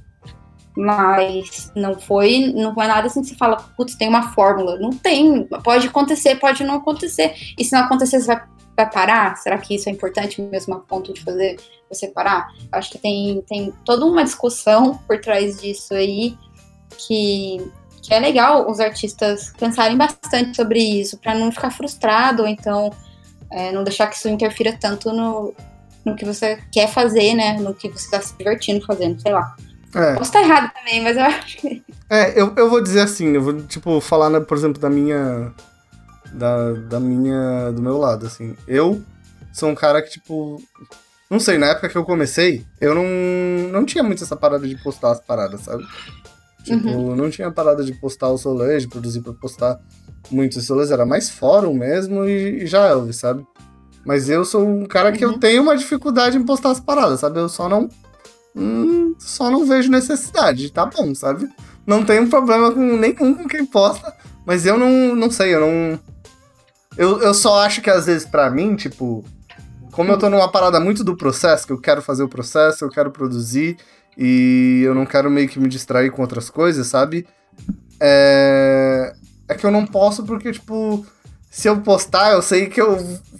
mas 0.77 1.73
não 1.75 1.99
foi, 1.99 2.53
não 2.55 2.73
foi 2.73 2.87
nada 2.87 3.07
assim 3.07 3.21
que 3.23 3.29
você 3.29 3.35
fala, 3.35 3.57
putz, 3.77 3.97
tem 3.97 4.09
uma 4.09 4.33
fórmula. 4.33 4.79
Não 4.79 4.91
tem, 4.91 5.45
pode 5.65 5.89
acontecer, 5.89 6.37
pode 6.37 6.63
não 6.65 6.77
acontecer. 6.77 7.35
E 7.59 7.65
se 7.65 7.73
não 7.73 7.81
acontecer, 7.81 8.21
você 8.21 8.27
vai, 8.27 8.43
vai 8.77 8.91
parar? 8.91 9.37
Será 9.37 9.59
que 9.59 9.75
isso 9.75 9.89
é 9.89 9.93
importante 9.93 10.41
mesmo 10.41 10.75
a 10.75 10.79
ponto 10.79 11.13
de 11.13 11.21
fazer 11.23 11.57
você 11.89 12.09
parar? 12.09 12.49
Acho 12.71 12.93
que 12.93 12.99
tem, 12.99 13.43
tem 13.49 13.73
toda 13.85 14.07
uma 14.07 14.23
discussão 14.23 14.99
por 15.07 15.21
trás 15.21 15.61
disso 15.61 15.93
aí 15.95 16.37
que, 16.97 17.59
que 18.03 18.15
é 18.15 18.19
legal 18.19 18.71
os 18.71 18.81
artistas 18.81 19.53
pensarem 19.59 19.97
bastante 19.97 20.57
sobre 20.57 20.81
isso, 20.81 21.19
para 21.19 21.35
não 21.35 21.53
ficar 21.53 21.71
frustrado, 21.71 22.43
ou 22.43 22.49
então 22.49 22.91
é, 23.51 23.73
não 23.73 23.85
deixar 23.85 24.07
que 24.07 24.17
isso 24.17 24.29
interfira 24.29 24.77
tanto 24.79 25.13
no, 25.13 25.55
no 26.05 26.17
que 26.17 26.25
você 26.25 26.59
quer 26.73 26.89
fazer, 26.89 27.35
né? 27.35 27.59
No 27.59 27.75
que 27.75 27.89
você 27.89 28.05
está 28.05 28.21
se 28.21 28.37
divertindo 28.37 28.85
fazendo, 28.85 29.21
sei 29.21 29.33
lá. 29.33 29.55
É. 29.95 30.15
Posso 30.15 30.31
estar 30.31 30.43
errado 30.43 30.73
também, 30.73 31.03
mas 31.03 31.17
eu 31.17 31.25
acho 31.25 31.57
que. 31.59 31.83
É, 32.09 32.41
eu, 32.41 32.53
eu 32.57 32.71
vou 32.71 32.81
dizer 32.81 33.01
assim, 33.01 33.35
eu 33.35 33.43
vou, 33.43 33.63
tipo, 33.63 34.01
falar, 34.01 34.31
né, 34.31 34.41
por 34.41 34.57
exemplo, 34.57 34.81
da 34.81 34.89
minha. 34.89 35.53
Da, 36.33 36.73
da 36.73 37.01
minha. 37.01 37.73
Do 37.73 37.83
meu 37.83 37.99
lado, 37.99 38.27
assim. 38.27 38.57
Eu 38.67 39.03
sou 39.53 39.69
um 39.69 39.75
cara 39.75 40.01
que, 40.03 40.11
tipo. 40.11 40.63
Não 41.29 41.39
sei, 41.39 41.59
na 41.59 41.69
época 41.69 41.89
que 41.89 41.97
eu 41.97 42.05
comecei, 42.05 42.67
eu 42.81 42.93
não, 42.93 43.05
não 43.71 43.87
tinha 43.87 44.03
muito 44.03 44.25
essa 44.25 44.35
parada 44.35 44.67
de 44.67 44.75
postar 44.83 45.13
as 45.13 45.21
paradas, 45.21 45.61
sabe? 45.61 45.87
Tipo, 46.77 47.15
não 47.17 47.31
tinha 47.31 47.51
parada 47.51 47.85
de 47.85 47.93
postar 47.95 48.31
os 48.31 48.43
rolês, 48.45 48.83
de 48.83 48.89
produzir 48.89 49.21
pra 49.21 49.33
postar 49.33 49.79
muitos 50.31 50.69
rolês, 50.69 50.91
era 50.91 51.05
mais 51.07 51.29
fórum 51.31 51.75
mesmo 51.75 52.25
e, 52.25 52.63
e 52.65 52.67
já 52.67 52.87
é, 52.89 53.13
sabe? 53.13 53.45
Mas 54.05 54.29
eu 54.31 54.45
sou 54.45 54.67
um 54.67 54.87
cara 54.87 55.13
que 55.13 55.25
eu 55.25 55.31
Uhum. 55.31 55.39
tenho 55.39 55.63
uma 55.63 55.77
dificuldade 55.77 56.37
em 56.39 56.43
postar 56.45 56.71
as 56.71 56.81
paradas, 56.81 57.21
sabe? 57.21 57.39
Eu 57.39 57.49
só 57.49 57.69
não. 57.69 57.89
hum, 58.57 59.15
só 59.19 59.51
não 59.51 59.65
vejo 59.67 59.91
necessidade, 59.91 60.73
tá 60.73 60.87
bom, 60.87 61.15
sabe? 61.15 61.49
Não 61.87 62.05
tenho 62.05 62.29
problema 62.29 62.71
com 62.73 62.81
nenhum 62.97 63.35
com 63.35 63.47
quem 63.49 63.65
posta, 63.67 64.15
mas 64.47 64.65
eu 64.67 64.77
não, 64.79 65.15
não 65.15 65.31
sei, 65.31 65.55
eu 65.55 65.61
não. 65.61 66.01
Eu, 66.97 67.21
eu 67.23 67.33
só 67.35 67.61
acho 67.61 67.81
que 67.81 67.91
às 67.91 68.07
vezes 68.07 68.27
pra 68.27 68.51
mim, 68.51 68.75
tipo, 68.77 69.25
como 70.01 70.13
eu 70.13 70.19
tô 70.19 70.31
numa 70.31 70.51
parada 70.51 70.81
muito 70.81 71.05
do 71.05 71.15
processo, 71.15 71.67
que 71.67 71.73
eu 71.75 71.79
quero 71.81 72.01
fazer 72.01 72.23
o 72.23 72.29
processo, 72.29 72.85
eu 72.85 72.89
quero 72.89 73.11
produzir, 73.11 73.77
e 74.17 74.81
eu 74.83 74.95
não 74.95 75.05
quero 75.05 75.31
meio 75.31 75.47
que 75.47 75.61
me 75.61 75.69
distrair 75.69 76.11
com 76.11 76.23
outras 76.23 76.49
coisas, 76.49 76.87
sabe? 76.87 77.27
É, 78.01 79.13
é 79.47 79.55
que 79.55 79.67
eu 79.67 79.71
não 79.71 79.85
posso 79.87 80.25
porque, 80.25 80.53
tipo, 80.53 81.05
se 81.51 81.69
eu 81.69 81.81
postar, 81.83 82.33
eu 82.33 82.41
sei 82.41 82.67
que 82.67 82.81
eu 82.81 82.97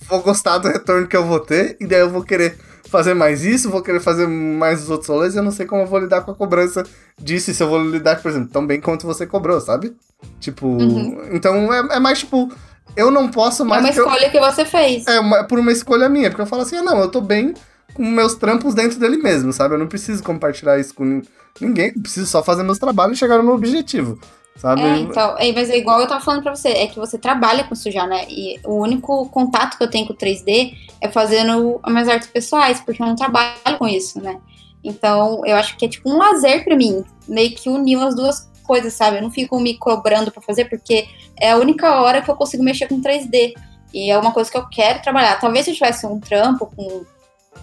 vou 0.07 0.21
gostar 0.21 0.59
do 0.59 0.69
retorno 0.69 1.07
que 1.07 1.17
eu 1.17 1.25
vou 1.25 1.41
ter, 1.41 1.77
e 1.81 1.87
daí 1.87 2.01
eu 2.01 2.11
vou 2.11 2.23
querer 2.23 2.59
fazer 2.91 3.15
mais 3.15 3.43
isso, 3.43 3.71
vou 3.71 3.83
querer 3.83 4.01
fazer 4.01 4.27
mais 4.27 4.83
os 4.83 4.91
outros 4.91 5.09
rolês, 5.09 5.35
e 5.35 5.39
eu 5.39 5.43
não 5.43 5.53
sei 5.53 5.65
como 5.65 5.83
eu 5.83 5.87
vou 5.87 5.99
lidar 6.01 6.21
com 6.23 6.31
a 6.31 6.35
cobrança 6.35 6.83
disso, 7.19 7.51
e 7.51 7.55
se 7.55 7.63
eu 7.63 7.69
vou 7.69 7.83
lidar, 7.83 8.21
por 8.21 8.31
exemplo, 8.31 8.51
tão 8.53 8.67
bem 8.67 8.81
quanto 8.81 9.07
você 9.07 9.27
cobrou, 9.27 9.61
sabe? 9.61 9.97
Tipo, 10.41 10.67
Uhum. 10.67 11.29
então 11.33 11.73
é, 11.73 11.97
é 11.97 12.01
mais 12.01 12.19
tipo, 12.19 12.53
eu 12.97 13.11
não 13.11 13.29
posso 13.29 13.65
mais. 13.65 13.83
É 13.83 13.85
uma 13.85 13.89
porque 13.93 14.01
eu- 14.01 14.07
escolha 14.15 14.31
que 14.31 14.41
você 14.41 14.65
fez. 14.65 15.07
É 15.07 15.21
uma- 15.21 15.45
por 15.45 15.59
uma 15.59 15.73
escolha 15.73 16.09
minha, 16.09 16.31
porque 16.31 16.43
eu 16.43 16.47
falo 16.47 16.63
assim, 16.63 16.77
ah, 16.77 16.83
não, 16.83 16.99
eu 16.99 17.11
tô 17.11 17.21
bem 17.21 17.55
com 17.95 18.05
meus 18.05 18.35
trampos 18.35 18.75
dentro 18.75 18.99
dele 18.99 19.17
mesmo, 19.19 19.53
sabe? 19.53 19.75
Eu 19.75 19.79
não 19.79 19.87
preciso 19.89 20.23
compartilhar 20.23 20.79
isso 20.79 20.95
com 20.95 21.05
nin- 21.05 21.23
ninguém, 21.61 21.93
eu 21.95 22.03
preciso 22.03 22.27
só 22.27 22.43
fazer 22.43 22.63
meus 22.63 22.79
trabalhos 22.79 23.17
e 23.17 23.19
chegar 23.21 23.37
no 23.39 23.43
meu 23.45 23.55
objetivo, 23.55 24.19
sabe? 24.57 24.83
É, 24.83 24.97
então, 24.99 25.37
é, 25.39 25.53
mas 25.53 25.69
é 25.71 25.77
igual 25.77 26.01
eu 26.01 26.07
tava 26.07 26.21
falando 26.25 26.43
pra 26.43 26.55
você, 26.55 26.69
é 26.69 26.87
que 26.87 26.99
você 26.99 27.19
trabalha 27.19 27.65
com 27.65 27.75
isso 27.75 27.91
já, 27.91 28.07
né? 28.07 28.25
E 28.29 28.61
o 28.65 28.75
único 28.75 29.29
contato 29.31 29.77
que 29.77 29.83
eu 29.85 29.91
tenho 29.91 30.07
com 30.07 30.13
o 30.13 30.17
3D 30.17 30.73
é 31.01 31.09
fazendo 31.09 31.81
as 31.83 31.93
minhas 31.93 32.09
artes 32.09 32.29
pessoais, 32.29 32.81
porque 32.81 33.03
eu 33.03 33.07
não 33.07 33.17
trabalho 33.17 33.55
com 33.79 33.89
isso, 33.89 34.21
né? 34.23 34.37
Então, 34.83 35.43
eu 35.45 35.57
acho 35.57 35.77
que 35.77 35.85
é 35.85 35.89
tipo 35.89 36.09
um 36.09 36.17
lazer 36.17 36.65
pra 36.65 36.77
mim, 36.77 37.05
meio 37.29 37.55
que 37.55 37.69
uniu 37.69 38.01
as 38.01 38.15
duas 38.15 38.49
coisas, 38.71 38.95
sabe? 38.95 39.17
Eu 39.17 39.23
não 39.23 39.33
fico 39.33 39.59
me 39.59 39.77
cobrando 39.77 40.31
pra 40.31 40.41
fazer, 40.41 40.67
porque 40.67 41.09
é 41.37 41.51
a 41.51 41.57
única 41.57 42.01
hora 42.01 42.23
que 42.23 42.31
eu 42.31 42.37
consigo 42.37 42.63
mexer 42.63 42.87
com 42.87 43.03
3D. 43.03 43.55
E 43.93 44.09
é 44.09 44.17
uma 44.17 44.31
coisa 44.31 44.49
que 44.49 44.57
eu 44.57 44.69
quero 44.69 45.03
trabalhar. 45.03 45.41
Talvez 45.41 45.65
se 45.65 45.73
eu 45.73 45.75
tivesse 45.75 46.07
um 46.07 46.21
trampo 46.21 46.67
com 46.67 47.05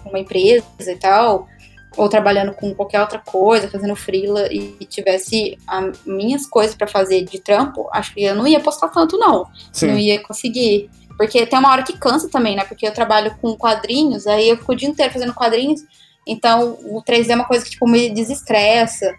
uma 0.04 0.18
empresa 0.18 0.66
e 0.86 0.96
tal, 0.96 1.48
ou 1.96 2.10
trabalhando 2.10 2.52
com 2.52 2.74
qualquer 2.74 3.00
outra 3.00 3.20
coisa, 3.20 3.70
fazendo 3.70 3.96
freela 3.96 4.52
e 4.52 4.84
tivesse 4.84 5.56
as 5.66 6.04
minhas 6.04 6.44
coisas 6.44 6.76
pra 6.76 6.86
fazer 6.86 7.24
de 7.24 7.38
trampo, 7.38 7.88
acho 7.90 8.12
que 8.12 8.22
eu 8.22 8.34
não 8.34 8.46
ia 8.46 8.60
postar 8.60 8.88
tanto, 8.88 9.16
não. 9.16 9.38
Não 9.38 9.48
Sim, 9.72 9.96
ia 9.96 10.22
conseguir. 10.22 10.90
Porque 11.16 11.46
tem 11.46 11.58
uma 11.58 11.70
hora 11.70 11.82
que 11.84 11.96
cansa 11.96 12.28
também, 12.28 12.54
né? 12.54 12.64
Porque 12.64 12.86
eu 12.86 12.92
trabalho 12.92 13.34
com 13.40 13.56
quadrinhos, 13.56 14.26
aí 14.26 14.50
eu 14.50 14.58
fico 14.58 14.72
o 14.72 14.76
dia 14.76 14.90
inteiro 14.90 15.10
fazendo 15.10 15.32
quadrinhos, 15.32 15.80
então 16.26 16.78
o 16.84 17.02
3D 17.02 17.30
é 17.30 17.34
uma 17.34 17.46
coisa 17.46 17.64
que, 17.64 17.70
tipo, 17.70 17.88
me 17.88 18.10
desestressa. 18.10 19.10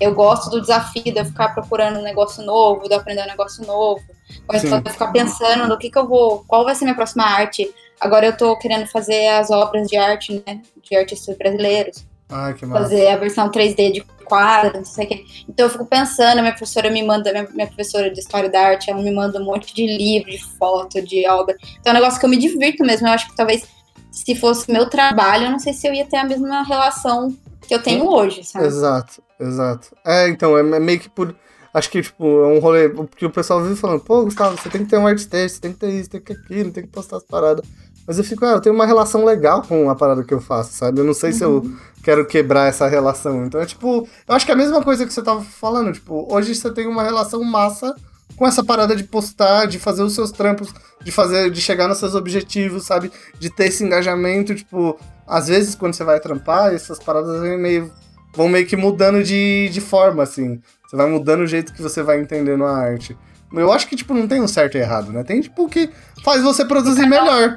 Eu 0.00 0.14
gosto 0.14 0.50
do 0.50 0.60
desafio 0.60 1.04
de 1.04 1.18
eu 1.18 1.24
ficar 1.24 1.50
procurando 1.50 1.98
um 1.98 2.02
negócio 2.02 2.44
novo, 2.44 2.88
de 2.88 2.94
eu 2.94 2.98
aprender 2.98 3.22
um 3.22 3.28
negócio 3.28 3.64
novo. 3.66 4.02
Então 4.44 4.80
de 4.80 4.88
eu 4.88 4.92
ficar 4.92 5.12
pensando 5.12 5.68
no 5.68 5.78
que 5.78 5.90
que 5.90 5.98
eu 5.98 6.06
vou, 6.06 6.44
qual 6.46 6.64
vai 6.64 6.74
ser 6.74 6.84
minha 6.84 6.96
próxima 6.96 7.24
arte. 7.24 7.72
Agora 8.00 8.26
eu 8.26 8.36
tô 8.36 8.56
querendo 8.58 8.86
fazer 8.86 9.28
as 9.28 9.50
obras 9.50 9.88
de 9.88 9.96
arte, 9.96 10.42
né? 10.46 10.60
De 10.82 10.96
artistas 10.96 11.36
brasileiros 11.36 12.04
ai, 12.28 12.54
que 12.54 12.66
massa. 12.66 12.82
fazer 12.82 13.08
a 13.08 13.16
versão 13.16 13.50
3D 13.50 13.92
de 13.92 14.00
quadro, 14.24 14.78
não 14.78 14.84
sei 14.84 15.04
o 15.04 15.08
quê. 15.08 15.24
Então 15.48 15.66
eu 15.66 15.70
fico 15.70 15.86
pensando, 15.86 16.40
minha 16.40 16.52
professora 16.52 16.90
me 16.90 17.02
manda, 17.02 17.30
minha, 17.30 17.48
minha 17.50 17.66
professora 17.66 18.10
de 18.10 18.18
História 18.18 18.48
da 18.48 18.60
Arte, 18.60 18.90
ela 18.90 19.02
me 19.02 19.10
manda 19.10 19.40
um 19.40 19.44
monte 19.44 19.74
de 19.74 19.86
livro, 19.86 20.30
de 20.30 20.42
foto, 20.56 21.00
de 21.02 21.26
obra. 21.28 21.56
Então 21.80 21.92
é 21.92 21.96
um 21.96 22.00
negócio 22.00 22.18
que 22.18 22.26
eu 22.26 22.30
me 22.30 22.36
divirto 22.36 22.84
mesmo. 22.84 23.06
Eu 23.06 23.12
acho 23.12 23.28
que 23.28 23.36
talvez 23.36 23.66
se 24.10 24.34
fosse 24.34 24.70
meu 24.70 24.88
trabalho, 24.88 25.46
eu 25.46 25.50
não 25.50 25.58
sei 25.58 25.72
se 25.72 25.86
eu 25.86 25.92
ia 25.92 26.04
ter 26.04 26.16
a 26.16 26.24
mesma 26.24 26.62
relação 26.62 27.36
que 27.66 27.74
eu 27.74 27.82
tenho 27.82 28.06
hoje, 28.08 28.44
sabe? 28.44 28.66
Exato, 28.66 29.22
exato. 29.40 29.88
É, 30.04 30.28
então, 30.28 30.56
é 30.56 30.60
é 30.60 30.80
meio 30.80 31.00
que 31.00 31.08
por. 31.08 31.34
Acho 31.72 31.90
que, 31.90 32.00
tipo, 32.02 32.24
é 32.24 32.46
um 32.46 32.58
rolê. 32.60 32.88
Porque 32.88 33.26
o 33.26 33.30
pessoal 33.30 33.62
vive 33.62 33.74
falando, 33.76 34.00
pô, 34.00 34.22
Gustavo, 34.24 34.56
você 34.56 34.68
tem 34.68 34.84
que 34.84 34.90
ter 34.90 34.96
um 34.98 35.06
artist, 35.06 35.28
você 35.30 35.60
tem 35.60 35.72
que 35.72 35.78
ter 35.78 35.90
isso, 35.90 36.08
tem 36.10 36.20
que 36.20 36.26
ter 36.32 36.40
aquilo, 36.40 36.70
tem 36.70 36.84
que 36.84 36.90
postar 36.90 37.16
as 37.16 37.24
paradas. 37.24 37.66
Mas 38.06 38.18
eu 38.18 38.24
fico, 38.24 38.44
ah, 38.44 38.50
eu 38.52 38.60
tenho 38.60 38.74
uma 38.74 38.86
relação 38.86 39.24
legal 39.24 39.62
com 39.62 39.88
a 39.90 39.94
parada 39.94 40.22
que 40.22 40.32
eu 40.34 40.40
faço, 40.40 40.72
sabe? 40.74 41.00
Eu 41.00 41.04
não 41.04 41.14
sei 41.14 41.32
se 41.32 41.42
eu 41.42 41.62
Uhum. 41.62 41.76
quero 42.02 42.26
quebrar 42.26 42.68
essa 42.68 42.86
relação. 42.86 43.46
Então 43.46 43.60
é 43.60 43.66
tipo, 43.66 44.06
eu 44.28 44.34
acho 44.34 44.44
que 44.44 44.52
é 44.52 44.54
a 44.54 44.58
mesma 44.58 44.82
coisa 44.82 45.06
que 45.06 45.12
você 45.12 45.22
tava 45.22 45.40
falando, 45.40 45.90
tipo, 45.92 46.28
hoje 46.32 46.54
você 46.54 46.70
tem 46.70 46.86
uma 46.86 47.02
relação 47.02 47.42
massa 47.42 47.94
com 48.36 48.46
essa 48.46 48.64
parada 48.64 48.96
de 48.96 49.04
postar, 49.04 49.66
de 49.66 49.78
fazer 49.78 50.02
os 50.02 50.14
seus 50.14 50.30
trampos, 50.32 50.72
de 51.02 51.12
fazer, 51.12 51.50
de 51.50 51.60
chegar 51.60 51.88
nos 51.88 51.98
seus 51.98 52.14
objetivos, 52.14 52.84
sabe? 52.84 53.10
De 53.38 53.50
ter 53.50 53.66
esse 53.66 53.84
engajamento, 53.84 54.54
tipo, 54.54 54.98
às 55.26 55.48
vezes 55.48 55.74
quando 55.74 55.94
você 55.94 56.04
vai 56.04 56.18
trampar, 56.20 56.74
essas 56.74 56.98
paradas 56.98 57.40
vêm 57.40 57.58
meio, 57.58 57.92
vão 58.34 58.48
meio 58.48 58.66
que 58.66 58.76
mudando 58.76 59.22
de, 59.22 59.68
de 59.68 59.80
forma, 59.80 60.22
assim. 60.22 60.60
Você 60.86 60.96
vai 60.96 61.06
mudando 61.08 61.40
o 61.40 61.46
jeito 61.46 61.72
que 61.72 61.82
você 61.82 62.02
vai 62.02 62.20
entendendo 62.20 62.64
a 62.64 62.76
arte. 62.76 63.16
Eu 63.52 63.72
acho 63.72 63.86
que, 63.86 63.94
tipo, 63.94 64.12
não 64.12 64.26
tem 64.26 64.42
um 64.42 64.48
certo 64.48 64.76
e 64.76 64.80
errado, 64.80 65.12
né? 65.12 65.22
Tem, 65.22 65.40
tipo, 65.40 65.64
o 65.64 65.68
que 65.68 65.90
faz 66.24 66.42
você 66.42 66.64
produzir 66.64 67.06
melhor. 67.06 67.56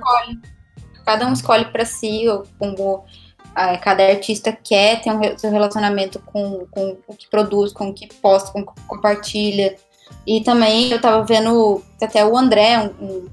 Cada 1.04 1.26
um 1.26 1.34
escolhe 1.34 1.66
pra 1.66 1.86
si 1.86 2.26
como 2.60 3.06
ah, 3.56 3.78
cada 3.78 4.08
artista 4.08 4.52
quer 4.52 5.02
ter 5.02 5.12
um 5.12 5.38
seu 5.38 5.50
relacionamento 5.50 6.20
com, 6.20 6.68
com 6.70 6.98
o 7.08 7.16
que 7.16 7.28
produz, 7.28 7.74
com 7.74 7.90
o 7.90 7.94
que 7.94 8.08
posta, 8.22 8.52
com 8.52 8.60
o 8.60 8.66
que 8.66 8.82
compartilha. 8.84 9.76
E 10.26 10.42
também 10.44 10.92
eu 10.92 11.00
tava 11.00 11.24
vendo 11.24 11.82
até 12.02 12.26
o 12.26 12.38
André, 12.38 12.78
um, 12.80 13.06
um, 13.06 13.26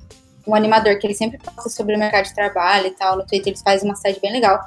um 0.49 0.55
animador, 0.55 0.99
que 0.99 1.07
ele 1.07 1.14
sempre 1.14 1.39
posta 1.39 1.68
sobre 1.68 1.97
o 1.97 1.99
mercado 1.99 2.25
de 2.25 2.35
trabalho 2.35 2.87
e 2.87 2.91
tal, 2.91 3.16
no 3.16 3.27
Twitter, 3.27 3.49
eles 3.49 3.62
fazem 3.62 3.89
uma 3.89 3.97
série 3.97 4.20
bem 4.20 4.33
legal. 4.33 4.61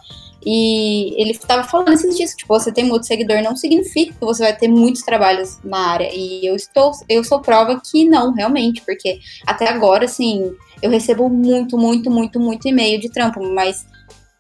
E 0.46 1.20
ele 1.22 1.38
tava 1.38 1.64
falando 1.64 1.94
esses 1.94 2.16
dias, 2.16 2.32
que, 2.32 2.38
tipo, 2.38 2.54
você 2.54 2.72
tem 2.72 2.86
muito 2.86 3.06
seguidor 3.06 3.42
não 3.42 3.56
significa 3.56 4.14
que 4.14 4.20
você 4.26 4.44
vai 4.44 4.56
ter 4.56 4.68
muitos 4.68 5.02
trabalhos 5.02 5.60
na 5.64 5.78
área. 5.78 6.10
E 6.14 6.46
eu 6.46 6.56
estou, 6.56 6.92
eu 7.10 7.24
sou 7.24 7.42
prova 7.42 7.82
que 7.84 8.06
não, 8.06 8.34
realmente, 8.34 8.82
porque 8.82 9.20
até 9.46 9.68
agora, 9.68 10.06
assim, 10.06 10.54
eu 10.82 10.90
recebo 10.90 11.30
muito, 11.30 11.78
muito, 11.78 12.10
muito, 12.10 12.40
muito 12.40 12.68
e-mail 12.68 13.00
de 13.00 13.10
trampo, 13.10 13.44
mas 13.54 13.86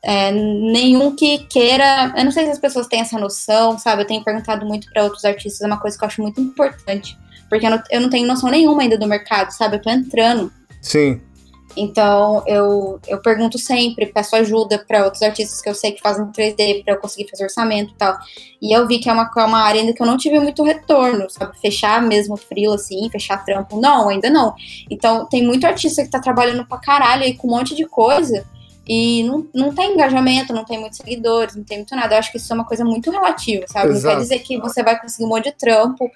é, 0.03 0.31
nenhum 0.31 1.15
que 1.15 1.39
queira. 1.39 2.13
Eu 2.15 2.23
não 2.23 2.31
sei 2.31 2.45
se 2.45 2.51
as 2.51 2.59
pessoas 2.59 2.87
têm 2.87 3.01
essa 3.01 3.19
noção, 3.19 3.77
sabe? 3.77 4.03
Eu 4.03 4.07
tenho 4.07 4.23
perguntado 4.23 4.65
muito 4.65 4.89
para 4.91 5.03
outros 5.03 5.25
artistas, 5.25 5.61
é 5.61 5.67
uma 5.67 5.79
coisa 5.79 5.97
que 5.97 6.03
eu 6.03 6.07
acho 6.07 6.21
muito 6.21 6.39
importante, 6.39 7.17
porque 7.49 7.65
eu 7.65 7.71
não, 7.71 7.83
eu 7.91 8.01
não 8.01 8.09
tenho 8.09 8.27
noção 8.27 8.49
nenhuma 8.49 8.81
ainda 8.81 8.97
do 8.97 9.07
mercado, 9.07 9.51
sabe? 9.51 9.77
Eu 9.77 9.81
tô 9.81 9.89
entrando. 9.89 10.51
Sim, 10.81 11.19
Então 11.75 12.43
eu, 12.47 12.99
eu 13.07 13.21
pergunto 13.21 13.57
sempre, 13.57 14.05
peço 14.05 14.35
ajuda 14.35 14.79
para 14.79 15.03
outros 15.03 15.21
artistas 15.21 15.61
que 15.61 15.69
eu 15.69 15.75
sei 15.75 15.91
que 15.91 16.01
fazem 16.01 16.25
3D 16.27 16.83
para 16.83 16.93
eu 16.93 16.99
conseguir 16.99 17.29
fazer 17.29 17.43
orçamento 17.43 17.93
e 17.93 17.97
tal. 17.97 18.17
E 18.61 18.75
eu 18.75 18.87
vi 18.87 18.99
que 18.99 19.09
é 19.09 19.13
uma, 19.13 19.29
é 19.37 19.43
uma 19.43 19.59
área 19.59 19.81
ainda 19.81 19.93
que 19.93 20.01
eu 20.01 20.07
não 20.07 20.17
tive 20.17 20.39
muito 20.39 20.63
retorno, 20.63 21.29
sabe? 21.29 21.59
Fechar 21.59 22.01
mesmo 22.01 22.37
frila 22.37 22.75
assim, 22.75 23.09
fechar 23.09 23.43
trampo, 23.43 23.79
não, 23.79 24.09
ainda 24.09 24.29
não. 24.29 24.55
Então 24.89 25.27
tem 25.27 25.45
muito 25.45 25.67
artista 25.67 26.03
que 26.03 26.09
tá 26.09 26.19
trabalhando 26.19 26.65
pra 26.65 26.77
caralho 26.77 27.23
aí 27.23 27.35
com 27.35 27.47
um 27.47 27.51
monte 27.51 27.75
de 27.75 27.85
coisa 27.85 28.45
e 28.87 29.23
não, 29.23 29.45
não 29.53 29.75
tem 29.75 29.93
engajamento, 29.93 30.53
não 30.53 30.63
tem 30.63 30.79
muitos 30.79 30.97
seguidores, 30.97 31.55
não 31.55 31.63
tem 31.63 31.79
muito 31.79 31.93
nada. 31.93 32.15
Eu 32.15 32.19
acho 32.19 32.31
que 32.31 32.37
isso 32.37 32.51
é 32.51 32.55
uma 32.55 32.65
coisa 32.65 32.85
muito 32.85 33.11
relativa, 33.11 33.65
sabe? 33.67 33.89
Não 33.89 33.95
Exato. 33.97 34.15
quer 34.15 34.21
dizer 34.21 34.39
que 34.39 34.57
você 34.57 34.81
vai 34.81 34.99
conseguir 34.99 35.25
um 35.25 35.29
monte 35.29 35.45
de 35.45 35.51
trampo. 35.51 36.09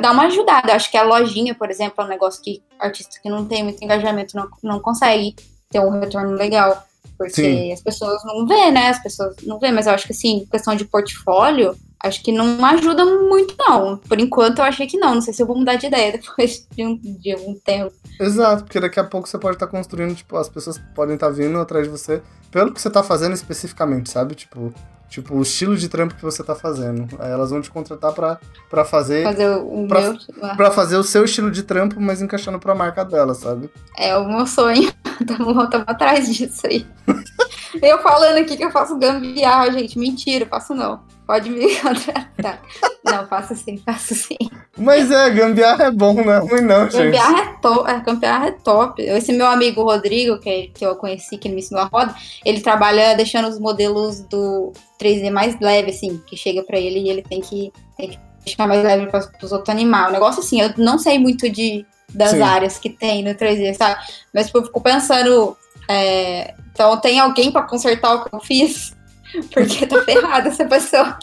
Dá 0.00 0.12
uma 0.12 0.26
ajudada. 0.26 0.74
Acho 0.74 0.90
que 0.90 0.96
a 0.96 1.02
lojinha, 1.02 1.54
por 1.54 1.70
exemplo, 1.70 1.94
é 1.98 2.04
um 2.04 2.08
negócio 2.08 2.42
que 2.42 2.62
artista 2.78 3.20
que 3.22 3.28
não 3.28 3.44
tem 3.44 3.62
muito 3.62 3.82
engajamento 3.82 4.36
não, 4.36 4.48
não 4.62 4.80
consegue 4.80 5.34
ter 5.70 5.80
um 5.80 6.00
retorno 6.00 6.32
legal. 6.32 6.86
Porque 7.16 7.42
Sim. 7.42 7.72
as 7.72 7.80
pessoas 7.80 8.22
não 8.24 8.46
vê, 8.46 8.70
né? 8.70 8.88
As 8.88 9.02
pessoas 9.02 9.36
não 9.42 9.58
vê, 9.58 9.72
mas 9.72 9.86
eu 9.86 9.92
acho 9.92 10.06
que 10.06 10.12
assim, 10.12 10.46
questão 10.50 10.74
de 10.76 10.84
portfólio, 10.84 11.76
acho 12.02 12.22
que 12.22 12.30
não 12.30 12.64
ajuda 12.64 13.04
muito, 13.04 13.54
não. 13.58 13.98
Por 13.98 14.20
enquanto 14.20 14.58
eu 14.60 14.64
achei 14.64 14.86
que 14.86 14.96
não. 14.96 15.16
Não 15.16 15.20
sei 15.20 15.34
se 15.34 15.42
eu 15.42 15.46
vou 15.46 15.58
mudar 15.58 15.74
de 15.74 15.86
ideia 15.86 16.12
depois 16.16 16.66
de 16.70 16.86
um, 16.86 16.96
de 16.96 17.34
um 17.36 17.58
tempo. 17.58 17.92
Exato, 18.20 18.64
porque 18.64 18.80
daqui 18.80 19.00
a 19.00 19.04
pouco 19.04 19.28
você 19.28 19.38
pode 19.38 19.56
estar 19.56 19.66
construindo, 19.66 20.14
tipo, 20.14 20.36
as 20.36 20.48
pessoas 20.48 20.78
podem 20.94 21.14
estar 21.14 21.30
vindo 21.30 21.58
atrás 21.58 21.84
de 21.84 21.90
você 21.90 22.22
pelo 22.50 22.72
que 22.72 22.80
você 22.80 22.88
tá 22.88 23.02
fazendo 23.02 23.34
especificamente, 23.34 24.10
sabe? 24.10 24.34
Tipo, 24.34 24.72
tipo 25.08 25.34
o 25.36 25.42
estilo 25.42 25.76
de 25.76 25.88
trampo 25.88 26.14
que 26.14 26.22
você 26.22 26.42
tá 26.44 26.54
fazendo. 26.54 27.08
Aí 27.18 27.30
elas 27.30 27.50
vão 27.50 27.60
te 27.60 27.70
contratar 27.70 28.12
pra, 28.12 28.38
pra 28.70 28.84
fazer 28.84 29.24
Fazer 29.24 29.48
o 29.56 29.86
Pra- 29.88 30.00
meu. 30.00 30.16
para 30.56 30.70
fazer 30.70 30.96
o 30.96 31.02
seu 31.04 31.24
estilo 31.24 31.50
de 31.50 31.62
trampo, 31.62 32.00
mas 32.00 32.20
encaixando 32.22 32.58
pra 32.58 32.74
marca 32.74 33.04
dela, 33.04 33.34
sabe? 33.34 33.70
É 33.96 34.16
o 34.16 34.26
meu 34.28 34.46
sonho. 34.46 34.92
Tamo, 35.26 35.68
tamo 35.68 35.84
atrás 35.86 36.32
disso 36.32 36.66
aí. 36.66 36.86
Eu 37.82 37.98
falando 37.98 38.38
aqui 38.38 38.56
que 38.56 38.64
eu 38.64 38.70
faço 38.70 38.96
gambiarra, 38.98 39.70
gente. 39.72 39.98
Mentira, 39.98 40.46
faço 40.46 40.74
não. 40.74 41.00
Pode 41.28 41.50
me 41.50 41.68
contratar. 41.76 42.62
Não, 43.04 43.26
faço 43.26 43.54
sim, 43.54 43.76
faço 43.76 44.14
sim. 44.14 44.38
Mas 44.78 45.10
é, 45.10 45.28
gambiarra 45.28 45.84
é 45.84 45.90
bom, 45.90 46.14
não 46.14 46.32
é 46.32 46.38
ruim 46.38 46.62
não, 46.62 46.88
gente. 46.88 47.04
Gambiarra 47.04 47.42
é 47.42 47.54
top. 47.60 47.90
É, 47.90 48.00
gambiarra 48.00 48.46
é 48.46 48.52
top. 48.52 49.02
Esse 49.02 49.32
meu 49.34 49.46
amigo 49.46 49.82
Rodrigo, 49.82 50.38
que, 50.40 50.68
que 50.68 50.86
eu 50.86 50.96
conheci, 50.96 51.36
que 51.36 51.46
ele 51.46 51.54
me 51.56 51.60
ensinou 51.60 51.82
a 51.82 51.86
roda, 51.86 52.14
ele 52.46 52.62
trabalha 52.62 53.14
deixando 53.14 53.46
os 53.46 53.58
modelos 53.58 54.20
do 54.20 54.72
3D 54.98 55.30
mais 55.30 55.60
leve, 55.60 55.90
assim, 55.90 56.18
que 56.26 56.34
chega 56.34 56.62
pra 56.62 56.78
ele 56.78 57.00
e 57.00 57.10
ele 57.10 57.22
tem 57.22 57.42
que, 57.42 57.70
tem 57.94 58.08
que 58.08 58.18
deixar 58.42 58.66
mais 58.66 58.82
leve 58.82 59.08
para 59.08 59.20
os 59.42 59.52
outros 59.52 59.68
animais. 59.68 60.08
Um 60.08 60.12
negócio 60.12 60.40
assim, 60.40 60.62
eu 60.62 60.72
não 60.78 60.98
sei 60.98 61.18
muito 61.18 61.50
de, 61.50 61.84
das 62.14 62.30
Sim. 62.30 62.40
áreas 62.40 62.78
que 62.78 62.88
tem 62.88 63.22
no 63.22 63.34
3D, 63.34 63.74
sabe? 63.74 64.00
Mas 64.32 64.46
tipo, 64.46 64.58
eu 64.58 64.64
fico 64.64 64.80
pensando. 64.80 65.54
é, 65.90 66.54
então 66.72 66.96
tem 66.96 67.20
alguém 67.20 67.52
pra 67.52 67.62
consertar 67.64 68.14
o 68.14 68.24
que 68.24 68.34
eu 68.34 68.40
fiz? 68.40 68.96
Porque 69.52 69.86
tá 69.86 70.02
ferrada 70.04 70.48
essa 70.48 70.64
pessoa. 70.64 71.18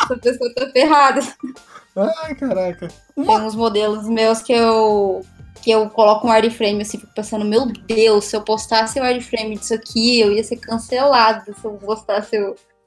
Essa 0.00 0.16
pessoa 0.16 0.54
tá 0.54 0.70
ferrada. 0.70 1.20
Ai, 1.96 2.34
caraca. 2.34 2.88
Tem 3.14 3.40
uns 3.40 3.54
modelos 3.54 4.08
meus 4.08 4.42
que 4.42 4.52
eu 4.52 5.24
que 5.62 5.70
eu 5.70 5.88
coloco 5.90 6.26
um 6.26 6.30
wireframe 6.30 6.82
assim, 6.82 6.98
fico 6.98 7.14
pensando, 7.14 7.44
meu 7.44 7.66
Deus, 7.66 8.24
se 8.24 8.36
eu 8.36 8.42
postasse 8.42 8.98
o 8.98 9.02
wireframe 9.04 9.56
disso 9.56 9.72
aqui, 9.72 10.18
eu 10.18 10.32
ia 10.32 10.42
ser 10.42 10.56
cancelado 10.56 11.54
se 11.54 11.64
eu 11.64 11.74
postasse 11.74 12.36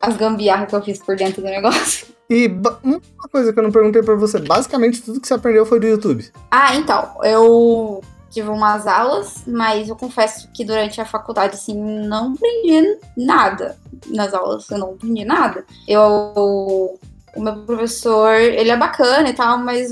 as 0.02 0.18
gambiarras 0.18 0.68
que 0.68 0.76
eu 0.76 0.82
fiz 0.82 1.00
por 1.02 1.16
dentro 1.16 1.42
do 1.42 1.48
negócio. 1.48 2.08
E 2.30 2.48
uma 2.84 3.30
coisa 3.32 3.54
que 3.54 3.60
eu 3.60 3.64
não 3.64 3.72
perguntei 3.72 4.04
pra 4.04 4.16
você, 4.16 4.40
basicamente 4.40 5.02
tudo 5.02 5.22
que 5.22 5.28
você 5.28 5.36
aprendeu 5.36 5.66
foi 5.66 5.80
do 5.80 5.88
YouTube. 5.88 6.30
Ah, 6.52 6.76
então, 6.76 7.12
eu 7.24 8.02
tive 8.36 8.50
umas 8.50 8.86
aulas, 8.86 9.46
mas 9.48 9.88
eu 9.88 9.96
confesso 9.96 10.50
que 10.52 10.66
durante 10.66 11.00
a 11.00 11.06
faculdade, 11.06 11.56
assim, 11.56 11.74
não 11.74 12.34
aprendi 12.34 13.00
nada 13.16 13.78
nas 14.08 14.34
aulas, 14.34 14.70
eu 14.70 14.78
não 14.78 14.90
aprendi 14.92 15.24
nada. 15.24 15.66
Eu, 15.88 17.00
o 17.34 17.42
meu 17.42 17.66
professor, 17.66 18.34
ele 18.36 18.70
é 18.70 18.76
bacana 18.76 19.30
e 19.30 19.34
tal, 19.34 19.58
mas 19.58 19.90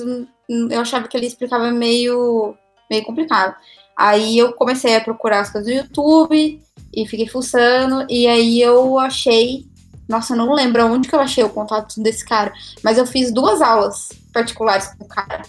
eu 0.49 0.81
achava 0.81 1.07
que 1.07 1.15
ele 1.15 1.25
explicava 1.25 1.71
meio, 1.71 2.53
meio 2.91 3.05
complicado. 3.05 3.55
Aí 3.97 4.37
eu 4.37 4.51
comecei 4.51 4.97
a 4.97 5.01
procurar 5.01 5.39
as 5.39 5.49
coisas 5.49 5.73
no 5.73 5.79
YouTube 5.79 6.61
e 6.93 7.07
fiquei 7.07 7.27
fuçando, 7.27 8.05
e 8.09 8.27
aí 8.27 8.61
eu 8.61 8.99
achei. 8.99 9.65
Nossa, 10.09 10.33
eu 10.33 10.37
não 10.37 10.53
lembro 10.53 10.85
onde 10.85 11.07
que 11.07 11.15
eu 11.15 11.21
achei 11.21 11.45
o 11.45 11.49
contato 11.49 12.01
desse 12.01 12.25
cara, 12.25 12.51
mas 12.83 12.97
eu 12.97 13.05
fiz 13.05 13.31
duas 13.31 13.61
aulas 13.61 14.09
particulares 14.33 14.87
com 14.97 15.05
o 15.05 15.07
cara. 15.07 15.43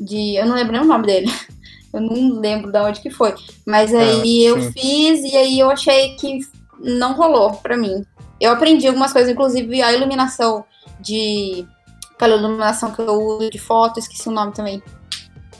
De. 0.00 0.36
Eu 0.36 0.46
não 0.46 0.54
lembro 0.54 0.72
nem 0.72 0.80
o 0.80 0.86
nome 0.86 1.06
dele. 1.06 1.30
Eu 1.92 2.00
não 2.00 2.40
lembro 2.40 2.70
de 2.70 2.78
onde 2.78 3.00
que 3.00 3.10
foi. 3.10 3.34
Mas 3.66 3.94
aí 3.94 4.44
eu 4.44 4.60
fiz 4.72 5.20
e 5.24 5.36
aí 5.36 5.58
eu 5.58 5.70
achei 5.70 6.14
que 6.16 6.40
não 6.78 7.14
rolou 7.14 7.52
pra 7.54 7.76
mim. 7.76 8.04
Eu 8.40 8.52
aprendi 8.52 8.86
algumas 8.86 9.12
coisas, 9.12 9.30
inclusive 9.30 9.82
a 9.82 9.92
iluminação 9.92 10.64
de. 11.00 11.66
Aquela 12.14 12.36
iluminação 12.36 12.90
que 12.90 13.00
eu 13.00 13.14
uso 13.14 13.50
de 13.50 13.58
foto, 13.58 13.98
esqueci 13.98 14.28
o 14.28 14.32
nome 14.32 14.52
também. 14.52 14.82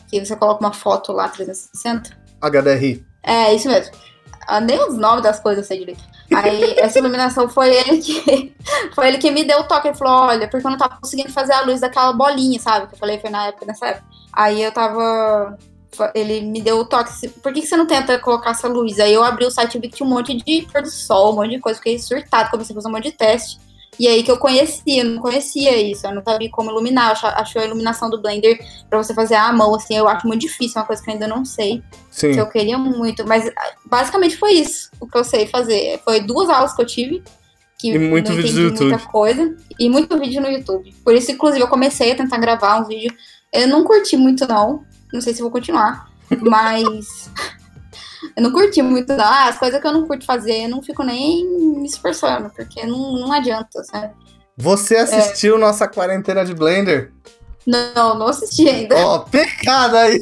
Que 0.08 0.24
você 0.24 0.34
coloca 0.34 0.64
uma 0.64 0.72
foto 0.72 1.12
lá 1.12 1.28
360. 1.28 2.16
HDRI. 2.40 3.04
É, 3.22 3.54
isso 3.54 3.68
mesmo. 3.68 3.92
Ah, 4.46 4.60
nem 4.60 4.80
os 4.80 4.96
nomes 4.96 5.22
das 5.22 5.38
coisas 5.38 5.64
eu 5.64 5.68
sei 5.68 5.78
direito. 5.80 6.02
Aí 6.34 6.74
essa 6.80 6.98
iluminação 6.98 7.48
foi 7.48 7.74
ele 7.74 7.98
que 7.98 8.54
foi 8.94 9.08
ele 9.08 9.18
que 9.18 9.30
me 9.30 9.44
deu 9.44 9.60
o 9.60 9.64
toque. 9.64 9.88
Ele 9.88 9.96
falou: 9.96 10.28
olha, 10.28 10.48
porque 10.48 10.66
eu 10.66 10.70
não 10.70 10.78
tava 10.78 10.96
conseguindo 11.00 11.30
fazer 11.30 11.52
a 11.52 11.62
luz 11.62 11.80
daquela 11.80 12.12
bolinha, 12.12 12.58
sabe? 12.58 12.86
Que 12.86 12.94
eu 12.94 12.98
falei, 12.98 13.18
foi 13.18 13.30
na 13.30 13.46
época, 13.46 13.66
nessa 13.66 13.86
época. 13.86 14.06
Aí 14.32 14.62
eu 14.62 14.72
tava. 14.72 15.58
Ele 16.14 16.42
me 16.42 16.60
deu 16.60 16.78
o 16.78 16.84
toque. 16.84 17.28
Por 17.28 17.52
que, 17.52 17.62
que 17.62 17.66
você 17.66 17.76
não 17.76 17.86
tenta 17.86 18.18
colocar 18.18 18.50
essa 18.50 18.68
luz? 18.68 18.98
Aí 19.00 19.12
eu 19.12 19.24
abri 19.24 19.44
o 19.44 19.50
site 19.50 19.76
e 19.76 19.80
vi 19.80 19.88
que 19.88 19.96
tinha 19.96 20.06
um 20.06 20.10
monte 20.10 20.36
de 20.36 20.66
pôr 20.70 20.82
do 20.82 20.90
sol, 20.90 21.32
um 21.32 21.36
monte 21.36 21.50
de 21.50 21.60
coisa. 21.60 21.78
Fiquei 21.78 21.98
surtado, 21.98 22.50
comecei 22.50 22.72
a 22.72 22.76
fazer 22.76 22.88
um 22.88 22.92
monte 22.92 23.04
de 23.04 23.12
teste. 23.12 23.58
E 23.98 24.06
aí 24.06 24.22
que 24.22 24.30
eu 24.30 24.38
conhecia, 24.38 25.02
eu 25.02 25.04
não 25.04 25.20
conhecia 25.20 25.76
isso, 25.76 26.06
eu 26.06 26.14
não 26.14 26.22
sabia 26.22 26.48
como 26.50 26.70
iluminar. 26.70 27.18
Eu 27.20 27.28
acho 27.30 27.58
a 27.58 27.64
iluminação 27.64 28.08
do 28.08 28.20
Blender 28.20 28.58
para 28.88 29.02
você 29.02 29.12
fazer 29.12 29.34
à 29.34 29.52
mão, 29.52 29.74
assim, 29.74 29.96
eu 29.96 30.06
acho 30.06 30.26
muito 30.26 30.42
difícil, 30.42 30.78
é 30.78 30.80
uma 30.80 30.86
coisa 30.86 31.02
que 31.02 31.10
eu 31.10 31.14
ainda 31.14 31.26
não 31.26 31.44
sei. 31.44 31.82
Sim. 32.10 32.32
Que 32.32 32.40
eu 32.40 32.48
queria 32.48 32.78
muito, 32.78 33.26
mas 33.26 33.50
basicamente 33.84 34.36
foi 34.36 34.52
isso 34.52 34.88
o 35.00 35.06
que 35.06 35.18
eu 35.18 35.24
sei 35.24 35.46
fazer. 35.48 36.00
Foi 36.04 36.20
duas 36.20 36.48
aulas 36.48 36.74
que 36.74 36.82
eu 36.82 36.86
tive. 36.86 37.22
Que 37.76 37.92
e 37.92 37.98
muito 37.98 38.32
vídeo 38.32 38.54
no 38.54 38.60
YouTube. 38.60 38.88
muita 38.88 39.06
coisa. 39.06 39.56
E 39.78 39.88
muito 39.88 40.18
vídeo 40.18 40.40
no 40.40 40.48
YouTube. 40.48 40.94
Por 41.04 41.14
isso, 41.14 41.30
inclusive, 41.30 41.62
eu 41.62 41.68
comecei 41.68 42.12
a 42.12 42.16
tentar 42.16 42.38
gravar 42.38 42.80
uns 42.80 42.88
vídeos. 42.88 43.14
Eu 43.52 43.66
não 43.68 43.84
curti 43.84 44.16
muito, 44.16 44.46
não. 44.46 44.84
Não 45.12 45.20
sei 45.20 45.34
se 45.34 45.42
vou 45.42 45.50
continuar. 45.50 46.08
Mas. 46.40 47.30
Eu 48.36 48.42
não 48.42 48.52
curti 48.52 48.82
muito, 48.82 49.16
não. 49.16 49.24
Ah, 49.24 49.48
as 49.48 49.58
coisas 49.58 49.80
que 49.80 49.86
eu 49.86 49.92
não 49.92 50.06
curto 50.06 50.24
fazer, 50.24 50.64
eu 50.64 50.68
não 50.68 50.82
fico 50.82 51.04
nem 51.04 51.46
me 51.46 51.86
esforçando, 51.86 52.50
porque 52.50 52.84
não, 52.84 53.12
não 53.12 53.32
adianta, 53.32 53.82
sabe? 53.84 54.12
Você 54.56 54.96
assistiu 54.96 55.56
é. 55.56 55.58
nossa 55.58 55.86
quarentena 55.86 56.44
de 56.44 56.52
Blender? 56.52 57.12
Não, 57.66 58.18
não 58.18 58.26
assisti 58.26 58.68
ainda. 58.68 58.96
Ó, 58.96 59.16
oh, 59.16 59.20
pecado 59.20 59.96
aí! 59.96 60.20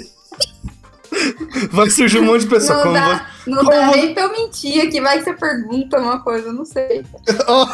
Vai 1.71 1.89
surgir 1.91 2.19
um 2.19 2.25
monte 2.25 2.43
de 2.43 2.49
pessoa. 2.49 2.77
Não 2.77 2.83
como 2.85 2.95
dá, 2.95 3.31
você... 3.45 3.51
não 3.51 3.65
dá 3.65 3.87
nem 3.93 4.15
pra 4.15 4.25
eu 4.25 4.33
mentir 4.33 4.87
aqui, 4.87 5.01
vai 5.01 5.19
que 5.19 5.25
você 5.25 5.33
pergunta 5.33 5.99
uma 5.99 6.21
coisa, 6.21 6.49
eu 6.49 6.53
não 6.53 6.65
sei. 6.65 7.05
Oh, 7.49 7.67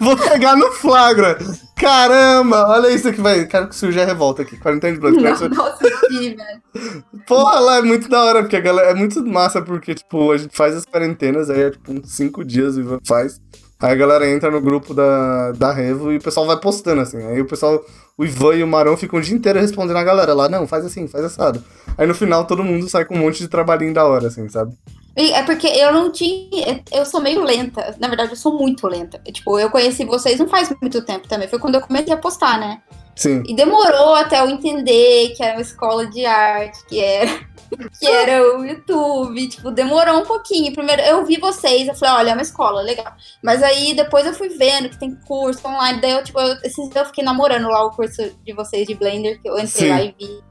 vou 0.00 0.16
pegar 0.16 0.56
no 0.56 0.72
flagra. 0.72 1.38
Caramba, 1.76 2.68
olha 2.68 2.90
isso 2.90 3.12
que 3.12 3.20
vai. 3.20 3.44
Quero 3.46 3.68
que 3.68 3.74
surja 3.74 4.02
a 4.02 4.04
revolta 4.04 4.42
aqui. 4.42 4.56
Quarentena 4.56 4.94
de 4.94 5.00
Blood. 5.00 5.16
Não, 5.16 5.48
não 5.48 5.66
assisti, 5.66 6.36
velho. 6.36 7.04
Porra, 7.26 7.58
lá 7.58 7.78
é 7.78 7.82
muito 7.82 8.08
da 8.08 8.22
hora, 8.22 8.42
porque 8.42 8.56
a 8.56 8.60
galera. 8.60 8.90
É 8.90 8.94
muito 8.94 9.24
massa, 9.26 9.60
porque, 9.60 9.94
tipo, 9.94 10.30
a 10.30 10.36
gente 10.38 10.56
faz 10.56 10.76
as 10.76 10.84
quarentenas, 10.84 11.50
aí 11.50 11.62
é 11.62 11.70
tipo 11.70 11.92
uns 11.92 12.14
cinco 12.14 12.44
dias 12.44 12.76
e 12.76 12.84
faz. 13.04 13.40
Aí 13.80 13.90
a 13.90 13.96
galera 13.96 14.30
entra 14.30 14.48
no 14.48 14.60
grupo 14.60 14.94
da, 14.94 15.50
da 15.52 15.72
Revo 15.72 16.12
e 16.12 16.18
o 16.18 16.22
pessoal 16.22 16.46
vai 16.46 16.56
postando, 16.56 17.00
assim. 17.00 17.20
Aí 17.26 17.40
o 17.40 17.46
pessoal, 17.46 17.84
o 18.16 18.24
Ivan 18.24 18.54
e 18.54 18.62
o 18.62 18.66
Marão 18.66 18.96
ficam 18.96 19.18
o 19.18 19.22
dia 19.22 19.34
inteiro 19.34 19.58
respondendo 19.58 19.96
a 19.96 20.04
galera 20.04 20.32
lá, 20.32 20.48
não, 20.48 20.68
faz 20.68 20.84
assim, 20.84 21.08
faz 21.08 21.24
assado. 21.24 21.64
Aí 21.98 22.06
no 22.06 22.14
final 22.14 22.46
todo 22.46 22.62
mundo 22.62 22.88
sai 22.88 23.04
com 23.04 23.16
um 23.16 23.18
monte 23.18 23.40
de 23.40 23.48
trabalhinho 23.48 23.92
da 23.92 24.04
hora, 24.04 24.28
assim, 24.28 24.48
sabe? 24.48 24.72
É 25.14 25.42
porque 25.42 25.66
eu 25.66 25.92
não 25.92 26.10
tinha. 26.10 26.82
Eu 26.90 27.04
sou 27.04 27.20
meio 27.20 27.42
lenta. 27.42 27.94
Na 27.98 28.08
verdade, 28.08 28.30
eu 28.32 28.36
sou 28.36 28.58
muito 28.58 28.86
lenta. 28.86 29.18
Tipo, 29.30 29.58
eu 29.58 29.70
conheci 29.70 30.04
vocês 30.04 30.38
não 30.38 30.48
faz 30.48 30.72
muito 30.80 31.04
tempo 31.04 31.28
também. 31.28 31.48
Foi 31.48 31.58
quando 31.58 31.74
eu 31.74 31.82
comecei 31.82 32.12
a 32.12 32.16
postar, 32.16 32.58
né? 32.58 32.80
Sim. 33.14 33.42
E 33.46 33.54
demorou 33.54 34.14
até 34.14 34.40
eu 34.40 34.48
entender 34.48 35.34
que 35.36 35.42
era 35.42 35.54
uma 35.54 35.62
escola 35.62 36.06
de 36.06 36.24
arte, 36.24 36.84
que 36.86 36.98
era, 36.98 37.30
que 38.00 38.06
era 38.06 38.56
o 38.56 38.64
YouTube. 38.64 39.48
Tipo, 39.48 39.70
demorou 39.70 40.20
um 40.20 40.24
pouquinho. 40.24 40.72
Primeiro, 40.72 41.02
eu 41.02 41.24
vi 41.26 41.38
vocês, 41.38 41.88
eu 41.88 41.94
falei, 41.94 42.14
olha, 42.14 42.30
é 42.30 42.32
uma 42.32 42.42
escola, 42.42 42.80
legal. 42.80 43.12
Mas 43.42 43.62
aí 43.62 43.92
depois 43.94 44.24
eu 44.24 44.32
fui 44.32 44.48
vendo 44.48 44.88
que 44.88 44.98
tem 44.98 45.14
curso 45.26 45.66
online. 45.68 46.00
Daí 46.00 46.12
eu, 46.12 46.24
tipo, 46.24 46.40
eu, 46.40 46.56
esses 46.64 46.88
dias 46.88 46.96
eu 46.96 47.06
fiquei 47.06 47.22
namorando 47.22 47.68
lá 47.68 47.84
o 47.84 47.90
curso 47.90 48.32
de 48.42 48.52
vocês 48.54 48.86
de 48.86 48.94
Blender, 48.94 49.40
que 49.42 49.48
eu 49.48 49.58
entrei 49.58 49.68
Sim. 49.68 49.90
lá 49.90 50.02
e 50.02 50.14
vi. 50.18 50.42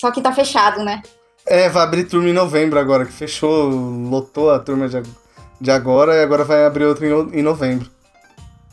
Só 0.00 0.10
que 0.10 0.22
tá 0.22 0.32
fechado, 0.32 0.82
né? 0.82 1.02
É, 1.46 1.68
vai 1.68 1.82
abrir 1.82 2.04
turma 2.04 2.28
em 2.28 2.32
novembro 2.32 2.78
agora, 2.78 3.04
que 3.04 3.12
fechou, 3.12 3.68
lotou 3.68 4.50
a 4.50 4.58
turma 4.58 4.88
de, 4.88 5.02
de 5.60 5.70
agora 5.70 6.14
e 6.14 6.22
agora 6.22 6.44
vai 6.44 6.64
abrir 6.64 6.84
outra 6.84 7.06
em, 7.06 7.38
em 7.38 7.42
novembro. 7.42 7.90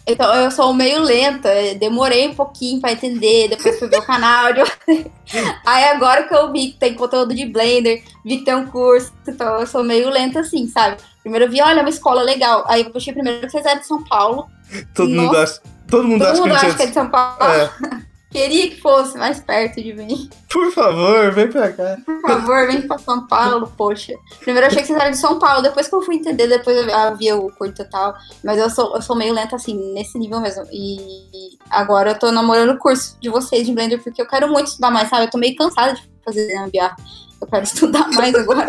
Então, 0.09 0.33
eu 0.33 0.49
sou 0.49 0.73
meio 0.73 1.03
lenta, 1.03 1.49
demorei 1.79 2.27
um 2.27 2.33
pouquinho 2.33 2.81
pra 2.81 2.91
entender, 2.91 3.49
depois 3.49 3.77
fui 3.77 3.87
ver 3.87 3.99
o 3.99 4.05
canal. 4.05 4.45
Aí 5.65 5.83
agora 5.85 6.23
que 6.23 6.33
eu 6.33 6.51
vi 6.51 6.71
que 6.71 6.79
tem 6.79 6.95
conteúdo 6.95 7.35
de 7.35 7.45
Blender, 7.45 8.03
vi 8.25 8.37
que 8.37 8.45
tem 8.45 8.55
um 8.55 8.65
curso, 8.65 9.13
então 9.27 9.59
eu 9.59 9.67
sou 9.67 9.83
meio 9.83 10.09
lenta 10.09 10.39
assim, 10.39 10.67
sabe? 10.67 10.97
Primeiro 11.21 11.45
eu 11.45 11.51
vi, 11.51 11.61
olha, 11.61 11.81
uma 11.81 11.89
escola 11.89 12.23
legal. 12.23 12.65
Aí 12.67 12.81
eu 12.81 12.89
puxei 12.89 13.13
primeiro 13.13 13.41
que 13.41 13.51
vocês 13.51 13.63
eram 13.63 13.81
de 13.81 13.85
São 13.85 14.03
Paulo. 14.03 14.47
Todo 14.95 15.09
Nossa, 15.09 15.27
mundo 15.27 15.37
acha, 15.37 15.61
todo 15.87 16.07
mundo 16.07 16.21
todo 16.21 16.31
acha, 16.31 16.41
mundo 16.41 16.49
que, 16.49 16.65
acha 16.65 16.75
que 16.75 16.83
é 16.83 16.85
de 16.87 16.93
São 16.93 17.09
Paulo. 17.09 17.43
É. 17.43 17.69
Queria 18.31 18.69
que 18.69 18.79
fosse 18.79 19.17
mais 19.17 19.39
perto 19.39 19.81
de 19.81 19.91
mim. 19.93 20.29
Por 20.51 20.71
favor, 20.71 21.31
vem 21.31 21.49
pra 21.49 21.71
cá. 21.71 21.97
Por 22.05 22.21
favor, 22.21 22.67
vem 22.67 22.87
pra 22.87 22.99
São 22.99 23.25
Paulo, 23.25 23.71
poxa. 23.75 24.13
Primeiro 24.39 24.67
eu 24.67 24.69
achei 24.69 24.81
que 24.81 24.87
vocês 24.87 24.99
eram 24.99 25.11
de 25.11 25.17
São 25.17 25.39
Paulo, 25.39 25.63
depois 25.63 25.87
que 25.87 25.95
eu 25.95 26.01
fui 26.03 26.15
entender, 26.15 26.47
depois 26.47 26.77
eu 26.77 27.17
vi 27.17 27.33
o 27.33 27.49
curto 27.57 27.81
e 27.81 27.85
tal. 27.85 28.13
Mas 28.43 28.59
eu 28.59 28.69
sou, 28.69 28.95
eu 28.95 29.01
sou 29.01 29.15
meio 29.15 29.33
lenta 29.33 29.55
assim, 29.55 29.73
nesse 29.93 30.19
nível 30.19 30.39
mesmo. 30.39 30.63
E 30.71 31.57
agora 31.71 32.11
eu 32.11 32.19
tô 32.19 32.31
namorando 32.31 32.71
o 32.71 32.77
curso 32.77 33.17
de 33.19 33.29
vocês 33.29 33.65
de 33.65 33.73
Blender, 33.73 34.01
porque 34.03 34.21
eu 34.21 34.27
quero 34.27 34.47
muito 34.47 34.67
estudar 34.67 34.91
mais, 34.91 35.09
sabe? 35.09 35.25
Eu 35.25 35.31
tô 35.31 35.37
meio 35.39 35.55
cansada 35.55 35.93
de 35.93 36.07
fazer 36.23 36.47
gambiarra. 36.53 36.95
Eu 37.41 37.47
quero 37.47 37.63
estudar 37.65 38.07
mais 38.11 38.35
agora. 38.35 38.67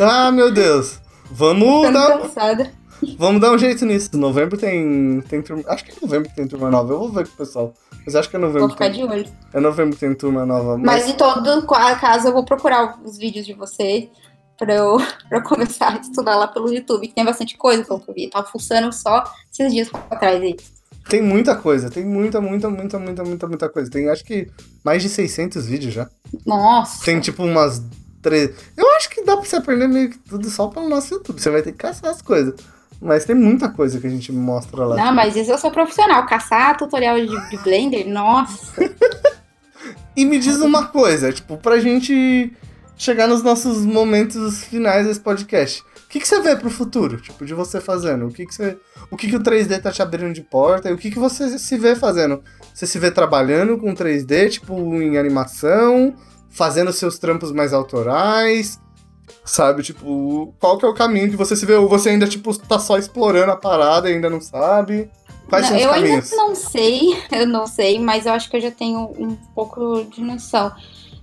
ah, 0.00 0.32
meu 0.32 0.50
Deus. 0.50 0.98
Vamos 1.30 1.86
tô 1.86 1.92
dar. 1.92 2.18
cansada. 2.20 2.72
Vamos 3.18 3.40
dar 3.40 3.52
um 3.52 3.58
jeito 3.58 3.84
nisso. 3.84 4.16
Novembro 4.16 4.56
tem, 4.56 5.20
tem 5.28 5.42
turma. 5.42 5.62
Acho 5.66 5.84
que 5.84 5.92
é 5.92 5.94
novembro 6.00 6.28
que 6.28 6.36
tem 6.36 6.46
turma 6.46 6.70
nova. 6.70 6.92
Eu 6.92 6.98
vou 6.98 7.08
ver 7.10 7.26
com 7.26 7.34
o 7.34 7.36
pessoal. 7.36 7.74
Mas 8.04 8.14
acho 8.14 8.28
que 8.30 8.36
é 8.36 8.38
novembro. 8.38 8.62
Vou 8.62 8.70
ficar 8.70 8.90
tem... 8.90 8.94
de 8.94 9.04
olho. 9.04 9.24
É 9.52 9.60
novembro 9.60 9.94
que 9.94 10.00
tem 10.00 10.14
turma 10.14 10.46
nova. 10.46 10.76
Mas... 10.78 11.04
mas 11.04 11.08
em 11.08 11.16
todo 11.16 11.66
caso, 11.66 12.28
eu 12.28 12.32
vou 12.32 12.44
procurar 12.44 12.98
os 13.04 13.18
vídeos 13.18 13.46
de 13.46 13.52
vocês 13.52 14.08
pra 14.56 14.74
eu, 14.74 14.96
pra 15.28 15.38
eu 15.38 15.42
começar 15.42 15.94
a 15.94 16.00
estudar 16.00 16.36
lá 16.36 16.48
pelo 16.48 16.72
YouTube, 16.72 17.06
que 17.08 17.14
tem 17.14 17.24
bastante 17.24 17.56
coisa 17.56 17.84
pelo 17.84 18.00
que 18.00 18.10
eu 18.10 18.14
vi. 18.14 18.30
Tava 18.30 18.46
fuçando 18.46 18.92
só 18.92 19.24
esses 19.52 19.72
dias 19.72 19.88
pra 19.88 20.16
trás 20.16 20.40
aí. 20.40 20.56
Tem 21.08 21.22
muita 21.22 21.54
coisa, 21.54 21.88
tem 21.88 22.04
muita, 22.04 22.40
muita, 22.40 22.68
muita, 22.68 22.98
muita, 22.98 23.24
muita, 23.24 23.46
muita 23.46 23.68
coisa. 23.68 23.90
Tem 23.90 24.08
acho 24.08 24.24
que 24.24 24.50
mais 24.84 25.02
de 25.02 25.08
600 25.08 25.66
vídeos 25.66 25.94
já. 25.94 26.08
Nossa! 26.44 27.04
Tem 27.04 27.20
tipo 27.20 27.44
umas 27.44 27.80
três. 28.20 28.50
Eu 28.76 28.90
acho 28.96 29.08
que 29.10 29.22
dá 29.22 29.36
pra 29.36 29.44
você 29.44 29.56
aprender 29.56 29.86
meio 29.86 30.10
que 30.10 30.18
tudo 30.18 30.50
só 30.50 30.66
pelo 30.66 30.88
nosso 30.88 31.14
YouTube. 31.14 31.40
Você 31.40 31.50
vai 31.50 31.62
ter 31.62 31.72
que 31.72 31.78
caçar 31.78 32.10
as 32.10 32.20
coisas. 32.20 32.54
Mas 33.00 33.24
tem 33.24 33.36
muita 33.36 33.68
coisa 33.68 34.00
que 34.00 34.06
a 34.06 34.10
gente 34.10 34.32
mostra 34.32 34.84
lá. 34.84 34.96
Não, 34.96 35.14
mas 35.14 35.36
isso 35.36 35.50
eu 35.50 35.58
sou 35.58 35.70
profissional. 35.70 36.26
Caçar 36.26 36.76
tutorial 36.76 37.16
de, 37.16 37.50
de 37.50 37.58
Blender, 37.58 38.08
nossa. 38.08 38.72
e 40.16 40.24
me 40.24 40.38
diz 40.38 40.58
uma 40.60 40.86
coisa, 40.86 41.32
tipo, 41.32 41.56
pra 41.58 41.78
gente 41.78 42.52
chegar 42.96 43.26
nos 43.26 43.42
nossos 43.42 43.84
momentos 43.84 44.64
finais 44.64 45.06
desse 45.06 45.20
podcast. 45.20 45.82
O 46.06 46.08
que, 46.08 46.20
que 46.20 46.26
você 46.26 46.40
vê 46.40 46.56
pro 46.56 46.70
futuro, 46.70 47.20
tipo, 47.20 47.44
de 47.44 47.52
você 47.52 47.80
fazendo? 47.80 48.26
O 48.26 48.32
que, 48.32 48.46
que 48.46 48.54
você. 48.54 48.78
O 49.10 49.16
que, 49.16 49.28
que 49.28 49.36
o 49.36 49.40
3D 49.40 49.80
tá 49.80 49.90
te 49.90 50.00
abrindo 50.00 50.32
de 50.32 50.40
porta? 50.40 50.88
E 50.88 50.92
o 50.92 50.96
que, 50.96 51.10
que 51.10 51.18
você 51.18 51.58
se 51.58 51.76
vê 51.76 51.94
fazendo? 51.94 52.42
Você 52.72 52.86
se 52.86 52.98
vê 52.98 53.10
trabalhando 53.10 53.76
com 53.76 53.92
3D, 53.92 54.50
tipo, 54.50 54.74
em 55.02 55.18
animação, 55.18 56.14
fazendo 56.48 56.92
seus 56.92 57.18
trampos 57.18 57.52
mais 57.52 57.72
autorais? 57.72 58.80
Sabe, 59.44 59.82
tipo, 59.82 60.54
qual 60.60 60.78
que 60.78 60.84
é 60.84 60.88
o 60.88 60.94
caminho 60.94 61.30
que 61.30 61.36
você 61.36 61.56
se 61.56 61.66
vê? 61.66 61.74
Ou 61.74 61.88
você 61.88 62.10
ainda, 62.10 62.26
tipo, 62.26 62.56
tá 62.56 62.78
só 62.78 62.98
explorando 62.98 63.52
a 63.52 63.56
parada 63.56 64.10
e 64.10 64.14
ainda 64.14 64.30
não 64.30 64.40
sabe? 64.40 65.10
Quais 65.48 65.62
não, 65.62 65.68
são 65.68 65.76
os 65.78 65.84
eu 65.84 65.90
caminhos? 65.90 66.32
ainda 66.32 66.36
não 66.36 66.54
sei, 66.54 67.22
eu 67.32 67.46
não 67.46 67.66
sei, 67.66 67.98
mas 67.98 68.26
eu 68.26 68.32
acho 68.32 68.50
que 68.50 68.56
eu 68.56 68.60
já 68.60 68.70
tenho 68.70 69.00
um 69.18 69.36
pouco 69.54 70.04
de 70.04 70.20
noção. 70.20 70.72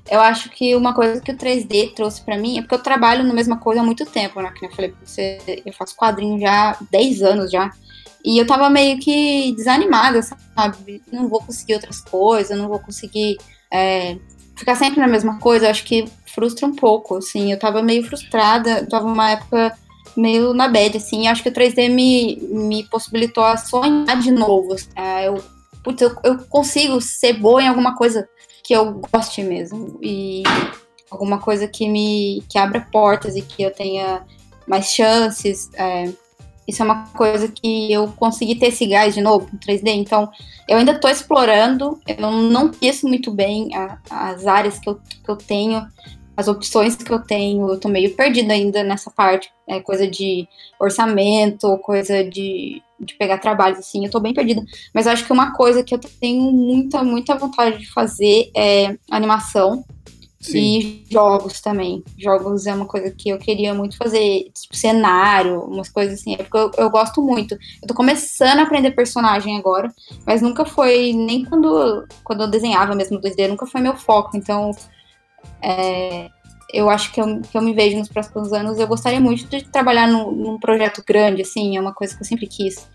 Eu 0.10 0.20
acho 0.20 0.50
que 0.50 0.76
uma 0.76 0.94
coisa 0.94 1.22
que 1.22 1.32
o 1.32 1.38
3D 1.38 1.94
trouxe 1.94 2.22
para 2.22 2.38
mim 2.38 2.58
é 2.58 2.62
porque 2.62 2.76
eu 2.76 2.84
trabalho 2.84 3.24
na 3.24 3.34
mesma 3.34 3.58
coisa 3.58 3.82
há 3.82 3.84
muito 3.84 4.06
tempo, 4.06 4.42
né? 4.42 4.52
Que 4.58 4.66
eu 4.66 4.72
falei 4.72 4.92
pra 4.92 5.06
você, 5.06 5.62
eu 5.66 5.74
faço 5.74 5.96
quadrinho 5.96 6.40
já 6.40 6.72
há 6.72 6.78
10 6.92 7.22
anos 7.22 7.52
já. 7.52 7.72
E 8.24 8.38
eu 8.38 8.48
tava 8.48 8.70
meio 8.70 9.00
que 9.00 9.54
desanimada, 9.56 10.22
sabe? 10.22 11.02
Não 11.12 11.28
vou 11.28 11.42
conseguir 11.42 11.76
outras 11.76 12.00
coisas, 12.02 12.58
não 12.58 12.70
vou 12.70 12.80
conseguir 12.80 13.38
é, 13.72 14.18
ficar 14.56 14.76
sempre 14.76 15.00
na 15.00 15.08
mesma 15.08 15.40
coisa. 15.40 15.70
Acho 15.70 15.84
que 15.84 16.06
frustra 16.34 16.68
um 16.68 16.76
pouco, 16.76 17.18
assim. 17.18 17.52
Eu 17.52 17.60
tava 17.60 17.82
meio 17.82 18.04
frustrada, 18.04 18.86
tava 18.88 19.06
uma 19.06 19.32
época 19.32 19.78
meio 20.16 20.54
na 20.54 20.68
bad, 20.68 20.98
assim. 20.98 21.28
Acho 21.28 21.44
que 21.44 21.50
o 21.50 21.54
3D 21.54 21.90
me, 21.90 22.38
me 22.42 22.84
possibilitou 22.86 23.44
a 23.44 23.58
sonhar 23.58 24.20
de 24.20 24.32
novo. 24.32 24.74
Assim. 24.74 24.90
Eu, 25.24 25.44
putz, 25.84 26.02
eu, 26.02 26.16
eu 26.24 26.38
consigo 26.46 27.00
ser 27.02 27.34
boa 27.34 27.62
em 27.62 27.68
alguma 27.68 27.96
coisa 27.96 28.28
que 28.64 28.74
eu 28.74 29.02
goste 29.12 29.44
mesmo. 29.44 30.00
E 30.02 30.44
alguma 31.10 31.40
coisa 31.40 31.68
que 31.68 31.88
me 31.88 32.44
que 32.50 32.58
abra 32.58 32.88
portas 32.92 33.36
e 33.36 33.42
que 33.42 33.64
eu 33.64 33.72
tenha 33.72 34.24
mais 34.68 34.88
chances. 34.88 35.70
É, 35.74 36.12
isso 36.68 36.82
é 36.82 36.86
uma 36.86 37.08
coisa 37.08 37.48
que 37.48 37.92
eu 37.92 38.08
consegui 38.14 38.56
ter 38.56 38.68
esse 38.68 38.86
gás 38.86 39.14
de 39.14 39.22
novo 39.22 39.50
no 39.52 39.60
3D. 39.60 39.88
Então, 39.88 40.30
eu 40.68 40.78
ainda 40.78 40.94
estou 40.94 41.10
explorando. 41.10 42.00
Eu 42.08 42.32
não 42.32 42.72
conheço 42.72 43.08
muito 43.08 43.32
bem 43.32 43.76
a, 43.76 43.98
as 44.10 44.48
áreas 44.48 44.80
que 44.80 44.90
eu, 44.90 44.96
que 44.96 45.30
eu 45.30 45.36
tenho, 45.36 45.86
as 46.38 46.48
opções 46.48 46.96
que 46.96 47.12
eu 47.12 47.20
tenho. 47.20 47.68
Eu 47.68 47.76
estou 47.76 47.92
meio 47.92 48.16
perdida 48.16 48.54
ainda 48.54 48.84
nessa 48.84 49.12
parte. 49.12 49.52
É 49.68 49.82
coisa 49.82 50.08
de 50.08 50.48
orçamento, 50.80 51.78
coisa 51.80 52.24
de, 52.24 52.82
de 53.00 53.14
pegar 53.16 53.40
trabalhos, 53.40 53.80
assim. 53.80 54.00
Eu 54.00 54.06
estou 54.06 54.22
bem 54.22 54.34
perdida. 54.34 54.64
Mas 54.94 55.06
acho 55.06 55.26
que 55.26 55.34
uma 55.34 55.54
coisa 55.54 55.84
que 55.84 55.94
eu 55.94 56.00
tenho 56.00 56.50
muita, 56.52 57.04
muita 57.04 57.36
vontade 57.36 57.80
de 57.80 57.92
fazer 57.92 58.52
é 58.56 58.98
animação. 59.12 59.84
Sim. 60.44 60.60
E 60.60 61.06
jogos 61.10 61.62
também. 61.62 62.04
Jogos 62.18 62.68
é 62.68 62.74
uma 62.74 62.86
coisa 62.86 63.10
que 63.12 63.30
eu 63.30 63.38
queria 63.38 63.74
muito 63.74 63.98
fazer, 63.98 64.52
tipo, 64.54 64.76
cenário, 64.76 65.62
umas 65.62 65.90
coisas 65.90 66.20
assim. 66.20 66.34
É 66.34 66.38
porque 66.38 66.58
eu, 66.58 66.72
eu 66.78 66.90
gosto 66.90 67.22
muito. 67.22 67.54
Eu 67.82 67.88
tô 67.88 67.94
começando 67.94 68.60
a 68.60 68.64
aprender 68.64 68.92
personagem 68.92 69.58
agora, 69.58 69.90
mas 70.26 70.42
nunca 70.42 70.66
foi, 70.66 71.14
nem 71.14 71.46
quando, 71.46 72.06
quando 72.24 72.44
eu 72.44 72.48
desenhava 72.48 72.94
mesmo 72.94 73.22
2D, 73.22 73.48
nunca 73.48 73.66
foi 73.66 73.80
meu 73.80 73.96
foco. 73.96 74.36
Então, 74.36 74.72
é, 75.62 76.30
eu 76.74 76.90
acho 76.90 77.14
que 77.14 77.22
eu, 77.22 77.42
que 77.42 77.58
eu 77.58 77.62
me 77.62 77.74
vejo 77.74 77.98
nos 77.98 78.10
próximos 78.10 78.52
anos. 78.52 78.78
Eu 78.78 78.88
gostaria 78.88 79.22
muito 79.22 79.46
de 79.46 79.64
trabalhar 79.64 80.08
num, 80.08 80.30
num 80.32 80.60
projeto 80.60 81.02
grande, 81.08 81.44
assim, 81.44 81.78
é 81.78 81.82
uma 81.82 81.94
coisa 81.94 82.14
que 82.16 82.22
eu 82.22 82.28
sempre 82.28 82.48
quis. 82.48 82.86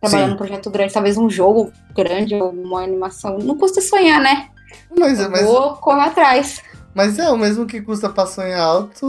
Trabalhar 0.00 0.24
Sim. 0.24 0.30
num 0.30 0.36
projeto 0.36 0.70
grande, 0.70 0.92
talvez 0.92 1.16
um 1.16 1.30
jogo 1.30 1.72
grande 1.94 2.34
ou 2.34 2.50
uma 2.50 2.82
animação. 2.82 3.38
Não 3.38 3.56
custa 3.56 3.80
sonhar, 3.80 4.20
né? 4.20 4.48
Mas, 4.98 5.20
eu 5.20 5.30
mas... 5.30 5.42
vou 5.42 5.76
correr 5.76 6.02
atrás. 6.02 6.62
Mas 6.96 7.18
é, 7.18 7.30
o 7.30 7.36
mesmo 7.36 7.66
que 7.66 7.82
custa 7.82 8.08
pra 8.08 8.24
sonhar 8.24 8.58
alto, 8.58 9.06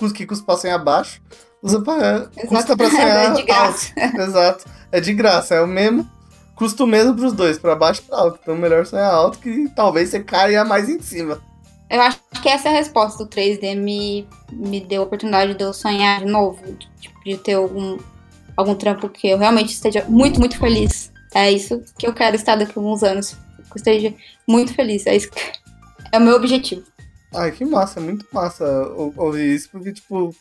os 0.00 0.10
que 0.10 0.24
custa 0.24 0.42
pra 0.42 0.56
sonhar 0.56 0.82
baixo, 0.82 1.20
usa 1.62 1.82
pra, 1.82 2.30
custa 2.48 2.74
pra 2.74 2.88
sonhar 2.88 3.26
é 3.30 3.34
de 3.34 3.42
graça. 3.42 3.92
alto. 3.94 4.16
Exato. 4.22 4.64
É 4.90 4.98
de 4.98 5.12
graça, 5.12 5.54
é 5.56 5.60
o 5.60 5.66
mesmo. 5.66 6.08
Custa 6.56 6.82
o 6.84 6.86
mesmo 6.86 7.14
pros 7.14 7.34
dois, 7.34 7.58
pra 7.58 7.76
baixo 7.76 8.00
e 8.02 8.08
pra 8.08 8.16
alto. 8.16 8.38
Então 8.42 8.56
melhor 8.56 8.86
sonhar 8.86 9.12
alto 9.12 9.38
que 9.38 9.68
talvez 9.76 10.08
você 10.08 10.20
caia 10.20 10.64
mais 10.64 10.88
em 10.88 10.98
cima. 10.98 11.38
Eu 11.90 12.00
acho 12.00 12.18
que 12.42 12.48
essa 12.48 12.70
é 12.70 12.72
a 12.72 12.76
resposta 12.76 13.22
do 13.22 13.28
3D 13.28 13.76
me, 13.76 14.26
me 14.50 14.80
deu 14.80 15.02
a 15.02 15.04
oportunidade 15.04 15.52
de 15.54 15.62
eu 15.62 15.74
sonhar 15.74 16.20
de 16.20 16.26
novo, 16.26 16.58
de, 16.64 16.86
tipo, 17.00 17.22
de 17.22 17.36
ter 17.36 17.52
algum, 17.52 17.98
algum 18.56 18.74
trampo 18.74 19.10
que 19.10 19.28
eu 19.28 19.36
realmente 19.36 19.74
esteja 19.74 20.06
muito, 20.08 20.40
muito 20.40 20.58
feliz. 20.58 21.12
É 21.34 21.52
isso 21.52 21.82
que 21.98 22.06
eu 22.06 22.14
quero 22.14 22.34
estar 22.34 22.56
daqui 22.56 22.72
a 22.74 22.80
alguns 22.80 23.02
anos. 23.02 23.32
Que 23.32 23.72
eu 23.72 23.76
esteja 23.76 24.14
muito 24.46 24.72
feliz. 24.72 25.06
É 25.06 25.14
isso 25.14 25.30
que 25.30 25.67
é 26.12 26.18
o 26.18 26.20
meu 26.20 26.34
objetivo. 26.34 26.82
Ai, 27.34 27.52
que 27.52 27.64
massa, 27.64 28.00
é 28.00 28.02
muito 28.02 28.26
massa 28.32 28.64
ouvir 29.16 29.54
isso, 29.54 29.68
porque, 29.70 29.92
tipo, 29.92 30.34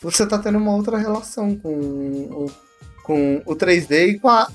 você 0.00 0.26
tá 0.26 0.38
tendo 0.38 0.58
uma 0.58 0.74
outra 0.74 0.98
relação 0.98 1.56
com 1.56 1.74
o, 1.74 2.50
com 3.02 3.42
o 3.46 3.56
3D 3.56 4.08
e 4.08 4.18
com 4.18 4.28
a. 4.28 4.50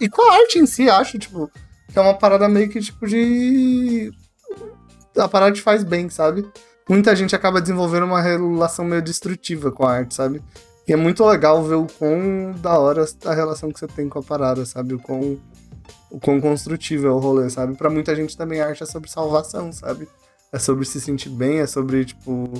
E 0.00 0.08
com 0.08 0.22
a 0.22 0.36
arte 0.36 0.60
em 0.60 0.66
si, 0.66 0.88
acho, 0.88 1.18
tipo, 1.18 1.50
que 1.92 1.98
é 1.98 2.00
uma 2.00 2.14
parada 2.14 2.48
meio 2.48 2.68
que, 2.68 2.80
tipo, 2.80 3.06
de. 3.06 4.12
A 5.16 5.26
parada 5.26 5.52
te 5.52 5.60
faz 5.60 5.82
bem, 5.82 6.08
sabe? 6.08 6.48
Muita 6.88 7.14
gente 7.16 7.34
acaba 7.34 7.60
desenvolvendo 7.60 8.04
uma 8.04 8.22
relação 8.22 8.84
meio 8.84 9.02
destrutiva 9.02 9.72
com 9.72 9.84
a 9.84 9.92
arte, 9.92 10.14
sabe? 10.14 10.40
E 10.86 10.92
é 10.92 10.96
muito 10.96 11.24
legal 11.26 11.62
ver 11.64 11.74
o 11.74 11.86
quão 11.98 12.52
da 12.62 12.78
hora 12.78 13.04
a 13.26 13.34
relação 13.34 13.70
que 13.70 13.78
você 13.78 13.86
tem 13.86 14.08
com 14.08 14.20
a 14.20 14.22
parada, 14.22 14.64
sabe? 14.64 14.94
O 14.94 14.98
quão 14.98 15.38
o 16.10 16.18
quão 16.18 16.40
construtivo 16.40 17.06
é 17.06 17.10
o 17.10 17.18
rolê, 17.18 17.48
sabe? 17.50 17.76
Para 17.76 17.90
muita 17.90 18.14
gente 18.14 18.36
também 18.36 18.60
arte 18.60 18.82
é 18.82 18.86
sobre 18.86 19.10
salvação, 19.10 19.72
sabe? 19.72 20.08
É 20.52 20.58
sobre 20.58 20.84
se 20.84 21.00
sentir 21.00 21.28
bem, 21.30 21.58
é 21.58 21.66
sobre, 21.66 22.04
tipo, 22.04 22.50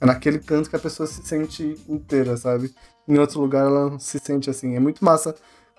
é 0.00 0.06
naquele 0.06 0.38
canto 0.38 0.70
que 0.70 0.76
a 0.76 0.78
pessoa 0.78 1.06
se 1.06 1.22
sente 1.22 1.76
inteira, 1.88 2.36
sabe? 2.36 2.74
Em 3.06 3.18
outro 3.18 3.40
lugar 3.40 3.66
ela 3.66 3.90
não 3.90 3.98
se 3.98 4.18
sente 4.18 4.48
assim. 4.48 4.74
É 4.74 4.80
muito 4.80 5.04
massa 5.04 5.34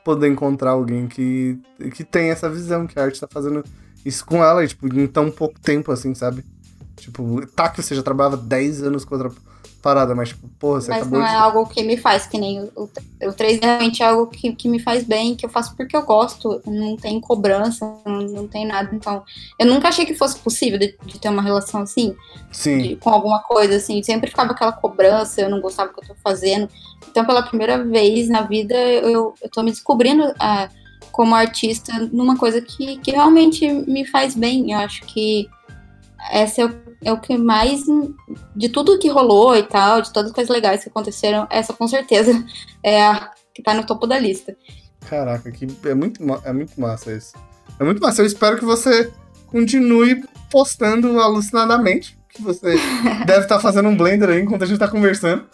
poder 0.05 0.27
encontrar 0.27 0.71
alguém 0.71 1.07
que, 1.07 1.59
que 1.93 2.03
tem 2.03 2.29
essa 2.29 2.49
visão, 2.49 2.87
que 2.87 2.99
a 2.99 3.03
arte 3.03 3.19
tá 3.19 3.27
fazendo 3.29 3.63
isso 4.05 4.25
com 4.25 4.43
ela, 4.43 4.63
e, 4.63 4.67
tipo, 4.67 4.87
em 4.87 5.07
tão 5.07 5.29
pouco 5.29 5.59
tempo, 5.59 5.91
assim, 5.91 6.15
sabe? 6.15 6.45
Tipo, 6.95 7.45
tá 7.47 7.69
que 7.69 7.81
você 7.81 7.93
já 7.93 8.01
trabalhava 8.01 8.37
10 8.37 8.83
anos 8.83 9.03
com 9.03 9.15
outra 9.15 9.31
parada, 9.87 10.13
mas 10.13 10.29
tipo, 10.29 10.49
porra, 10.59 10.81
você 10.81 10.89
mas 10.89 11.01
acabou 11.01 11.19
não 11.19 11.25
de... 11.25 11.33
é 11.33 11.37
algo 11.37 11.65
que 11.65 11.81
me 11.81 11.95
faz, 11.95 12.27
que 12.27 12.37
nem 12.37 12.59
o, 12.59 12.71
o, 12.75 13.29
o 13.29 13.33
3 13.33 13.59
realmente 13.61 14.03
é 14.03 14.05
algo 14.05 14.27
que, 14.27 14.51
que 14.53 14.67
me 14.67 14.79
faz 14.79 15.05
bem, 15.05 15.33
que 15.33 15.45
eu 15.45 15.49
faço 15.49 15.73
porque 15.77 15.95
eu 15.95 16.01
gosto, 16.01 16.61
não 16.65 16.97
tem 16.97 17.21
cobrança, 17.21 17.95
não, 18.05 18.19
não 18.19 18.47
tem 18.49 18.65
nada, 18.65 18.93
então 18.93 19.23
eu 19.57 19.65
nunca 19.65 19.87
achei 19.87 20.05
que 20.05 20.13
fosse 20.13 20.37
possível 20.39 20.77
de, 20.77 20.93
de 21.05 21.17
ter 21.17 21.29
uma 21.29 21.41
relação 21.41 21.83
assim, 21.83 22.13
Sim. 22.51 22.79
De, 22.79 22.95
com 22.97 23.09
alguma 23.09 23.39
coisa 23.39 23.77
assim, 23.77 24.03
sempre 24.03 24.29
ficava 24.29 24.51
aquela 24.51 24.73
cobrança, 24.73 25.39
eu 25.39 25.49
não 25.49 25.61
gostava 25.61 25.89
do 25.89 25.95
que 25.95 26.03
eu 26.03 26.07
tô 26.09 26.21
fazendo, 26.21 26.67
então 27.09 27.23
pela 27.25 27.41
primeira 27.41 27.81
vez 27.81 28.27
na 28.27 28.41
vida 28.41 28.75
eu, 28.75 29.35
eu 29.41 29.49
tô 29.49 29.63
me 29.63 29.71
descobrindo 29.71 30.25
uh, 30.31 30.69
como 31.13 31.33
artista 31.33 31.93
numa 32.11 32.35
coisa 32.35 32.59
que, 32.59 32.97
que 32.97 33.11
realmente 33.11 33.65
me 33.71 34.05
faz 34.05 34.35
bem, 34.35 34.73
eu 34.73 34.79
acho 34.79 35.05
que 35.05 35.47
essa 36.29 36.61
é 36.61 36.65
o 36.65 36.86
é 37.03 37.11
o 37.11 37.19
que 37.19 37.37
mais. 37.37 37.83
De 38.55 38.69
tudo 38.69 38.99
que 38.99 39.09
rolou 39.09 39.55
e 39.55 39.63
tal, 39.63 40.01
de 40.01 40.11
todas 40.11 40.29
as 40.29 40.35
coisas 40.35 40.53
legais 40.53 40.83
que 40.83 40.89
aconteceram, 40.89 41.47
essa 41.49 41.73
com 41.73 41.87
certeza 41.87 42.43
é 42.83 43.05
a 43.05 43.31
que 43.53 43.63
tá 43.63 43.73
no 43.73 43.85
topo 43.85 44.05
da 44.05 44.19
lista. 44.19 44.55
Caraca, 45.09 45.51
que 45.51 45.67
é 45.85 45.93
muito, 45.95 46.21
é 46.43 46.53
muito 46.53 46.79
massa 46.79 47.11
isso. 47.11 47.33
É 47.79 47.83
muito 47.83 48.01
massa. 48.01 48.21
Eu 48.21 48.25
espero 48.25 48.57
que 48.57 48.65
você 48.65 49.11
continue 49.47 50.23
postando 50.51 51.19
alucinadamente. 51.19 52.17
Que 52.29 52.41
você 52.41 52.75
deve 53.25 53.41
estar 53.41 53.55
tá 53.55 53.59
fazendo 53.59 53.89
um 53.89 53.97
blender 53.97 54.29
aí 54.29 54.41
enquanto 54.41 54.63
a 54.63 54.67
gente 54.67 54.77
tá 54.77 54.87
conversando. 54.87 55.45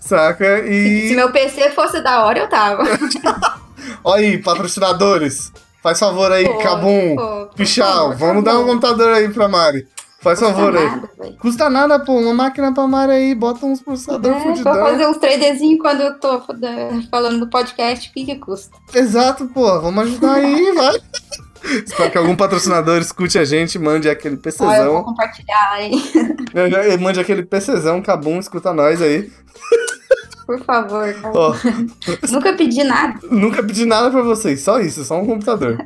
Saca? 0.00 0.60
E. 0.60 1.08
Se 1.08 1.16
meu 1.16 1.30
PC 1.32 1.70
fosse 1.70 2.00
da 2.00 2.24
hora, 2.24 2.38
eu 2.38 2.48
tava. 2.48 2.82
Olha 4.02 4.22
aí, 4.22 4.38
patrocinadores. 4.38 5.52
Faz 5.82 5.98
favor 5.98 6.32
aí, 6.32 6.46
pô, 6.46 6.56
Cabum, 6.60 7.14
Pichal, 7.54 8.16
vamos 8.16 8.42
dar 8.42 8.58
um 8.58 8.64
computador 8.64 9.12
aí 9.12 9.28
pra 9.28 9.48
Mari. 9.48 9.86
Faz 10.24 10.38
Custa 10.38 10.54
favor 10.54 10.74
aí. 10.74 10.86
Nada, 10.86 11.08
Custa 11.38 11.70
nada, 11.70 11.98
pô. 12.00 12.14
Uma 12.14 12.32
máquina 12.32 12.72
pra 12.72 12.86
Mari 12.86 13.12
aí, 13.12 13.34
bota 13.34 13.66
uns 13.66 13.82
processadores 13.82 14.38
é, 14.38 14.40
fudidão. 14.40 14.72
Vou 14.72 14.82
fazer 14.84 15.06
uns 15.06 15.18
3Dzinhos 15.18 15.78
quando 15.78 16.00
eu 16.00 16.18
tô 16.18 16.40
falando 17.10 17.40
do 17.40 17.50
podcast, 17.50 18.08
o 18.08 18.12
que 18.14 18.24
que 18.24 18.36
custa? 18.36 18.74
Exato, 18.94 19.46
pô. 19.48 19.78
Vamos 19.82 20.04
ajudar 20.04 20.36
aí, 20.36 20.72
vai. 20.72 20.94
Espero 21.62 22.10
que 22.10 22.16
algum 22.16 22.34
patrocinador 22.34 23.02
escute 23.02 23.38
a 23.38 23.44
gente, 23.44 23.78
mande 23.78 24.08
aquele 24.08 24.38
PCzão. 24.38 24.70
Ah, 24.70 24.78
eu 24.78 24.92
vou 24.94 25.04
compartilhar 25.04 25.72
aí. 25.72 25.92
Mande 27.00 27.20
aquele 27.20 27.42
PCzão, 27.42 28.00
Cabum, 28.00 28.38
escuta 28.38 28.72
nós 28.72 29.00
aí. 29.02 29.30
Por 30.46 30.62
favor. 30.64 31.14
Oh. 31.34 31.54
nunca 32.32 32.52
pedi 32.54 32.82
nada. 32.82 33.18
Nunca 33.30 33.62
pedi 33.62 33.84
nada 33.84 34.10
pra 34.10 34.22
vocês, 34.22 34.62
só 34.62 34.80
isso, 34.80 35.04
só 35.04 35.20
um 35.20 35.26
computador. 35.26 35.82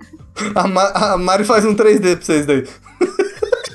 A, 0.54 0.66
Ma 0.68 0.88
a 0.90 1.18
Mari 1.18 1.44
faz 1.44 1.64
um 1.64 1.74
3D 1.74 2.16
pra 2.16 2.24
vocês 2.24 2.46
daí. 2.46 2.64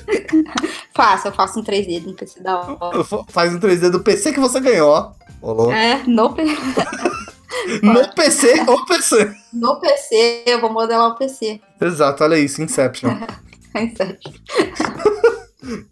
Faço, 0.94 1.28
eu 1.28 1.32
faço 1.32 1.58
um 1.58 1.64
3D 1.64 2.04
no 2.04 2.14
PC 2.14 2.40
da 2.40 2.60
hora. 2.60 3.04
Faz 3.28 3.52
um 3.52 3.58
3D 3.58 3.90
do 3.90 4.00
PC 4.00 4.32
que 4.32 4.40
você 4.40 4.60
ganhou, 4.60 4.90
ó. 4.90 5.12
Olô. 5.42 5.72
É, 5.72 6.02
no 6.06 6.32
PC. 6.32 6.54
no 7.82 8.14
PC 8.14 8.64
ou 8.66 8.86
PC? 8.86 9.34
No 9.52 9.80
PC, 9.80 10.44
eu 10.46 10.60
vou 10.60 10.72
modelar 10.72 11.10
o 11.10 11.16
PC. 11.16 11.60
Exato, 11.80 12.22
olha 12.22 12.38
isso, 12.38 12.62
Inception. 12.62 13.10
Inception. 13.74 14.32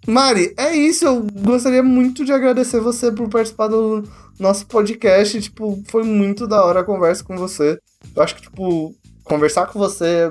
Mari, 0.06 0.54
é 0.56 0.74
isso. 0.76 1.04
Eu 1.04 1.26
gostaria 1.32 1.82
muito 1.82 2.24
de 2.24 2.32
agradecer 2.32 2.80
você 2.80 3.10
por 3.10 3.28
participar 3.28 3.68
do 3.68 4.04
nosso 4.38 4.66
podcast. 4.66 5.40
Tipo, 5.40 5.82
foi 5.88 6.04
muito 6.04 6.46
da 6.46 6.64
hora 6.64 6.80
a 6.80 6.84
conversa 6.84 7.24
com 7.24 7.36
você. 7.36 7.78
Eu 8.14 8.22
acho 8.22 8.36
que, 8.36 8.42
tipo, 8.42 8.94
conversar 9.24 9.66
com 9.66 9.78
você 9.78 10.30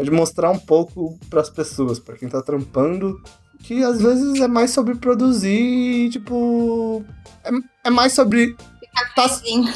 é 0.00 0.04
de 0.04 0.10
mostrar 0.10 0.50
um 0.50 0.58
pouco 0.58 1.18
para 1.28 1.40
as 1.40 1.50
pessoas, 1.50 1.98
para 1.98 2.16
quem 2.16 2.28
tá 2.28 2.42
trampando 2.42 3.20
que 3.62 3.82
às 3.84 4.00
vezes 4.00 4.40
é 4.40 4.48
mais 4.48 4.70
sobre 4.70 4.94
produzir 4.94 5.50
e, 5.50 6.10
tipo. 6.10 7.04
É, 7.44 7.50
é 7.84 7.90
mais 7.90 8.12
sobre. 8.12 8.56
Ficar 8.80 9.14
tá 9.14 9.28
felizinho. 9.28 9.72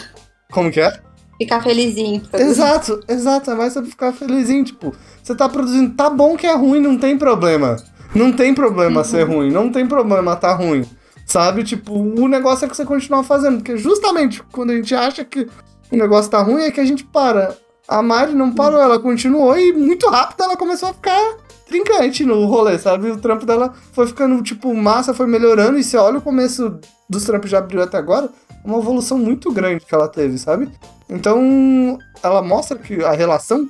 Como 0.50 0.70
que 0.70 0.80
é? 0.80 1.00
Ficar 1.38 1.62
felizinho. 1.62 2.20
Produzir. 2.20 2.50
Exato, 2.50 3.00
exato. 3.08 3.50
É 3.50 3.54
mais 3.54 3.72
sobre 3.72 3.90
ficar 3.90 4.12
felizinho. 4.12 4.64
Tipo, 4.64 4.94
você 5.22 5.34
tá 5.34 5.48
produzindo, 5.48 5.94
tá 5.94 6.08
bom 6.08 6.36
que 6.36 6.46
é 6.46 6.54
ruim, 6.54 6.80
não 6.80 6.98
tem 6.98 7.18
problema. 7.18 7.76
Não 8.14 8.32
tem 8.32 8.54
problema 8.54 9.00
uhum. 9.00 9.04
ser 9.04 9.24
ruim, 9.24 9.50
não 9.50 9.70
tem 9.70 9.86
problema 9.86 10.36
tá 10.36 10.54
ruim. 10.54 10.84
Sabe? 11.26 11.64
Tipo, 11.64 11.94
o 11.94 12.28
negócio 12.28 12.64
é 12.64 12.68
que 12.68 12.76
você 12.76 12.84
continua 12.84 13.24
fazendo. 13.24 13.56
Porque 13.56 13.76
justamente 13.76 14.42
quando 14.52 14.70
a 14.70 14.76
gente 14.76 14.94
acha 14.94 15.24
que 15.24 15.48
o 15.90 15.96
negócio 15.96 16.30
tá 16.30 16.40
ruim 16.40 16.62
é 16.62 16.70
que 16.70 16.80
a 16.80 16.84
gente 16.84 17.04
para. 17.04 17.56
A 17.86 18.02
Mari 18.02 18.34
não 18.34 18.54
parou, 18.54 18.80
ela 18.80 18.98
continuou 18.98 19.56
e 19.58 19.72
muito 19.72 20.08
rápido 20.08 20.42
ela 20.42 20.56
começou 20.56 20.88
a 20.88 20.94
ficar 20.94 21.36
trincante 21.66 22.24
no 22.24 22.46
rolê, 22.46 22.78
sabe? 22.78 23.10
O 23.10 23.18
trampo 23.18 23.44
dela 23.44 23.74
foi 23.92 24.06
ficando, 24.06 24.42
tipo, 24.42 24.74
massa, 24.74 25.14
foi 25.14 25.26
melhorando. 25.26 25.78
E 25.78 25.84
você 25.84 25.96
olha 25.96 26.18
o 26.18 26.22
começo 26.22 26.78
dos 27.08 27.24
trampos 27.24 27.50
de 27.50 27.56
abril 27.56 27.82
até 27.82 27.96
agora, 27.96 28.30
uma 28.64 28.78
evolução 28.78 29.18
muito 29.18 29.52
grande 29.52 29.84
que 29.84 29.94
ela 29.94 30.08
teve, 30.08 30.38
sabe? 30.38 30.70
Então, 31.08 31.98
ela 32.22 32.42
mostra 32.42 32.78
que 32.78 33.02
a 33.04 33.12
relação 33.12 33.68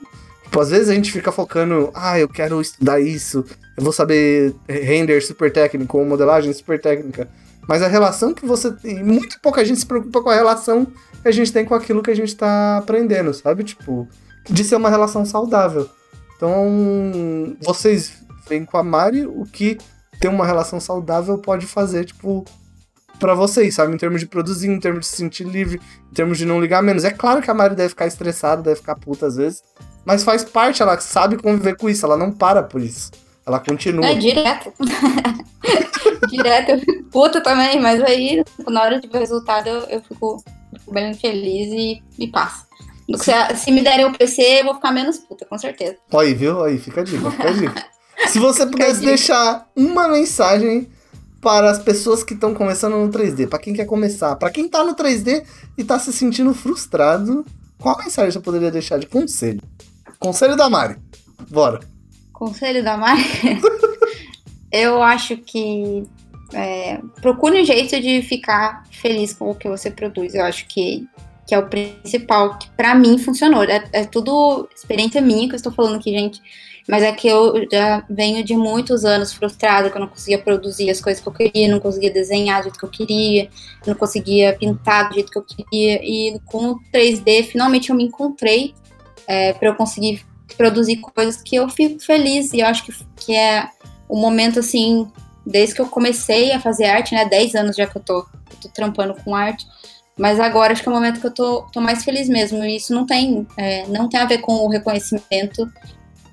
Tipo, 0.55 0.63
às 0.63 0.71
vezes 0.71 0.89
a 0.89 0.95
gente 0.95 1.11
fica 1.11 1.33
focando, 1.33 1.91
ah, 1.93 2.17
eu 2.17 2.29
quero 2.29 2.61
estudar 2.61 3.01
isso, 3.01 3.45
eu 3.77 3.83
vou 3.83 3.93
saber 3.93 4.55
render 4.69 5.21
super 5.21 5.53
técnico 5.53 5.99
ou 5.99 6.05
modelagem 6.05 6.53
super 6.53 6.81
técnica. 6.81 7.29
Mas 7.69 7.83
a 7.83 7.89
relação 7.89 8.35
que 8.35 8.45
você 8.45 8.71
tem, 8.73 9.03
muito 9.03 9.41
pouca 9.41 9.65
gente 9.65 9.81
se 9.81 9.87
preocupa 9.87 10.23
com 10.23 10.31
a 10.31 10.35
relação 10.35 10.87
que 11.23 11.29
a 11.29 11.33
gente 11.33 11.53
tem 11.53 11.65
com 11.65 11.75
aquilo 11.75 12.03
que 12.03 12.11
a 12.11 12.17
gente 12.17 12.35
tá 12.37 12.79
aprendendo, 12.79 13.33
sabe? 13.33 13.65
Tipo, 13.65 14.07
de 14.49 14.63
ser 14.63 14.77
uma 14.77 14.91
relação 14.91 15.25
saudável. 15.25 15.89
Então, 16.37 17.57
vocês 17.61 18.13
veem 18.49 18.65
com 18.65 18.77
a 18.77 18.83
Mari 18.83 19.27
o 19.27 19.45
que 19.45 19.79
ter 20.21 20.29
uma 20.29 20.47
relação 20.47 20.79
saudável 20.79 21.39
pode 21.39 21.67
fazer, 21.67 22.05
tipo, 22.05 22.45
para 23.19 23.35
vocês, 23.35 23.75
sabe? 23.75 23.95
Em 23.95 23.97
termos 23.97 24.21
de 24.21 24.27
produzir, 24.27 24.69
em 24.69 24.79
termos 24.79 25.01
de 25.01 25.07
se 25.07 25.17
sentir 25.17 25.45
livre, 25.45 25.81
em 26.11 26.15
termos 26.15 26.37
de 26.37 26.45
não 26.45 26.61
ligar 26.61 26.83
menos. 26.83 27.05
É 27.05 27.11
claro 27.11 27.41
que 27.41 27.51
a 27.51 27.55
Mari 27.55 27.75
deve 27.75 27.89
ficar 27.91 28.07
estressada, 28.07 28.63
deve 28.63 28.77
ficar 28.77 28.97
puta 28.97 29.27
às 29.27 29.37
vezes, 29.37 29.63
mas 30.05 30.23
faz 30.23 30.45
parte, 30.45 30.83
ela 30.83 31.01
sabe 31.01 31.39
conviver 31.39 31.77
com 31.77 31.89
isso, 31.89 32.05
ela 32.05 32.17
não 32.17 32.31
para 32.31 32.63
por 32.63 32.83
isso. 32.83 33.11
Ela 33.47 33.61
continua. 33.61 34.07
É 34.07 34.15
direto. 34.15 34.73
direto, 36.27 36.71
eu 36.71 36.79
fico 36.79 37.05
puta 37.11 37.41
também, 37.41 37.81
mas 37.81 38.03
aí 38.03 38.43
na 38.69 38.83
hora 38.83 39.01
de 39.01 39.09
ver 39.09 39.19
o 39.19 39.21
resultado 39.21 39.69
eu, 39.69 39.81
eu 39.83 40.03
fico, 40.03 40.43
fico, 40.79 40.93
bem 40.93 41.15
feliz 41.15 41.69
e, 41.73 42.03
e 42.19 42.29
passa. 42.29 42.67
Se, 43.17 43.57
se, 43.57 43.71
me 43.71 43.83
derem 43.83 44.07
o 44.07 44.17
PC, 44.17 44.61
eu 44.61 44.65
vou 44.65 44.75
ficar 44.75 44.91
menos 44.91 45.19
puta, 45.19 45.45
com 45.45 45.59
certeza. 45.59 45.97
Aí, 46.15 46.33
viu? 46.33 46.65
Aí, 46.65 46.79
fica 46.79 47.03
a 47.03 47.05
dica, 47.05 47.31
fica 47.31 47.49
a 47.49 47.53
dica. 47.53 47.87
se 48.29 48.39
você 48.39 48.67
pudesse 48.67 49.05
deixar 49.05 49.69
uma 49.77 50.09
mensagem 50.09 50.89
para 51.45 51.71
as 51.71 51.79
pessoas 51.79 52.25
que 52.25 52.33
estão 52.33 52.55
começando 52.55 52.95
no 52.95 53.11
3D, 53.11 53.47
para 53.47 53.59
quem 53.59 53.75
quer 53.75 53.85
começar, 53.85 54.35
para 54.37 54.51
quem 54.51 54.67
tá 54.67 54.83
no 54.83 54.95
3D 54.95 55.45
e 55.77 55.85
tá 55.85 55.99
se 55.99 56.11
sentindo 56.11 56.55
frustrado, 56.55 57.45
qual 57.79 57.99
mensagem 57.99 58.31
você 58.31 58.41
poderia 58.41 58.71
deixar 58.71 58.99
de 58.99 59.07
conselho? 59.07 59.61
Conselho 60.19 60.57
da 60.57 60.71
Mari. 60.71 60.97
Bora. 61.51 61.81
Conselho 62.33 62.83
da 62.83 62.97
Mari? 62.97 63.23
eu 64.75 65.01
acho 65.01 65.37
que 65.37 66.03
é, 66.53 66.99
procure 67.23 67.63
um 67.63 67.65
jeito 67.65 68.01
de 68.01 68.21
ficar 68.23 68.83
feliz 68.91 69.33
com 69.33 69.49
o 69.51 69.55
que 69.55 69.69
você 69.69 69.89
produz. 69.89 70.35
Eu 70.35 70.45
acho 70.45 70.67
que, 70.67 71.07
que 71.47 71.55
é 71.55 71.59
o 71.59 71.69
principal, 71.69 72.59
que 72.59 72.69
para 72.71 72.93
mim 72.93 73.17
funcionou. 73.17 73.63
É, 73.63 73.85
é, 73.93 74.05
tudo 74.05 74.69
experiência 74.75 75.21
minha 75.21 75.47
que 75.47 75.55
eu 75.55 75.57
estou 75.57 75.73
falando 75.73 75.95
aqui, 75.95 76.11
gente. 76.11 76.43
Mas 76.89 77.05
é 77.05 77.13
que 77.13 77.29
eu 77.29 77.67
já 77.71 78.05
venho 78.11 78.45
de 78.45 78.57
muitos 78.57 79.05
anos 79.05 79.33
frustrada, 79.33 79.89
que 79.89 79.97
eu 79.97 80.01
não 80.01 80.09
conseguia 80.09 80.39
produzir 80.39 80.91
as 80.91 81.01
coisas 81.01 81.23
que 81.23 81.29
eu 81.29 81.33
queria, 81.33 81.69
não 81.69 81.79
conseguia 81.79 82.11
desenhar 82.11 82.59
do 82.59 82.65
jeito 82.65 82.79
que 82.79 82.85
eu 82.85 82.91
queria, 82.91 83.49
não 83.87 83.95
conseguia 83.95 84.55
pintar 84.59 85.09
do 85.09 85.15
jeito 85.15 85.31
que 85.31 85.39
eu 85.39 85.45
queria. 85.45 86.01
E 86.03 86.39
com 86.45 86.73
o 86.73 86.81
3D, 86.93 87.45
finalmente 87.45 87.91
eu 87.91 87.97
me 87.97 88.05
encontrei 88.05 88.75
é, 89.27 89.53
para 89.53 89.69
eu 89.69 89.77
conseguir 89.77 90.27
produzir 90.57 90.97
coisas 90.97 91.41
que 91.41 91.55
eu 91.55 91.69
fico 91.69 92.03
feliz. 92.03 92.53
E 92.53 92.59
eu 92.59 92.67
acho 92.67 92.85
que, 92.85 92.93
que 93.17 93.35
é 93.35 93.69
o 94.09 94.17
momento, 94.17 94.61
assim, 94.61 95.11
desde 95.47 95.75
que 95.75 95.81
eu 95.81 95.87
comecei 95.87 96.53
a 96.53 96.61
fazer 96.61 96.87
arte, 96.87 97.15
né? 97.15 97.25
10 97.25 97.55
anos 97.55 97.77
já 97.77 97.87
que 97.87 97.97
eu 97.97 98.03
tô, 98.03 98.19
eu 98.19 98.57
tô 98.63 98.69
trampando 98.69 99.15
com 99.15 99.35
arte. 99.35 99.67
Mas 100.17 100.39
agora 100.39 100.73
acho 100.73 100.83
que 100.83 100.89
é 100.89 100.93
o 100.93 100.95
momento 100.95 101.21
que 101.21 101.27
eu 101.27 101.35
tô, 101.35 101.63
tô 101.73 101.81
mais 101.81 102.05
feliz 102.05 102.29
mesmo. 102.29 102.65
E 102.65 102.77
isso 102.77 102.95
não 102.95 103.05
tem, 103.05 103.47
é, 103.57 103.87
não 103.89 104.09
tem 104.09 104.21
a 104.21 104.27
ver 104.27 104.39
com 104.39 104.53
o 104.55 104.69
reconhecimento 104.69 105.71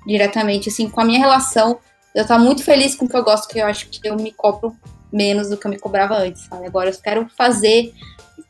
diretamente, 0.06 0.68
assim, 0.68 0.88
com 0.88 1.00
a 1.00 1.04
minha 1.04 1.18
relação. 1.18 1.78
Eu 2.14 2.26
tô 2.26 2.38
muito 2.38 2.62
feliz 2.62 2.94
com 2.94 3.06
o 3.06 3.08
que 3.08 3.16
eu 3.16 3.24
gosto, 3.24 3.48
que 3.48 3.58
eu 3.58 3.66
acho 3.66 3.88
que 3.88 4.06
eu 4.08 4.16
me 4.16 4.32
cobro 4.32 4.76
menos 5.12 5.48
do 5.48 5.56
que 5.56 5.66
eu 5.66 5.70
me 5.70 5.78
cobrava 5.78 6.16
antes, 6.16 6.42
sabe? 6.44 6.66
Agora 6.66 6.90
eu 6.90 6.98
quero 6.98 7.28
fazer 7.36 7.92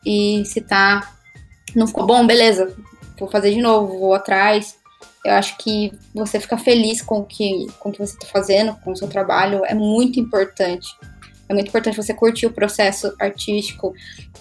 e 0.05 0.45
se 0.45 0.61
tá. 0.61 1.13
Não 1.75 1.87
ficou 1.87 2.07
bom, 2.07 2.27
beleza. 2.27 2.75
Vou 3.19 3.31
fazer 3.31 3.53
de 3.53 3.61
novo, 3.61 3.99
vou 3.99 4.15
atrás. 4.15 4.77
Eu 5.25 5.33
acho 5.35 5.57
que 5.59 5.93
você 6.13 6.41
ficar 6.41 6.59
feliz 6.59 7.01
com 7.01 7.21
o 7.21 7.25
que, 7.25 7.67
com 7.79 7.91
o 7.91 7.93
que 7.93 7.99
você 7.99 8.15
está 8.15 8.27
fazendo, 8.27 8.75
com 8.77 8.91
o 8.91 8.97
seu 8.97 9.09
trabalho, 9.09 9.65
é 9.65 9.75
muito 9.75 10.19
importante. 10.19 10.89
É 11.49 11.55
muito 11.55 11.69
importante 11.69 11.97
você 11.97 12.13
curtir 12.13 12.47
o 12.47 12.53
processo 12.53 13.15
artístico 13.21 13.95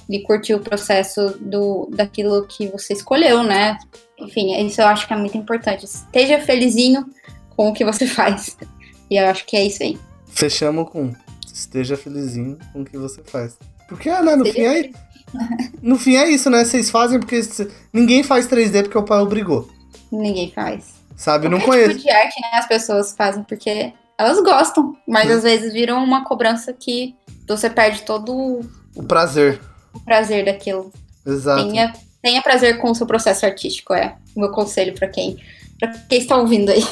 e 0.09 0.19
curtir 0.21 0.55
o 0.55 0.59
processo 0.59 1.37
do, 1.39 1.89
daquilo 1.93 2.47
que 2.47 2.67
você 2.67 2.93
escolheu, 2.93 3.43
né? 3.43 3.77
Enfim, 4.17 4.55
isso 4.65 4.81
eu 4.81 4.87
acho 4.87 5.07
que 5.07 5.13
é 5.13 5.17
muito 5.17 5.37
importante. 5.37 5.85
Esteja 5.85 6.39
felizinho 6.39 7.05
com 7.49 7.69
o 7.69 7.73
que 7.73 7.85
você 7.85 8.05
faz. 8.07 8.57
E 9.09 9.17
eu 9.17 9.27
acho 9.27 9.45
que 9.45 9.55
é 9.57 9.65
isso 9.65 9.83
aí. 9.83 9.99
Fechamos 10.27 10.89
com 10.89 11.13
esteja 11.53 11.97
felizinho 11.97 12.57
com 12.71 12.81
o 12.81 12.85
que 12.85 12.97
você 12.97 13.21
faz. 13.23 13.57
Porque, 13.87 14.09
né, 14.09 14.35
no 14.35 14.45
fim 14.45 14.61
é, 14.61 14.89
no 15.81 15.97
fim 15.97 16.15
é 16.15 16.29
isso, 16.29 16.49
né? 16.49 16.63
Vocês 16.63 16.89
fazem 16.89 17.19
porque 17.19 17.41
ninguém 17.91 18.23
faz 18.23 18.47
3D 18.47 18.83
porque 18.83 18.97
o 18.97 19.03
pai 19.03 19.19
obrigou. 19.19 19.69
Ninguém 20.11 20.51
faz. 20.51 21.01
Sabe, 21.15 21.47
não 21.47 21.59
conheço. 21.59 21.91
tipo 21.91 22.01
de 22.01 22.09
arte, 22.09 22.41
né, 22.41 22.49
as 22.53 22.67
pessoas 22.67 23.13
fazem 23.15 23.43
porque 23.43 23.93
elas 24.17 24.41
gostam, 24.41 24.95
mas 25.07 25.29
hum. 25.29 25.33
às 25.33 25.43
vezes 25.43 25.73
viram 25.73 26.03
uma 26.03 26.23
cobrança 26.23 26.73
que 26.73 27.15
você 27.47 27.69
perde 27.69 28.03
todo 28.03 28.61
o 28.95 29.03
prazer. 29.03 29.59
O 29.93 29.99
prazer 29.99 30.45
daquilo. 30.45 30.91
Exato. 31.25 31.63
Tenha, 31.63 31.93
tenha 32.21 32.41
prazer 32.41 32.77
com 32.79 32.91
o 32.91 32.95
seu 32.95 33.05
processo 33.05 33.45
artístico, 33.45 33.93
é 33.93 34.15
o 34.35 34.39
meu 34.39 34.51
conselho 34.51 34.93
para 34.93 35.07
quem, 35.07 35.37
pra 35.79 35.89
quem 35.89 36.19
está 36.19 36.37
ouvindo 36.37 36.71
aí. 36.71 36.85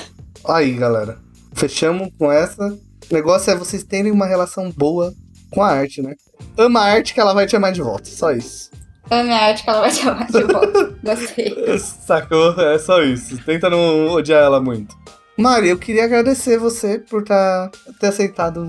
Aí, 0.45 0.73
galera. 0.73 1.19
Fechamos 1.53 2.09
com 2.17 2.31
essa. 2.31 2.67
O 2.67 3.13
negócio 3.13 3.51
é 3.51 3.55
vocês 3.55 3.83
terem 3.83 4.11
uma 4.11 4.25
relação 4.25 4.71
boa 4.71 5.13
com 5.51 5.61
a 5.61 5.69
arte, 5.69 6.01
né? 6.01 6.15
Ama 6.57 6.81
a 6.81 6.85
arte 6.85 7.13
que 7.13 7.19
ela 7.19 7.33
vai 7.33 7.45
te 7.45 7.55
amar 7.55 7.71
de 7.71 7.81
volta. 7.81 8.05
Só 8.09 8.31
isso. 8.31 8.69
Ame 9.11 9.31
a 9.31 9.45
arte 9.45 9.63
que 9.63 9.69
ela 9.69 9.81
vai 9.81 9.91
te 9.91 10.07
amar 10.07 10.27
de 10.27 10.43
volta. 10.43 10.95
Gostei. 11.03 11.79
Sacou? 11.79 12.51
É 12.59 12.77
só 12.77 13.01
isso. 13.01 13.37
Tenta 13.43 13.69
não 13.69 14.07
odiar 14.07 14.43
ela 14.43 14.61
muito. 14.61 14.95
Mari, 15.37 15.69
eu 15.69 15.77
queria 15.77 16.03
agradecer 16.03 16.57
você 16.57 16.99
por 16.99 17.23
tá, 17.23 17.71
ter 17.99 18.07
aceitado 18.07 18.61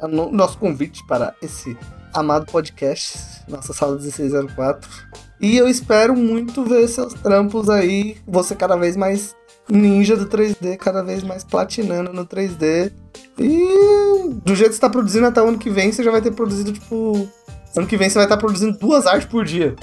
o 0.00 0.30
nosso 0.30 0.56
convite 0.58 1.04
para 1.06 1.34
esse 1.42 1.76
amado 2.12 2.46
podcast, 2.46 3.42
nossa 3.48 3.72
sala 3.72 3.96
1604. 3.96 4.88
E 5.40 5.56
eu 5.56 5.66
espero 5.66 6.14
muito 6.14 6.64
ver 6.64 6.86
seus 6.86 7.12
trampos 7.14 7.68
aí, 7.68 8.16
você 8.26 8.54
cada 8.54 8.76
vez 8.76 8.96
mais 8.96 9.34
ninja 9.68 10.16
do 10.16 10.26
3D, 10.26 10.76
cada 10.76 11.02
vez 11.02 11.22
mais 11.22 11.42
platinando 11.42 12.12
no 12.12 12.24
3D. 12.24 12.92
E 13.38 14.30
do 14.44 14.54
jeito 14.54 14.70
que 14.70 14.76
você 14.76 14.80
tá 14.80 14.88
produzindo 14.90 15.26
até 15.26 15.42
o 15.42 15.48
ano 15.48 15.58
que 15.58 15.70
vem, 15.70 15.90
você 15.90 16.02
já 16.02 16.10
vai 16.10 16.22
ter 16.22 16.32
produzido, 16.32 16.72
tipo. 16.72 17.28
Ano 17.76 17.86
que 17.86 17.96
vem 17.96 18.08
você 18.08 18.14
vai 18.16 18.24
estar 18.24 18.36
produzindo 18.36 18.78
duas 18.78 19.06
artes 19.06 19.28
por 19.28 19.44
dia. 19.44 19.74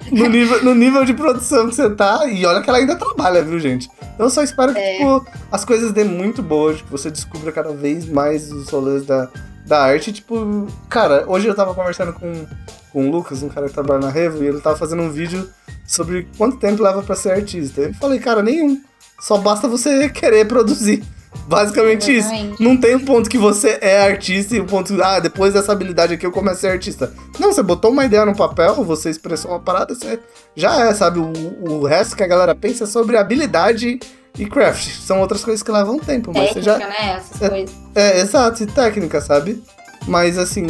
no, 0.10 0.28
nível, 0.28 0.64
no 0.64 0.74
nível 0.74 1.04
de 1.04 1.14
produção 1.14 1.68
que 1.68 1.74
você 1.74 1.90
tá, 1.90 2.26
e 2.26 2.44
olha 2.44 2.62
que 2.62 2.68
ela 2.68 2.78
ainda 2.78 2.96
trabalha, 2.96 3.42
viu, 3.42 3.60
gente? 3.60 3.88
Eu 4.18 4.30
só 4.30 4.42
espero 4.42 4.72
que 4.72 4.80
é. 4.80 4.98
tipo, 4.98 5.26
as 5.52 5.64
coisas 5.64 5.92
dêem 5.92 6.08
muito 6.08 6.42
boas, 6.42 6.80
que 6.80 6.90
você 6.90 7.10
descubra 7.10 7.52
cada 7.52 7.72
vez 7.72 8.08
mais 8.08 8.50
os 8.50 8.70
rolês 8.70 9.04
da, 9.04 9.28
da 9.66 9.82
arte. 9.82 10.12
Tipo, 10.12 10.66
cara, 10.88 11.24
hoje 11.28 11.46
eu 11.46 11.54
tava 11.54 11.74
conversando 11.74 12.12
com, 12.12 12.46
com 12.92 13.08
o 13.08 13.10
Lucas, 13.10 13.42
um 13.42 13.48
cara 13.48 13.66
que 13.66 13.74
trabalha 13.74 14.00
na 14.00 14.10
Revo, 14.10 14.42
e 14.42 14.46
ele 14.46 14.60
tava 14.60 14.76
fazendo 14.76 15.02
um 15.02 15.10
vídeo 15.10 15.48
sobre 15.86 16.26
quanto 16.36 16.56
tempo 16.56 16.82
leva 16.82 17.02
para 17.02 17.14
ser 17.14 17.32
artista. 17.32 17.82
Eu 17.82 17.94
falei, 17.94 18.18
cara, 18.18 18.42
nenhum. 18.42 18.80
Só 19.20 19.38
basta 19.38 19.68
você 19.68 20.08
querer 20.10 20.46
produzir. 20.46 21.04
Basicamente 21.46 22.10
Exatamente. 22.10 22.54
isso. 22.54 22.62
Não 22.62 22.76
tem 22.76 22.96
um 22.96 23.04
ponto 23.04 23.28
que 23.28 23.36
você 23.36 23.78
é 23.80 24.02
artista 24.02 24.56
e 24.56 24.60
um 24.60 24.66
ponto, 24.66 24.94
ah, 25.02 25.20
depois 25.20 25.52
dessa 25.52 25.72
habilidade 25.72 26.14
aqui 26.14 26.26
eu 26.26 26.32
começo 26.32 26.58
a 26.58 26.60
ser 26.60 26.68
artista. 26.68 27.12
Não, 27.38 27.52
você 27.52 27.62
botou 27.62 27.90
uma 27.90 28.04
ideia 28.04 28.24
no 28.24 28.34
papel, 28.34 28.82
você 28.84 29.10
expressou 29.10 29.50
uma 29.50 29.60
parada, 29.60 29.94
você 29.94 30.18
já 30.56 30.88
é, 30.88 30.94
sabe? 30.94 31.18
O, 31.18 31.32
o 31.68 31.84
resto 31.84 32.16
que 32.16 32.22
a 32.22 32.26
galera 32.26 32.54
pensa 32.54 32.84
é 32.84 32.86
sobre 32.86 33.16
habilidade 33.16 34.00
e 34.38 34.46
craft. 34.46 34.88
São 35.00 35.20
outras 35.20 35.44
coisas 35.44 35.62
que 35.62 35.70
levam 35.70 35.98
tempo. 35.98 36.32
Técnica, 36.32 36.40
mas 36.40 36.52
você 36.52 36.62
já, 36.62 36.78
né? 36.78 37.16
Essas 37.16 37.42
é, 37.42 37.48
coisas. 37.48 37.74
É, 37.94 38.20
exato, 38.20 38.62
e 38.62 38.66
técnica, 38.66 39.20
sabe? 39.20 39.62
Mas 40.06 40.38
assim, 40.38 40.66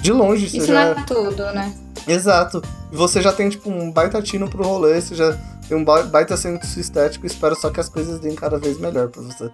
de 0.00 0.12
longe 0.12 0.46
isso 0.46 0.60
você 0.60 0.72
não 0.72 0.94
já... 0.94 1.00
é 1.00 1.04
tudo, 1.04 1.42
né? 1.52 1.74
Exato. 2.06 2.62
Você 2.92 3.20
já 3.20 3.32
tem, 3.32 3.48
tipo, 3.48 3.68
um 3.68 3.90
baita 3.90 4.22
tino 4.22 4.48
pro 4.48 4.62
rolê, 4.62 5.00
você 5.00 5.14
já 5.14 5.36
tem 5.68 5.76
um 5.76 5.84
baita 5.84 6.36
senso 6.36 6.78
estético, 6.78 7.26
espero 7.26 7.56
só 7.56 7.70
que 7.70 7.80
as 7.80 7.88
coisas 7.88 8.20
deem 8.20 8.36
cada 8.36 8.58
vez 8.58 8.78
melhor 8.78 9.08
pra 9.08 9.22
você. 9.22 9.50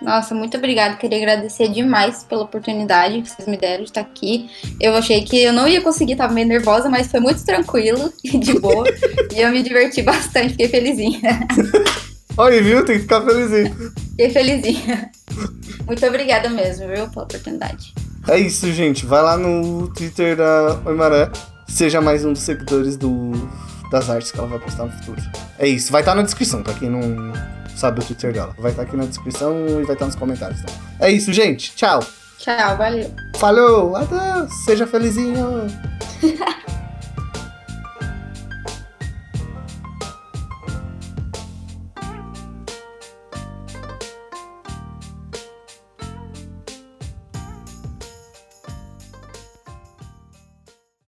Nossa, 0.00 0.34
muito 0.34 0.56
obrigada. 0.56 0.96
Queria 0.96 1.18
agradecer 1.18 1.68
demais 1.68 2.22
pela 2.24 2.42
oportunidade 2.42 3.22
que 3.22 3.30
vocês 3.30 3.48
me 3.48 3.56
deram 3.56 3.82
de 3.82 3.90
estar 3.90 4.02
aqui. 4.02 4.50
Eu 4.80 4.94
achei 4.94 5.22
que 5.22 5.42
eu 5.42 5.52
não 5.52 5.66
ia 5.66 5.80
conseguir, 5.80 6.12
estava 6.12 6.32
meio 6.32 6.46
nervosa, 6.46 6.88
mas 6.88 7.06
foi 7.06 7.20
muito 7.20 7.44
tranquilo 7.44 8.12
e 8.22 8.38
de 8.38 8.58
boa. 8.58 8.84
e 9.34 9.40
eu 9.40 9.50
me 9.50 9.62
diverti 9.62 10.02
bastante, 10.02 10.50
fiquei 10.50 10.68
felizinha. 10.68 11.20
Olha, 12.36 12.62
viu? 12.62 12.84
Tem 12.84 12.96
que 12.96 13.02
ficar 13.02 13.22
felizinho. 13.22 13.74
Fiquei 14.10 14.30
felizinha. 14.30 15.10
Muito 15.86 16.06
obrigada 16.06 16.50
mesmo, 16.50 16.86
viu, 16.86 17.08
pela 17.08 17.24
oportunidade. 17.24 17.94
É 18.28 18.38
isso, 18.38 18.70
gente. 18.72 19.06
Vai 19.06 19.22
lá 19.22 19.38
no 19.38 19.88
Twitter 19.94 20.36
da 20.36 20.82
Oimaré. 20.84 21.30
Seja 21.66 22.00
mais 22.00 22.24
um 22.24 22.34
dos 22.34 22.42
seguidores 22.42 22.96
do, 22.96 23.32
das 23.90 24.10
artes 24.10 24.30
que 24.30 24.38
ela 24.38 24.48
vai 24.48 24.58
postar 24.58 24.84
no 24.84 24.92
futuro. 24.92 25.20
É 25.58 25.66
isso. 25.66 25.92
Vai 25.92 26.02
estar 26.02 26.14
na 26.14 26.22
descrição, 26.22 26.62
pra 26.62 26.74
quem 26.74 26.90
não 26.90 27.32
sabe 27.74 28.00
o 28.00 28.04
Twitter 28.04 28.32
dela. 28.32 28.54
Vai 28.58 28.70
estar 28.70 28.82
aqui 28.82 28.96
na 28.96 29.04
descrição 29.04 29.66
e 29.68 29.84
vai 29.84 29.94
estar 29.94 30.06
nos 30.06 30.14
comentários. 30.14 30.60
Então. 30.60 30.74
É 30.98 31.10
isso, 31.10 31.32
gente. 31.32 31.74
Tchau. 31.76 32.00
Tchau, 32.38 32.76
valeu. 32.76 33.10
Falou, 33.36 33.96
adeus. 33.96 34.52
Seja 34.64 34.86
felizinho. 34.86 35.66